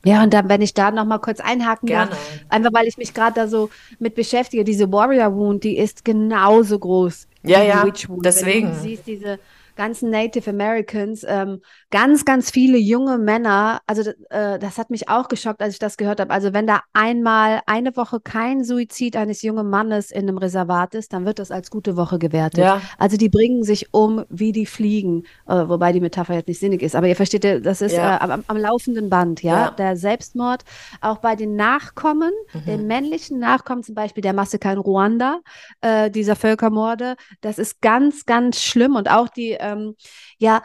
[0.05, 2.11] Ja, und dann, wenn ich da noch mal kurz einhaken Gerne.
[2.11, 6.05] darf, einfach weil ich mich gerade da so mit beschäftige, diese Warrior Wound, die ist
[6.05, 7.29] genauso groß.
[7.45, 8.69] Ja, ja, deswegen.
[8.69, 9.39] Wenn du siehst diese
[9.77, 11.61] ganzen Native Americans, ähm,
[11.93, 15.99] ganz, ganz viele junge Männer, also äh, das hat mich auch geschockt, als ich das
[15.99, 16.33] gehört habe.
[16.33, 21.13] Also wenn da einmal eine Woche kein Suizid eines jungen Mannes in einem Reservat ist,
[21.13, 22.65] dann wird das als gute Woche gewertet.
[22.65, 22.81] Ja.
[22.97, 26.83] Also die bringen sich um wie die Fliegen, äh, wobei die Metapher jetzt nicht sinnig
[26.83, 26.97] ist.
[26.97, 28.17] Aber ihr versteht, das ist ja.
[28.17, 29.67] äh, am, am, laufenden Band, ja?
[29.67, 29.71] ja?
[29.73, 30.65] Der Selbstmord,
[31.03, 32.65] auch bei den Nachkommen, mhm.
[32.65, 35.41] den männlichen Nachkommen, zum Beispiel der Massaker in Ruanda,
[35.83, 39.95] äh, dieser Völkermorde, das ist ganz, ganz schlimm und auch die ähm,
[40.39, 40.63] ja,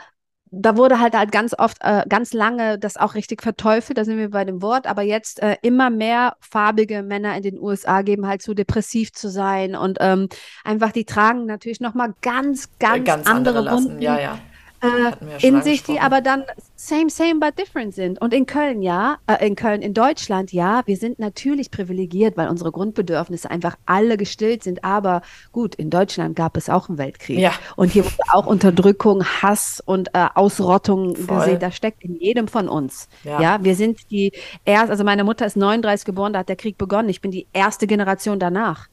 [0.52, 4.18] da wurde halt halt ganz oft, äh, ganz lange das auch richtig verteufelt, da sind
[4.18, 8.28] wir bei dem Wort, aber jetzt äh, immer mehr farbige Männer in den USA geben
[8.28, 10.30] halt zu, depressiv zu sein und ähm,
[10.64, 14.02] einfach, die tragen natürlich nochmal ganz, ganz, ganz andere, andere Wunden.
[14.02, 14.39] Ja, ja
[14.82, 16.43] äh, in sich, die aber dann
[16.75, 18.21] same, same, but different sind.
[18.21, 22.47] Und in Köln, ja, äh, in Köln, in Deutschland, ja, wir sind natürlich privilegiert, weil
[22.47, 24.84] unsere Grundbedürfnisse einfach alle gestillt sind.
[24.84, 25.21] Aber
[25.51, 27.39] gut, in Deutschland gab es auch einen Weltkrieg.
[27.39, 27.53] Ja.
[27.75, 31.38] Und hier wurde auch Unterdrückung, Hass und äh, Ausrottung Voll.
[31.39, 31.59] gesehen.
[31.59, 33.09] Das steckt in jedem von uns.
[33.23, 33.41] Ja.
[33.41, 34.32] ja, wir sind die
[34.65, 37.09] erst, also meine Mutter ist 39 geboren, da hat der Krieg begonnen.
[37.09, 38.88] Ich bin die erste Generation danach.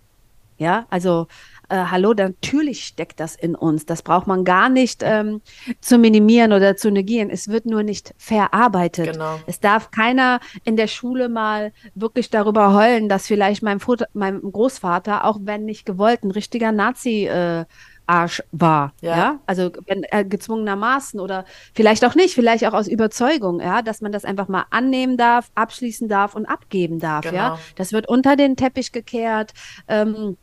[0.57, 1.27] Ja, also
[1.69, 3.87] äh, hallo, natürlich steckt das in uns.
[3.87, 5.41] Das braucht man gar nicht ähm,
[5.81, 7.31] zu minimieren oder zu negieren.
[7.31, 9.13] Es wird nur nicht verarbeitet.
[9.13, 9.41] Genau.
[9.47, 14.41] Es darf keiner in der Schule mal wirklich darüber heulen, dass vielleicht mein, Vater, mein
[14.41, 17.65] Großvater, auch wenn nicht gewollt, ein richtiger Nazi äh,
[18.07, 19.17] Arsch war, ja.
[19.17, 19.41] ja?
[19.47, 24.13] Also wenn, äh, gezwungenermaßen oder vielleicht auch nicht, vielleicht auch aus Überzeugung, ja, dass man
[24.13, 27.37] das einfach mal annehmen darf, abschließen darf und abgeben darf, genau.
[27.37, 27.59] ja.
[27.77, 29.55] Das wird unter den Teppich gekehrt.
[29.89, 30.37] Ähm,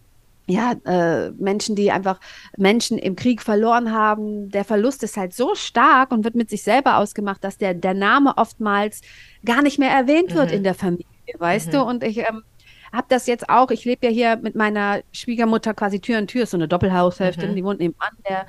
[0.47, 2.19] ja, äh, Menschen, die einfach
[2.57, 4.49] Menschen im Krieg verloren haben.
[4.49, 7.93] Der Verlust ist halt so stark und wird mit sich selber ausgemacht, dass der, der
[7.93, 9.01] Name oftmals
[9.45, 10.57] gar nicht mehr erwähnt wird mhm.
[10.57, 11.05] in der Familie,
[11.37, 11.71] weißt mhm.
[11.71, 11.81] du?
[11.83, 12.43] Und ich ähm,
[12.91, 16.45] habe das jetzt auch, ich lebe ja hier mit meiner Schwiegermutter quasi Tür in Tür,
[16.45, 17.55] so eine Doppelhaushälfte, mhm.
[17.55, 18.11] die wohnt nebenan.
[18.27, 18.45] Der,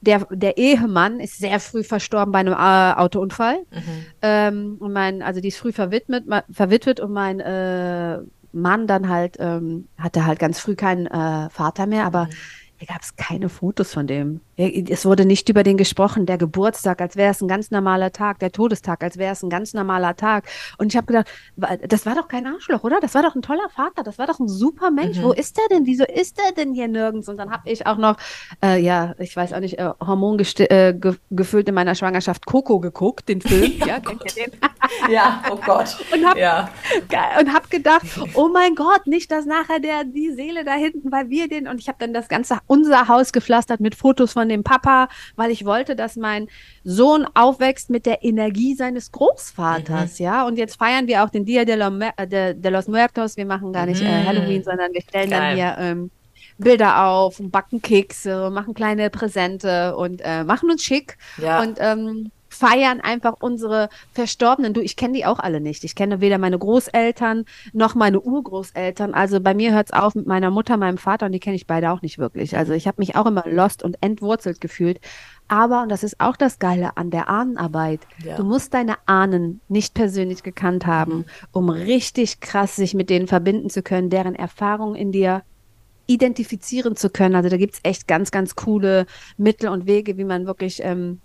[0.00, 3.58] der, der Ehemann ist sehr früh verstorben bei einem äh, Autounfall.
[3.70, 4.06] Mhm.
[4.22, 8.18] Ähm, und mein, also die ist früh verwitwet, verwitwet und mein äh,
[8.54, 12.30] Mann dann halt, ähm, hatte halt ganz früh keinen äh, Vater mehr, aber mhm.
[12.76, 14.40] hier gab es keine Fotos von dem.
[14.56, 18.38] Es wurde nicht über den gesprochen, der Geburtstag, als wäre es ein ganz normaler Tag,
[18.38, 20.44] der Todestag, als wäre es ein ganz normaler Tag.
[20.78, 21.28] Und ich habe gedacht,
[21.88, 23.00] das war doch kein Arschloch, oder?
[23.00, 25.18] Das war doch ein toller Vater, das war doch ein super Mensch.
[25.18, 25.22] Mhm.
[25.22, 25.86] Wo ist der denn?
[25.86, 27.28] Wieso ist der denn hier nirgends?
[27.28, 28.16] Und dann habe ich auch noch,
[28.62, 31.16] äh, ja, ich weiß auch nicht, äh, Hormon äh, ge
[31.66, 33.72] in meiner Schwangerschaft Coco geguckt, den Film.
[33.86, 34.52] ja, kennt ihr den?
[35.10, 35.96] ja, oh Gott.
[36.12, 36.70] Und habe ja.
[37.52, 41.48] hab gedacht, oh mein Gott, nicht, dass nachher der die Seele da hinten, weil wir
[41.48, 44.62] den, und ich habe dann das ganze, unser Haus gepflastert mit Fotos von von dem
[44.62, 46.48] Papa, weil ich wollte, dass mein
[46.84, 50.24] Sohn aufwächst mit der Energie seines Großvaters, mhm.
[50.24, 50.46] ja.
[50.46, 53.38] Und jetzt feiern wir auch den Dia de, äh, los Muertos.
[53.38, 54.26] Wir machen gar nicht äh, mhm.
[54.26, 55.40] Halloween, sondern wir stellen Geil.
[55.40, 56.10] dann hier ähm,
[56.58, 61.16] Bilder auf und backen Kekse, machen kleine Präsente und äh, machen uns schick.
[61.38, 61.62] Ja.
[61.62, 64.72] Und ähm, feiern einfach unsere Verstorbenen.
[64.72, 65.84] Du, ich kenne die auch alle nicht.
[65.84, 69.12] Ich kenne weder meine Großeltern noch meine Urgroßeltern.
[69.14, 71.66] Also bei mir hört es auf mit meiner Mutter, meinem Vater und die kenne ich
[71.66, 72.56] beide auch nicht wirklich.
[72.56, 75.00] Also ich habe mich auch immer lost und entwurzelt gefühlt.
[75.46, 78.36] Aber, und das ist auch das Geile an der Ahnenarbeit, ja.
[78.36, 81.24] du musst deine Ahnen nicht persönlich gekannt haben, mhm.
[81.52, 85.42] um richtig krass sich mit denen verbinden zu können, deren Erfahrungen in dir
[86.06, 87.34] identifizieren zu können.
[87.34, 89.06] Also da gibt es echt ganz, ganz coole
[89.36, 91.20] Mittel und Wege, wie man wirklich ähm,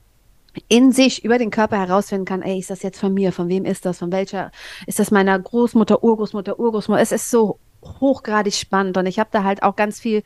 [0.68, 3.66] in sich über den Körper herausfinden kann, ey, ist das jetzt von mir, von wem
[3.66, 4.52] ist das, von welcher,
[4.88, 7.02] ist das meiner Großmutter, Urgroßmutter, Urgroßmutter.
[7.02, 10.24] Es ist so hochgradig spannend und ich habe da halt auch ganz viel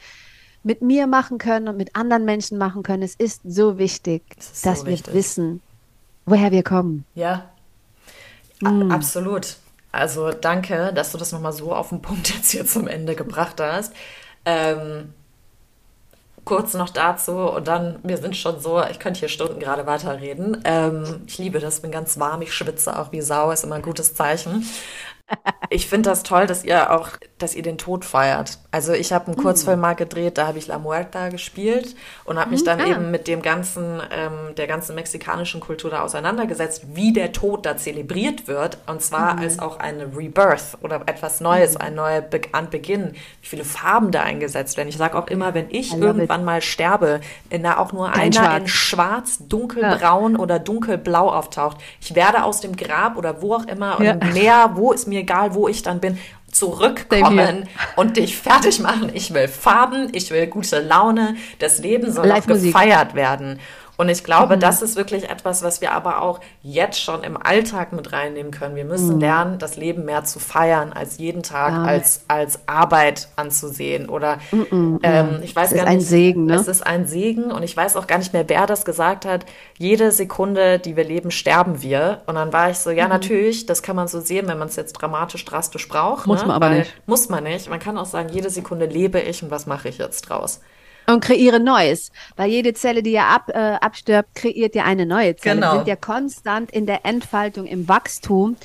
[0.63, 3.03] mit mir machen können und mit anderen Menschen machen können.
[3.03, 5.61] Es ist so wichtig, ist dass so wir wissen,
[6.25, 7.05] woher wir kommen.
[7.15, 7.49] Ja,
[8.61, 8.91] mm.
[8.91, 9.57] absolut.
[9.91, 13.59] Also danke, dass du das nochmal so auf den Punkt jetzt hier zum Ende gebracht
[13.59, 13.93] hast.
[14.45, 15.13] Ähm,
[16.45, 20.61] kurz noch dazu und dann, wir sind schon so, ich könnte hier Stunden gerade weiterreden.
[20.65, 23.81] Ähm, ich liebe das, bin ganz warm, ich schwitze auch wie Sau, ist immer ein
[23.81, 24.65] gutes Zeichen.
[25.69, 28.59] Ich finde das toll, dass ihr auch, dass ihr den Tod feiert.
[28.69, 31.95] Also ich habe einen Kurzfilm mal gedreht, da habe ich La Muerta gespielt
[32.25, 32.65] und habe mich mhm.
[32.65, 32.85] dann ah.
[32.85, 37.75] eben mit dem ganzen, ähm, der ganzen mexikanischen Kultur da auseinandergesetzt, wie der Tod da
[37.75, 39.39] zelebriert wird und zwar mhm.
[39.39, 41.81] als auch eine Rebirth oder etwas Neues, mhm.
[41.81, 43.13] ein neuer Be Anbeginn.
[43.41, 44.89] Wie viele Farben da eingesetzt werden.
[44.89, 46.45] Ich sage auch immer, wenn ich irgendwann it.
[46.45, 48.61] mal sterbe, in da auch nur Kein einer schwarz.
[48.61, 50.39] in schwarz, dunkelbraun ja.
[50.39, 54.13] oder dunkelblau auftaucht, ich werde aus dem Grab oder wo auch immer ja.
[54.13, 56.17] und Meer, wo ist mir egal, wo ich dann bin,
[56.51, 59.09] zurückkommen und dich fertig machen.
[59.13, 61.35] Ich will Farben, ich will gute Laune.
[61.59, 63.59] Das Leben soll auch gefeiert werden.
[63.95, 64.59] Und ich glaube, mhm.
[64.59, 68.75] das ist wirklich etwas, was wir aber auch jetzt schon im Alltag mit reinnehmen können.
[68.75, 69.21] Wir müssen mhm.
[69.21, 71.83] lernen, das Leben mehr zu feiern, als jeden Tag ja.
[71.83, 74.09] als, als Arbeit anzusehen.
[74.09, 74.99] Oder mhm.
[75.03, 76.01] ähm, ich weiß es gar nicht.
[76.01, 76.55] Ist ein Segen, ne?
[76.55, 79.45] Es ist ein Segen und ich weiß auch gar nicht mehr, wer das gesagt hat.
[79.77, 82.21] Jede Sekunde, die wir leben, sterben wir.
[82.25, 83.11] Und dann war ich so, ja, mhm.
[83.11, 86.25] natürlich, das kann man so sehen, wenn man es jetzt dramatisch, drastisch braucht.
[86.25, 86.47] Muss ne?
[86.47, 86.93] man aber Weil, nicht.
[87.05, 87.69] Muss man nicht.
[87.69, 90.61] Man kann auch sagen, jede Sekunde lebe ich und was mache ich jetzt draus?
[91.07, 92.11] Und kreiere Neues.
[92.35, 95.55] Weil jede Zelle, die ja ab, äh, abstirbt, kreiert ja eine neue Zelle.
[95.55, 95.71] Genau.
[95.73, 98.55] Wir sind ja konstant in der Entfaltung, im Wachstum.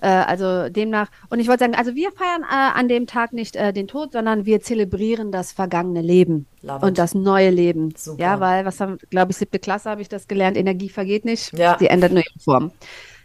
[0.00, 3.56] Äh, also demnach, und ich wollte sagen, also wir feiern äh, an dem Tag nicht
[3.56, 6.98] äh, den Tod, sondern wir zelebrieren das vergangene Leben Love und it.
[6.98, 7.94] das neue Leben.
[7.96, 8.22] Super.
[8.22, 11.52] Ja, weil, was haben, glaube ich, siebte Klasse habe ich das gelernt, Energie vergeht nicht,
[11.52, 11.76] ja.
[11.78, 12.72] sie ändert nur ihre Form.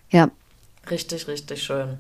[0.10, 0.30] Ja.
[0.90, 1.98] Richtig, richtig schön.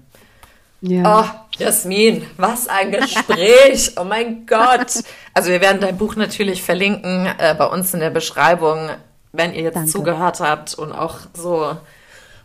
[0.81, 1.21] Ja.
[1.21, 3.93] Oh, Jasmin, was ein Gespräch.
[3.97, 5.03] oh mein Gott.
[5.33, 8.89] Also wir werden dein Buch natürlich verlinken äh, bei uns in der Beschreibung,
[9.31, 9.89] wenn ihr jetzt Danke.
[9.89, 11.75] zugehört habt und auch so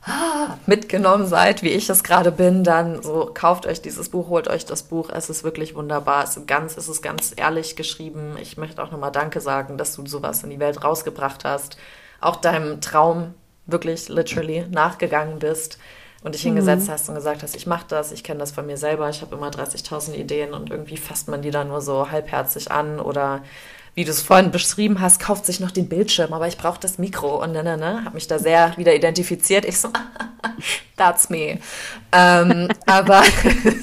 [0.03, 4.49] ah, mitgenommen seid, wie ich es gerade bin, dann so kauft euch dieses Buch, holt
[4.49, 5.11] euch das Buch.
[5.13, 6.25] Es ist wirklich wunderbar.
[6.25, 8.37] Es ist ganz, es ist ganz ehrlich geschrieben.
[8.41, 11.77] Ich möchte auch nochmal Danke sagen, dass du sowas in die Welt rausgebracht hast.
[12.21, 13.35] Auch deinem Traum
[13.67, 15.79] wirklich literally nachgegangen bist
[16.23, 16.93] und dich hingesetzt mhm.
[16.93, 19.35] hast und gesagt hast, ich mache das, ich kenne das von mir selber, ich habe
[19.35, 23.43] immer 30.000 Ideen und irgendwie fasst man die dann nur so halbherzig an oder
[24.01, 26.97] wie du es vorhin beschrieben hast, kauft sich noch den Bildschirm, aber ich brauche das
[26.97, 29.67] Mikro und ne, ne, ne, habe mich da sehr wieder identifiziert.
[29.67, 29.91] Ich so,
[30.97, 31.59] that's me.
[32.13, 33.23] Ähm, aber,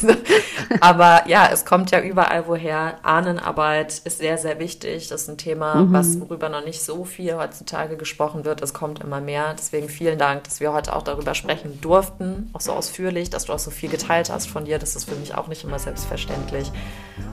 [0.81, 2.97] aber ja, es kommt ja überall woher.
[3.03, 5.07] Ahnenarbeit ist sehr, sehr wichtig.
[5.09, 5.93] Das ist ein Thema, mhm.
[5.93, 8.63] was worüber noch nicht so viel heutzutage gesprochen wird.
[8.63, 9.53] Es kommt immer mehr.
[9.55, 13.53] Deswegen vielen Dank, dass wir heute auch darüber sprechen durften, auch so ausführlich, dass du
[13.53, 14.79] auch so viel geteilt hast von dir.
[14.79, 16.71] Das ist für mich auch nicht immer selbstverständlich.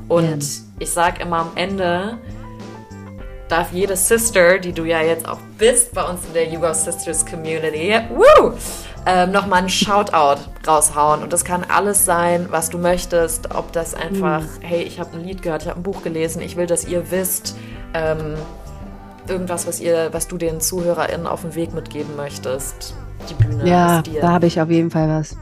[0.07, 0.59] Und ja.
[0.81, 2.19] ich sage immer am Ende,
[3.49, 7.25] darf jede Sister, die du ja jetzt auch bist bei uns in der Yugo Sisters
[7.27, 8.53] Community, woo,
[9.07, 11.23] ähm, nochmal ein Shoutout raushauen.
[11.23, 13.55] Und das kann alles sein, was du möchtest.
[13.55, 14.63] Ob das einfach, mhm.
[14.63, 17.11] hey, ich habe ein Lied gehört, ich habe ein Buch gelesen, ich will, dass ihr
[17.11, 17.57] wisst,
[17.93, 18.35] ähm,
[19.29, 22.95] irgendwas, was ihr, was du den ZuhörerInnen auf den Weg mitgeben möchtest.
[23.29, 24.21] Die Bühne ja, ist dir.
[24.21, 25.37] Da habe ich auf jeden Fall was.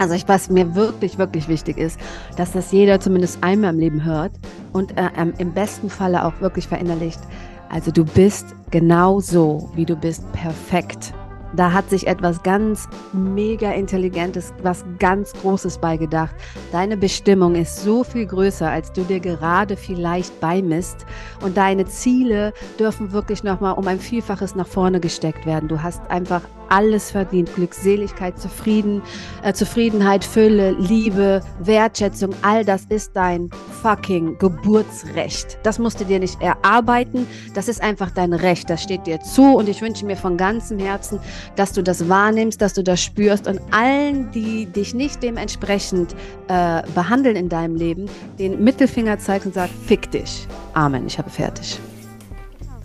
[0.00, 2.00] Also ich, was mir wirklich, wirklich wichtig ist,
[2.38, 4.32] dass das jeder zumindest einmal im Leben hört
[4.72, 7.20] und äh, im besten Falle auch wirklich verinnerlicht.
[7.68, 11.12] Also du bist genau so, wie du bist, perfekt.
[11.54, 16.34] Da hat sich etwas ganz mega intelligentes, was ganz Großes beigedacht.
[16.72, 21.04] Deine Bestimmung ist so viel größer, als du dir gerade vielleicht beimisst.
[21.42, 25.68] Und deine Ziele dürfen wirklich nochmal um ein Vielfaches nach vorne gesteckt werden.
[25.68, 27.54] Du hast einfach alles verdient.
[27.54, 29.02] Glückseligkeit, Zufrieden,
[29.42, 33.50] äh, Zufriedenheit, Fülle, Liebe, Wertschätzung, all das ist dein
[33.82, 35.58] fucking Geburtsrecht.
[35.62, 37.26] Das musst du dir nicht erarbeiten.
[37.54, 38.70] Das ist einfach dein Recht.
[38.70, 41.20] Das steht dir zu und ich wünsche mir von ganzem Herzen,
[41.56, 46.14] dass du das wahrnimmst, dass du das spürst und allen, die dich nicht dementsprechend
[46.48, 50.46] äh, behandeln in deinem Leben, den Mittelfinger zeigst und sagst, fick dich.
[50.74, 51.06] Amen.
[51.06, 51.78] Ich habe fertig.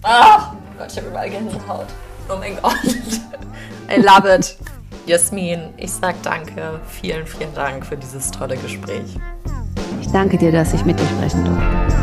[0.03, 1.87] Ah, Gott, ich habe überall Gänsehaut.
[2.29, 2.73] Oh mein Gott.
[3.89, 4.57] I love it.
[5.05, 6.79] Jasmin, ich sag danke.
[6.87, 9.17] Vielen, vielen Dank für dieses tolle Gespräch.
[10.01, 11.95] Ich danke dir, dass ich mit dir sprechen durfte.